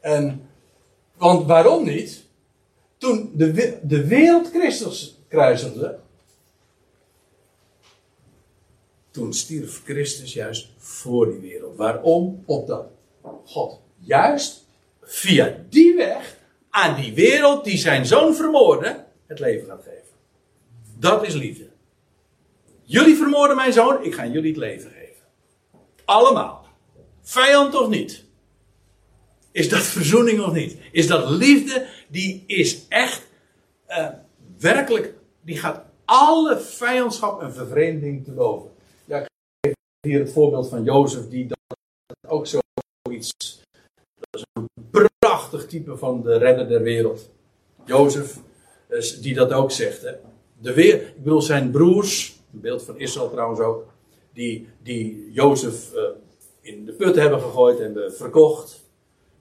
En, 0.00 0.48
want 1.16 1.46
waarom 1.46 1.84
niet? 1.84 2.24
Toen 2.98 3.32
de, 3.34 3.78
de 3.82 4.06
wereld 4.06 4.50
Christus 4.50 5.18
kruisende, 5.28 5.98
toen 9.10 9.32
stierf 9.32 9.82
Christus 9.84 10.32
juist 10.32 10.68
voor 10.76 11.30
die 11.30 11.40
wereld. 11.40 11.76
Waarom? 11.76 12.42
Opdat 12.46 12.86
God 13.44 13.80
juist 13.98 14.66
via 15.02 15.64
die 15.68 15.96
weg 15.96 16.38
aan 16.70 17.00
die 17.00 17.14
wereld 17.14 17.64
die 17.64 17.78
zijn 17.78 18.06
zoon 18.06 18.34
vermoordde, 18.34 19.04
het 19.26 19.38
leven 19.38 19.66
gaat 19.66 19.82
geven. 19.82 20.14
Dat 20.98 21.26
is 21.26 21.34
liefde. 21.34 21.68
Jullie 22.82 23.16
vermoorden 23.16 23.56
mijn 23.56 23.72
zoon, 23.72 24.04
ik 24.04 24.14
ga 24.14 24.26
jullie 24.26 24.50
het 24.50 24.58
leven 24.58 24.90
geven. 24.90 25.24
Allemaal. 26.04 26.66
Vijand 27.22 27.74
of 27.74 27.88
niet. 27.88 28.24
Is 29.52 29.68
dat 29.68 29.82
verzoening 29.82 30.40
of 30.40 30.52
niet? 30.52 30.76
Is 30.92 31.06
dat 31.06 31.30
liefde? 31.30 31.86
Die 32.08 32.44
is 32.46 32.88
echt 32.88 33.26
uh, 33.88 34.08
werkelijk, 34.58 35.14
die 35.40 35.56
gaat 35.56 35.84
alle 36.04 36.60
vijandschap 36.60 37.42
en 37.42 37.52
vervreemding 37.52 38.24
te 38.24 38.30
boven. 38.30 38.70
Ja, 39.04 39.18
ik 39.18 39.26
geef 39.60 39.74
hier 40.00 40.18
het 40.18 40.32
voorbeeld 40.32 40.68
van 40.68 40.84
Jozef, 40.84 41.28
die 41.28 41.46
dat 41.46 41.78
ook 42.28 42.46
zoiets. 42.46 43.60
Dat 44.14 44.40
is 44.40 44.44
een 44.52 44.68
prachtig 45.18 45.66
type 45.66 45.96
van 45.96 46.22
de 46.22 46.36
redder 46.36 46.68
der 46.68 46.82
wereld. 46.82 47.30
Jozef, 47.84 48.38
die 49.20 49.34
dat 49.34 49.52
ook 49.52 49.70
zegt. 49.70 50.02
Hè. 50.02 50.12
De 50.58 50.74
weer, 50.74 50.94
ik 50.94 51.22
bedoel, 51.22 51.42
zijn 51.42 51.70
broers, 51.70 52.40
een 52.52 52.60
beeld 52.60 52.82
van 52.82 52.98
Israël 52.98 53.30
trouwens 53.30 53.60
ook, 53.60 53.86
die, 54.32 54.68
die 54.82 55.32
Jozef 55.32 55.94
uh, 55.94 56.02
in 56.60 56.84
de 56.84 56.92
put 56.92 57.16
hebben 57.16 57.40
gegooid, 57.40 57.78
hebben 57.78 58.14
verkocht. 58.14 58.89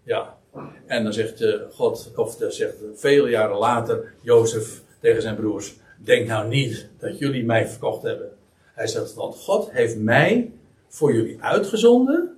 Ja. 0.10 0.38
En 0.86 1.04
dan 1.04 1.14
zegt 1.14 1.42
uh, 1.42 1.56
God, 1.72 2.12
of 2.16 2.36
dan 2.36 2.52
zegt 2.52 2.76
vele 2.96 3.30
jaren 3.30 3.58
later 3.58 4.14
Jozef 4.22 4.82
tegen 5.00 5.22
zijn 5.22 5.36
broers: 5.36 5.76
Denk 5.98 6.28
nou 6.28 6.48
niet 6.48 6.90
dat 7.00 7.20
jullie 7.20 7.44
mij 7.46 7.68
verkocht 7.68 8.04
hebben. 8.04 8.30
Hij 8.74 8.88
zegt: 8.88 9.14
Want 9.14 9.36
God 9.36 9.72
heeft 9.72 9.98
mij 9.98 10.52
voor 10.88 11.14
jullie 11.14 11.42
uitgezonden 11.42 12.38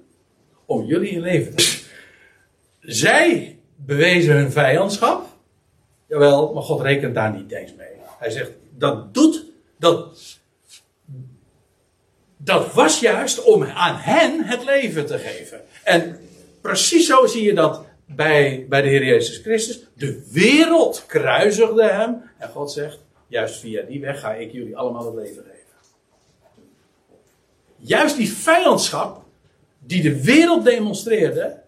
om 0.66 0.86
jullie 0.86 1.10
in 1.10 1.22
leven 1.22 1.56
te 1.56 1.84
Zij 2.80 3.60
bewezen 3.76 4.36
hun 4.36 4.52
vijandschap. 4.52 5.26
Jawel, 6.08 6.54
maar 6.54 6.64
God 6.64 6.82
rekent 6.82 7.16
daar 7.16 7.34
niet 7.36 7.52
eens 7.52 7.76
mee. 7.76 7.96
Hij 8.20 8.30
zegt: 8.30 8.52
Dat 8.78 9.14
doet, 9.14 9.46
dat 9.78 10.18
dat 12.38 12.74
was 12.74 13.00
juist 13.00 13.44
om 13.44 13.64
aan 13.64 13.96
hen 13.96 14.44
het 14.44 14.64
leven 14.64 15.06
te 15.06 15.18
geven. 15.18 15.62
En 15.84 16.20
precies 16.62 17.08
zo 17.08 17.26
zie 17.26 17.44
je 17.44 17.54
dat 17.54 17.86
bij, 18.06 18.66
bij 18.70 18.82
de 18.82 18.88
Heer 18.88 19.06
Jezus 19.06 19.38
Christus. 19.38 19.88
De 19.94 20.28
wereld 20.32 21.06
kruisigde 21.08 21.84
hem. 21.84 22.22
En 22.38 22.50
God 22.50 22.72
zegt, 22.72 23.00
juist 23.28 23.60
via 23.60 23.82
die 23.82 24.02
weg 24.02 24.20
ga 24.20 24.34
ik 24.34 24.52
jullie 24.52 24.78
allemaal 24.78 25.06
het 25.06 25.16
leven 25.16 25.44
geven. 25.44 25.60
Juist 27.78 28.18
die 28.18 28.32
vijandschap 28.34 29.24
die 29.80 30.02
de 30.02 30.24
wereld 30.24 30.66
demonstreerde, 30.66 31.62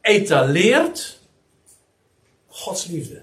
etaleert 0.00 1.18
Gods 2.46 2.86
liefde. 2.86 3.22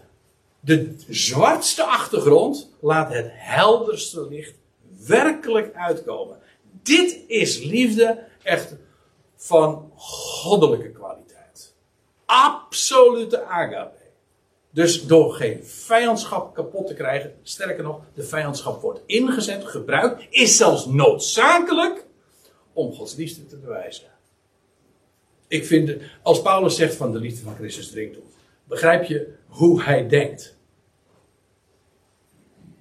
De 0.59 0.95
zwartste 1.09 1.83
achtergrond 1.83 2.69
laat 2.79 3.13
het 3.13 3.27
helderste 3.31 4.27
licht 4.27 4.53
werkelijk 5.07 5.75
uitkomen. 5.75 6.37
Dit 6.83 7.19
is 7.27 7.63
liefde 7.63 8.23
echt 8.43 8.75
van 9.45 9.91
goddelijke 9.95 10.91
kwaliteit. 10.91 11.73
Absolute 12.25 13.43
agape. 13.43 13.97
Dus 14.69 15.05
door 15.05 15.33
geen 15.33 15.63
vijandschap 15.63 16.53
kapot 16.53 16.87
te 16.87 16.93
krijgen, 16.93 17.33
sterker 17.43 17.83
nog, 17.83 18.01
de 18.13 18.23
vijandschap 18.23 18.81
wordt 18.81 19.01
ingezet, 19.05 19.65
gebruikt, 19.65 20.25
is 20.29 20.57
zelfs 20.57 20.85
noodzakelijk 20.85 22.05
om 22.73 22.93
Gods 22.93 23.15
liefde 23.15 23.45
te 23.45 23.57
bewijzen. 23.57 24.07
Ik 25.47 25.65
vind, 25.65 26.01
als 26.21 26.41
Paulus 26.41 26.75
zegt 26.75 26.95
van 26.95 27.11
de 27.11 27.19
liefde 27.19 27.43
van 27.43 27.55
Christus 27.55 27.89
dringt 27.89 28.17
op, 28.17 28.25
begrijp 28.63 29.03
je 29.03 29.33
hoe 29.47 29.81
hij 29.81 30.07
denkt? 30.07 30.55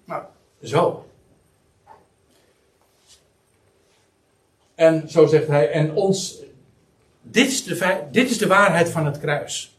Nou, 0.05 0.23
zo. 0.63 1.07
En 4.75 5.09
zo 5.09 5.27
zegt 5.27 5.47
hij, 5.47 5.71
en 5.71 5.95
ons, 5.95 6.43
dit 7.25 7.47
is 7.47 7.65
de, 7.65 8.03
dit 8.11 8.31
is 8.31 8.39
de 8.39 8.47
waarheid 8.47 8.89
van 8.89 9.07
het 9.07 9.19
kruis. 9.19 9.79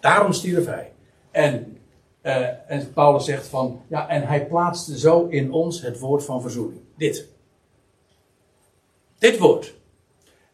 Daarom 0.00 0.32
stierf 0.32 0.66
hij. 0.66 0.92
En, 1.30 1.78
uh, 2.22 2.70
en 2.70 2.92
Paulus 2.92 3.24
zegt 3.24 3.46
van, 3.46 3.82
ja, 3.88 4.08
en 4.08 4.26
hij 4.26 4.46
plaatste 4.46 4.98
zo 4.98 5.26
in 5.26 5.52
ons 5.52 5.82
het 5.82 5.98
woord 5.98 6.24
van 6.24 6.42
verzoening. 6.42 6.80
Dit. 6.96 7.28
Dit 9.18 9.38
woord. 9.38 9.74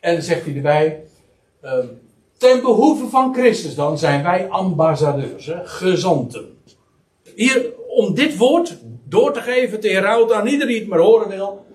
En 0.00 0.12
dan 0.12 0.22
zegt 0.22 0.44
hij 0.44 0.54
erbij, 0.54 1.04
uh, 1.62 1.78
ten 2.36 2.60
behoeve 2.60 3.08
van 3.08 3.34
Christus 3.34 3.74
dan 3.74 3.98
zijn 3.98 4.22
wij 4.22 4.48
ambassadeurs, 4.48 5.46
hè, 5.46 5.66
gezanten. 5.66 6.58
Hier, 7.34 7.72
om 7.88 8.14
dit 8.14 8.36
woord 8.36 8.76
door 9.04 9.32
te 9.32 9.40
geven, 9.40 9.80
te 9.80 9.88
herhouden 9.88 10.36
aan 10.36 10.46
iedereen 10.46 10.72
die 10.72 10.80
het 10.80 10.88
maar 10.88 10.98
horen 10.98 11.28
wil. 11.28 11.66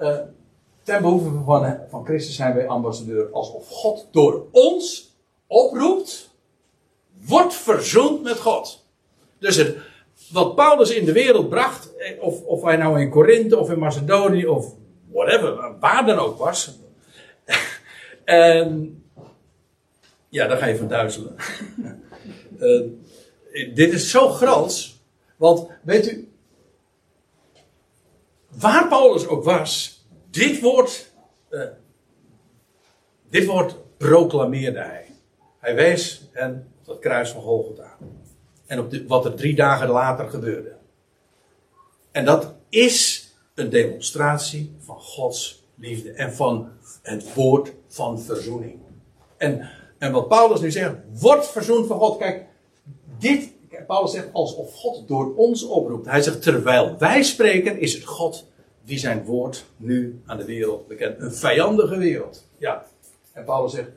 Uh, 0.00 0.18
Ten 0.90 1.02
behoeve 1.02 1.30
van, 1.44 1.78
van 1.88 2.04
Christus 2.04 2.36
zijn 2.36 2.54
wij 2.54 2.68
ambassadeur 2.68 3.32
alsof 3.32 3.68
God 3.68 4.06
door 4.10 4.46
ons 4.50 5.14
oproept, 5.46 6.30
wordt 7.26 7.54
verzoend 7.54 8.22
met 8.22 8.38
God. 8.38 8.84
Dus 9.38 9.56
het, 9.56 9.76
wat 10.30 10.54
Paulus 10.54 10.90
in 10.90 11.04
de 11.04 11.12
wereld 11.12 11.48
bracht, 11.48 11.96
eh, 11.96 12.22
of, 12.22 12.42
of 12.42 12.62
hij 12.62 12.76
nou 12.76 13.00
in 13.00 13.10
Korinthe 13.10 13.58
of 13.58 13.70
in 13.70 13.78
Macedonië 13.78 14.46
of 14.46 14.74
whatever, 15.12 15.78
waar 15.78 16.06
dan 16.06 16.18
ook 16.18 16.38
was. 16.38 16.78
en 18.24 19.02
ja, 20.28 20.46
daar 20.46 20.58
ga 20.58 20.66
je 20.66 20.76
van 20.76 20.88
duizelen. 20.88 21.34
uh, 22.58 22.82
dit 23.74 23.92
is 23.92 24.10
zo 24.10 24.28
groots, 24.28 25.00
want 25.36 25.68
weet 25.82 26.12
u, 26.12 26.32
waar 28.48 28.88
Paulus 28.88 29.26
ook 29.26 29.44
was, 29.44 29.99
dit 30.30 30.60
woord, 30.60 31.12
uh, 31.50 31.62
dit 33.28 33.46
woord 33.46 33.76
proclameerde 33.96 34.78
hij. 34.78 35.06
Hij 35.58 35.74
wees 35.74 36.28
hen 36.32 36.72
op 36.80 36.86
het 36.86 36.98
kruis 36.98 37.30
van 37.30 37.42
Golgotha. 37.42 37.96
En 38.66 38.78
op 38.78 38.94
wat 39.06 39.24
er 39.24 39.34
drie 39.34 39.54
dagen 39.54 39.88
later 39.88 40.28
gebeurde. 40.28 40.72
En 42.10 42.24
dat 42.24 42.54
is 42.68 43.28
een 43.54 43.70
demonstratie 43.70 44.76
van 44.78 45.00
Gods 45.00 45.64
liefde 45.74 46.12
en 46.12 46.32
van 46.32 46.70
het 47.02 47.34
woord 47.34 47.72
van 47.88 48.20
verzoening. 48.20 48.78
En, 49.36 49.70
en 49.98 50.12
wat 50.12 50.28
Paulus 50.28 50.60
nu 50.60 50.70
zegt, 50.70 50.94
wordt 51.12 51.48
verzoend 51.48 51.86
van 51.86 51.98
God. 51.98 52.18
Kijk, 52.18 52.44
dit, 53.18 53.52
Paulus 53.86 54.10
zegt 54.10 54.32
alsof 54.32 54.74
God 54.74 55.08
door 55.08 55.34
ons 55.36 55.64
oproept. 55.64 56.06
Hij 56.06 56.22
zegt, 56.22 56.42
terwijl 56.42 56.98
wij 56.98 57.22
spreken, 57.22 57.78
is 57.78 57.94
het 57.94 58.04
God 58.04 58.46
die 58.84 58.98
zijn 58.98 59.24
woord 59.24 59.64
nu 59.76 60.20
aan 60.26 60.36
de 60.36 60.44
wereld 60.44 60.88
bekend. 60.88 61.20
Een 61.20 61.34
vijandige 61.34 61.98
wereld. 61.98 62.46
Ja. 62.58 62.86
En 63.32 63.44
Paulus 63.44 63.72
zegt, 63.72 63.90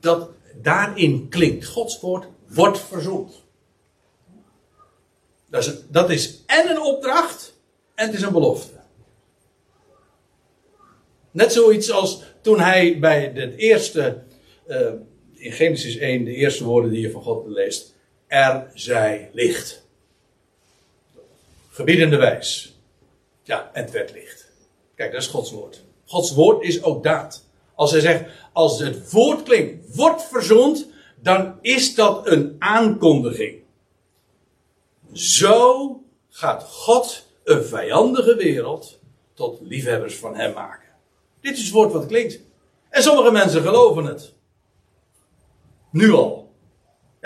dat 0.00 0.30
daarin 0.62 1.28
klinkt 1.28 1.66
Gods 1.66 2.00
woord, 2.00 2.26
wordt 2.46 2.80
verzoend. 2.80 3.44
Dat 5.50 5.66
is, 5.66 5.74
dat 5.88 6.10
is 6.10 6.42
en 6.46 6.70
een 6.70 6.80
opdracht 6.80 7.54
en 7.94 8.06
het 8.06 8.14
is 8.14 8.22
een 8.22 8.32
belofte. 8.32 8.74
Net 11.30 11.52
zoiets 11.52 11.90
als 11.90 12.22
toen 12.40 12.60
hij 12.60 12.98
bij 12.98 13.30
het 13.34 13.56
eerste, 13.56 14.22
uh, 14.68 14.92
in 15.34 15.52
Genesis 15.52 15.96
1, 15.96 16.24
de 16.24 16.34
eerste 16.34 16.64
woorden 16.64 16.90
die 16.90 17.00
je 17.00 17.10
van 17.10 17.22
God 17.22 17.46
leest. 17.46 17.94
Er 18.26 18.70
zij 18.74 19.30
licht. 19.32 19.86
Gebiedende 21.70 22.16
wijs. 22.16 22.75
Ja, 23.46 23.70
en 23.72 23.82
het 23.82 23.92
werd 23.92 24.12
licht. 24.12 24.50
Kijk, 24.94 25.12
dat 25.12 25.20
is 25.20 25.26
Gods 25.26 25.50
woord. 25.50 25.84
Gods 26.06 26.34
woord 26.34 26.62
is 26.62 26.82
ook 26.82 27.02
daad. 27.02 27.44
Als 27.74 27.90
hij 27.90 28.00
zegt, 28.00 28.24
als 28.52 28.80
het 28.80 29.12
woord 29.12 29.42
klinkt, 29.42 29.96
wordt 29.96 30.22
verzoend, 30.22 30.86
dan 31.22 31.58
is 31.60 31.94
dat 31.94 32.26
een 32.26 32.56
aankondiging. 32.58 33.62
Zo 35.12 36.00
gaat 36.28 36.62
God 36.62 37.26
een 37.44 37.64
vijandige 37.64 38.36
wereld 38.36 38.98
tot 39.34 39.60
liefhebbers 39.60 40.16
van 40.16 40.34
hem 40.34 40.52
maken. 40.52 40.88
Dit 41.40 41.56
is 41.56 41.62
het 41.62 41.72
woord 41.72 41.92
wat 41.92 42.06
klinkt. 42.06 42.40
En 42.88 43.02
sommige 43.02 43.30
mensen 43.30 43.62
geloven 43.62 44.04
het. 44.04 44.34
Nu 45.90 46.12
al. 46.12 46.45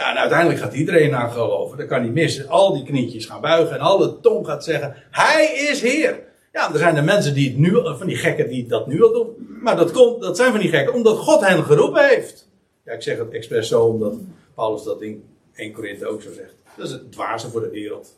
En 0.09 0.19
uiteindelijk 0.19 0.61
gaat 0.61 0.75
iedereen 0.75 1.15
aan 1.15 1.31
geloven. 1.31 1.79
Dat 1.79 1.87
kan 1.87 2.03
niet 2.03 2.13
missen. 2.13 2.49
Al 2.49 2.75
die 2.75 2.85
knietjes 2.85 3.27
gaan 3.27 3.41
buigen 3.41 3.75
en 3.75 3.81
alle 3.81 4.21
tong 4.21 4.47
gaat 4.47 4.65
zeggen: 4.65 4.95
Hij 5.11 5.55
is 5.71 5.83
Heer. 5.83 6.29
Ja, 6.53 6.73
er 6.73 6.79
zijn 6.79 6.95
de 6.95 7.03
mensen 7.03 7.35
die 7.35 7.49
het 7.49 7.59
nu, 7.59 7.71
van 7.73 8.07
die 8.07 8.17
gekken 8.17 8.49
die 8.49 8.67
dat 8.67 8.87
nu 8.87 9.03
al 9.03 9.13
doen. 9.13 9.59
Maar 9.63 9.77
dat, 9.77 9.91
komt, 9.91 10.23
dat 10.23 10.37
zijn 10.37 10.51
van 10.51 10.61
die 10.61 10.71
gekken 10.71 10.95
omdat 10.95 11.17
God 11.17 11.47
hen 11.47 11.65
geroepen 11.65 12.09
heeft. 12.09 12.49
Ja, 12.85 12.93
ik 12.93 13.03
zeg 13.03 13.19
het 13.19 13.31
expres 13.31 13.69
zo 13.69 13.85
omdat 13.85 14.15
Paulus 14.55 14.83
dat 14.83 15.03
in 15.03 15.25
1 15.55 15.73
Korinthe 15.73 16.07
ook 16.07 16.23
zo 16.23 16.33
zegt. 16.33 16.55
Dat 16.77 16.87
is 16.87 16.93
het 16.93 17.13
dwaze 17.13 17.51
voor 17.51 17.61
de 17.61 17.71
wereld. 17.71 18.17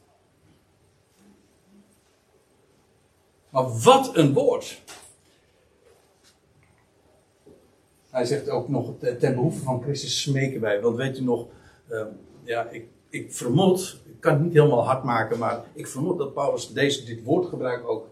Maar 3.48 3.78
wat 3.82 4.10
een 4.16 4.32
woord. 4.32 4.80
Hij 8.10 8.24
zegt 8.24 8.48
ook 8.48 8.68
nog, 8.68 8.92
ten 9.18 9.34
behoeve 9.34 9.62
van 9.62 9.82
Christus 9.82 10.20
smeken 10.20 10.60
wij. 10.60 10.80
Want 10.80 10.96
weet 10.96 11.18
u 11.18 11.22
nog, 11.22 11.46
ja, 12.44 12.68
ik, 12.68 12.86
ik 13.08 13.32
vermoed, 13.32 14.00
ik 14.06 14.20
kan 14.20 14.32
het 14.32 14.42
niet 14.42 14.52
helemaal 14.52 14.84
hard 14.84 15.04
maken, 15.04 15.38
maar 15.38 15.64
ik 15.72 15.86
vermoed 15.86 16.18
dat 16.18 16.34
Paulus 16.34 16.72
deze, 16.72 17.04
dit 17.04 17.24
woordgebruik 17.24 17.88
ook 17.88 18.08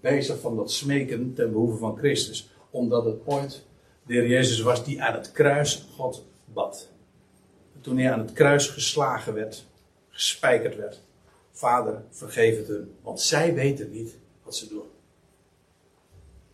bezig 0.00 0.40
van 0.40 0.56
dat 0.56 0.70
smeken 0.70 1.34
ten 1.34 1.52
behoeve 1.52 1.76
van 1.76 1.96
Christus. 1.96 2.50
Omdat 2.70 3.04
het 3.04 3.20
ooit 3.24 3.66
de 4.06 4.14
heer 4.14 4.26
Jezus 4.26 4.60
was 4.60 4.84
die 4.84 5.02
aan 5.02 5.14
het 5.14 5.32
kruis 5.32 5.88
God 5.96 6.26
bad. 6.44 6.88
Toen 7.80 7.98
hij 7.98 8.12
aan 8.12 8.18
het 8.18 8.32
kruis 8.32 8.68
geslagen 8.68 9.34
werd, 9.34 9.66
gespijkerd 10.08 10.76
werd. 10.76 11.02
Vader, 11.50 12.02
vergeef 12.10 12.56
het 12.56 12.66
hun, 12.66 12.94
want 13.02 13.20
zij 13.20 13.54
weten 13.54 13.90
niet 13.90 14.16
wat 14.42 14.56
ze 14.56 14.68
doen. 14.68 14.84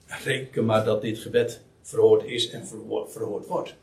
Reken 0.07 0.65
maar 0.65 0.85
dat 0.85 1.03
dit 1.03 1.19
gebed 1.19 1.61
verhoord 1.83 2.25
is 2.25 2.51
en 2.51 2.67
verhoord 3.07 3.47
wordt. 3.47 3.77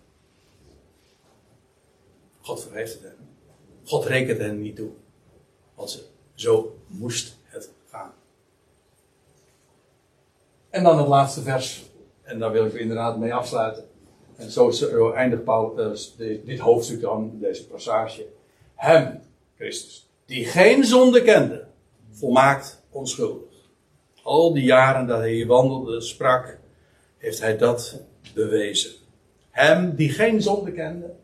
God 2.43 2.61
vergeeft 2.61 2.93
het 2.93 3.01
hen. 3.01 3.17
God 3.85 4.05
rekent 4.05 4.37
hen 4.37 4.61
niet 4.61 4.75
toe. 4.75 4.89
Want 5.75 5.89
ze, 5.89 6.03
zo 6.33 6.75
moest 6.87 7.37
het 7.43 7.71
gaan. 7.89 8.13
En 10.69 10.83
dan 10.83 10.97
het 10.97 11.07
laatste 11.07 11.41
vers 11.41 11.91
En 12.23 12.39
daar 12.39 12.51
wil 12.51 12.65
ik 12.65 12.73
inderdaad 12.73 13.17
mee 13.17 13.33
afsluiten. 13.33 13.83
En 14.35 14.51
zo, 14.51 14.71
zo 14.71 15.11
eindigt 15.11 15.43
Paul, 15.43 15.79
uh, 15.79 16.45
dit 16.45 16.59
hoofdstuk 16.59 17.01
dan, 17.01 17.31
deze 17.39 17.67
passage. 17.67 18.25
Hem, 18.75 19.19
Christus, 19.55 20.09
die 20.25 20.45
geen 20.45 20.83
zonde 20.83 21.21
kende, 21.21 21.65
volmaakt 22.11 22.83
onschuldig. 22.89 23.51
Al 24.23 24.53
die 24.53 24.63
jaren 24.63 25.07
dat 25.07 25.19
hij 25.19 25.31
hier 25.31 25.47
wandelde, 25.47 26.01
sprak, 26.01 26.59
heeft 27.17 27.39
hij 27.39 27.57
dat 27.57 28.01
bewezen. 28.33 28.91
Hem 29.49 29.95
die 29.95 30.09
geen 30.09 30.41
zonde 30.41 30.71
kende, 30.71 31.15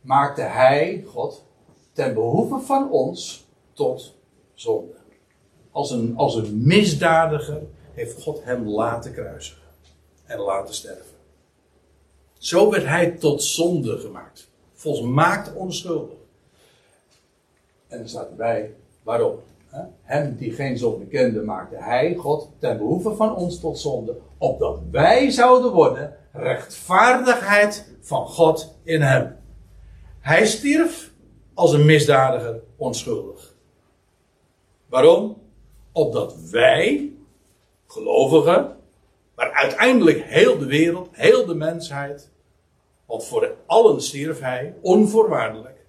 maakte 0.00 0.42
hij, 0.42 1.04
God, 1.06 1.44
ten 1.92 2.14
behoeve 2.14 2.58
van 2.58 2.90
ons 2.90 3.46
tot 3.72 4.14
zonde. 4.54 4.94
Als 5.70 5.90
een, 5.90 6.16
als 6.16 6.34
een 6.34 6.62
misdadiger 6.66 7.62
heeft 7.92 8.22
God 8.22 8.44
hem 8.44 8.68
laten 8.68 9.12
kruisigen 9.12 9.62
en 10.24 10.38
laten 10.38 10.74
sterven. 10.74 11.16
Zo 12.38 12.70
werd 12.70 12.84
hij 12.84 13.10
tot 13.10 13.42
zonde 13.42 13.98
gemaakt. 13.98 14.50
Volmaakt 14.72 15.54
onschuldig. 15.54 16.18
En 17.88 17.98
dan 17.98 18.08
staat 18.08 18.28
erbij, 18.28 18.74
waarom? 19.02 19.38
Hem 20.02 20.36
die 20.36 20.52
geen 20.52 20.78
zonde 20.78 21.06
kende, 21.06 21.42
maakte 21.42 21.76
hij, 21.76 22.14
God, 22.14 22.48
ten 22.58 22.76
behoeve 22.76 23.14
van 23.14 23.36
ons 23.36 23.60
tot 23.60 23.78
zonde, 23.78 24.16
opdat 24.38 24.80
wij 24.90 25.30
zouden 25.30 25.72
worden 25.72 26.16
rechtvaardigheid 26.32 27.92
van 28.00 28.26
God 28.26 28.74
in 28.82 29.02
hem. 29.02 29.36
Hij 30.20 30.46
stierf 30.46 31.10
als 31.54 31.72
een 31.72 31.84
misdadiger 31.84 32.60
onschuldig. 32.76 33.54
Waarom? 34.86 35.42
Opdat 35.92 36.36
wij, 36.50 37.12
gelovigen, 37.86 38.76
maar 39.34 39.52
uiteindelijk 39.52 40.22
heel 40.22 40.58
de 40.58 40.66
wereld, 40.66 41.08
heel 41.12 41.46
de 41.46 41.54
mensheid, 41.54 42.30
want 43.06 43.24
voor 43.24 43.54
allen 43.66 44.02
stierf 44.02 44.40
hij, 44.40 44.74
onvoorwaardelijk, 44.80 45.84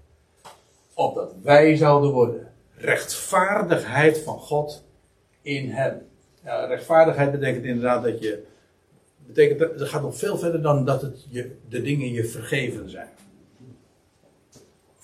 opdat 0.94 1.34
wij 1.42 1.76
zouden 1.76 2.12
worden 2.12 2.52
rechtvaardigheid 2.82 4.20
van 4.20 4.40
God 4.40 4.84
in 5.42 5.70
hem. 5.70 6.02
Rechtvaardigheid 6.44 7.32
betekent 7.32 7.66
inderdaad 7.66 8.04
dat 8.04 8.22
je. 8.22 8.44
Betekent, 9.26 9.60
dat 9.60 9.90
gaat 9.90 10.02
nog 10.02 10.18
veel 10.18 10.38
verder 10.38 10.62
dan 10.62 10.86
dat 10.86 11.02
het 11.02 11.26
je, 11.30 11.56
de 11.70 11.82
dingen 11.82 12.12
je 12.12 12.26
vergeven 12.26 12.90
zijn. 12.90 13.10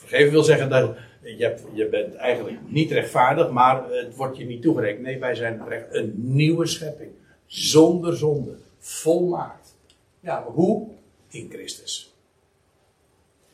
Vergeven 0.08 0.32
wil 0.32 0.44
zeggen 0.44 0.70
dat 0.70 0.96
je, 1.22 1.44
hebt, 1.44 1.64
je 1.74 1.90
bent 1.90 2.16
eigenlijk 2.16 2.58
niet 2.68 2.92
rechtvaardig, 2.92 3.50
maar 3.50 3.84
het 3.90 4.16
wordt 4.16 4.38
je 4.38 4.46
niet 4.46 4.62
toegerekend. 4.62 5.06
Nee, 5.06 5.20
wij 5.20 5.36
zijn 5.36 5.62
een 5.92 6.14
nieuwe 6.16 6.66
schepping. 6.66 7.12
Zonder 7.46 8.18
zonde. 8.18 8.56
Volmaakt. 8.80 9.76
Ja, 10.20 10.44
hoe? 10.44 10.88
In 11.30 11.50
Christus. 11.50 12.14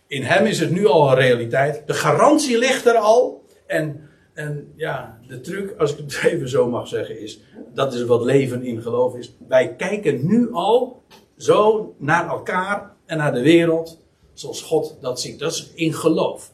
In 0.07 0.23
hem 0.23 0.45
is 0.45 0.59
het 0.59 0.71
nu 0.71 0.85
al 0.85 1.09
een 1.09 1.15
realiteit. 1.15 1.83
De 1.85 1.93
garantie 1.93 2.57
ligt 2.57 2.85
er 2.85 2.95
al. 2.95 3.45
En 3.65 4.09
en 4.33 4.73
ja, 4.75 5.19
de 5.27 5.41
truc, 5.41 5.79
als 5.79 5.91
ik 5.91 5.97
het 5.97 6.23
even 6.31 6.49
zo 6.49 6.69
mag 6.69 6.87
zeggen, 6.87 7.19
is: 7.19 7.39
dat 7.73 7.93
is 7.93 8.03
wat 8.03 8.23
leven 8.23 8.63
in 8.63 8.81
geloof 8.81 9.15
is. 9.15 9.35
Wij 9.47 9.75
kijken 9.75 10.27
nu 10.27 10.51
al 10.51 11.01
zo 11.37 11.93
naar 11.97 12.27
elkaar 12.27 12.91
en 13.05 13.17
naar 13.17 13.33
de 13.33 13.41
wereld 13.41 14.01
zoals 14.33 14.61
God 14.61 14.95
dat 15.01 15.21
ziet. 15.21 15.39
Dat 15.39 15.51
is 15.51 15.71
in 15.73 15.93
geloof. 15.93 16.53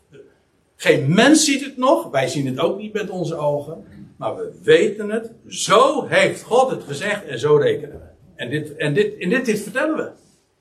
Geen 0.75 1.13
mens 1.13 1.45
ziet 1.45 1.65
het 1.65 1.77
nog, 1.77 2.09
wij 2.09 2.27
zien 2.27 2.47
het 2.47 2.59
ook 2.59 2.77
niet 2.77 2.93
met 2.93 3.09
onze 3.09 3.35
ogen, 3.35 3.85
maar 4.17 4.35
we 4.35 4.51
weten 4.61 5.09
het. 5.09 5.31
Zo 5.47 6.05
heeft 6.05 6.43
God 6.43 6.71
het 6.71 6.83
gezegd 6.83 7.25
en 7.25 7.39
zo 7.39 7.55
rekenen 7.55 7.99
we. 7.99 8.07
En 8.35 8.49
dit, 8.49 8.75
en 8.75 8.93
dit, 8.93 9.17
en 9.17 9.29
dit, 9.29 9.45
dit 9.45 9.59
vertellen 9.59 9.95
we. 9.97 10.11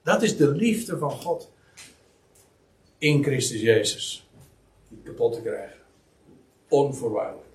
Dat 0.03 0.23
is 0.23 0.37
de 0.37 0.51
liefde 0.51 0.99
van 0.99 1.11
God 1.11 1.51
in 2.99 3.23
Christus 3.23 3.61
Jezus. 3.61 4.27
Die 4.89 5.03
kapot 5.03 5.33
te 5.33 5.41
krijgen. 5.41 5.79
Onvoorwaardelijk. 6.69 7.48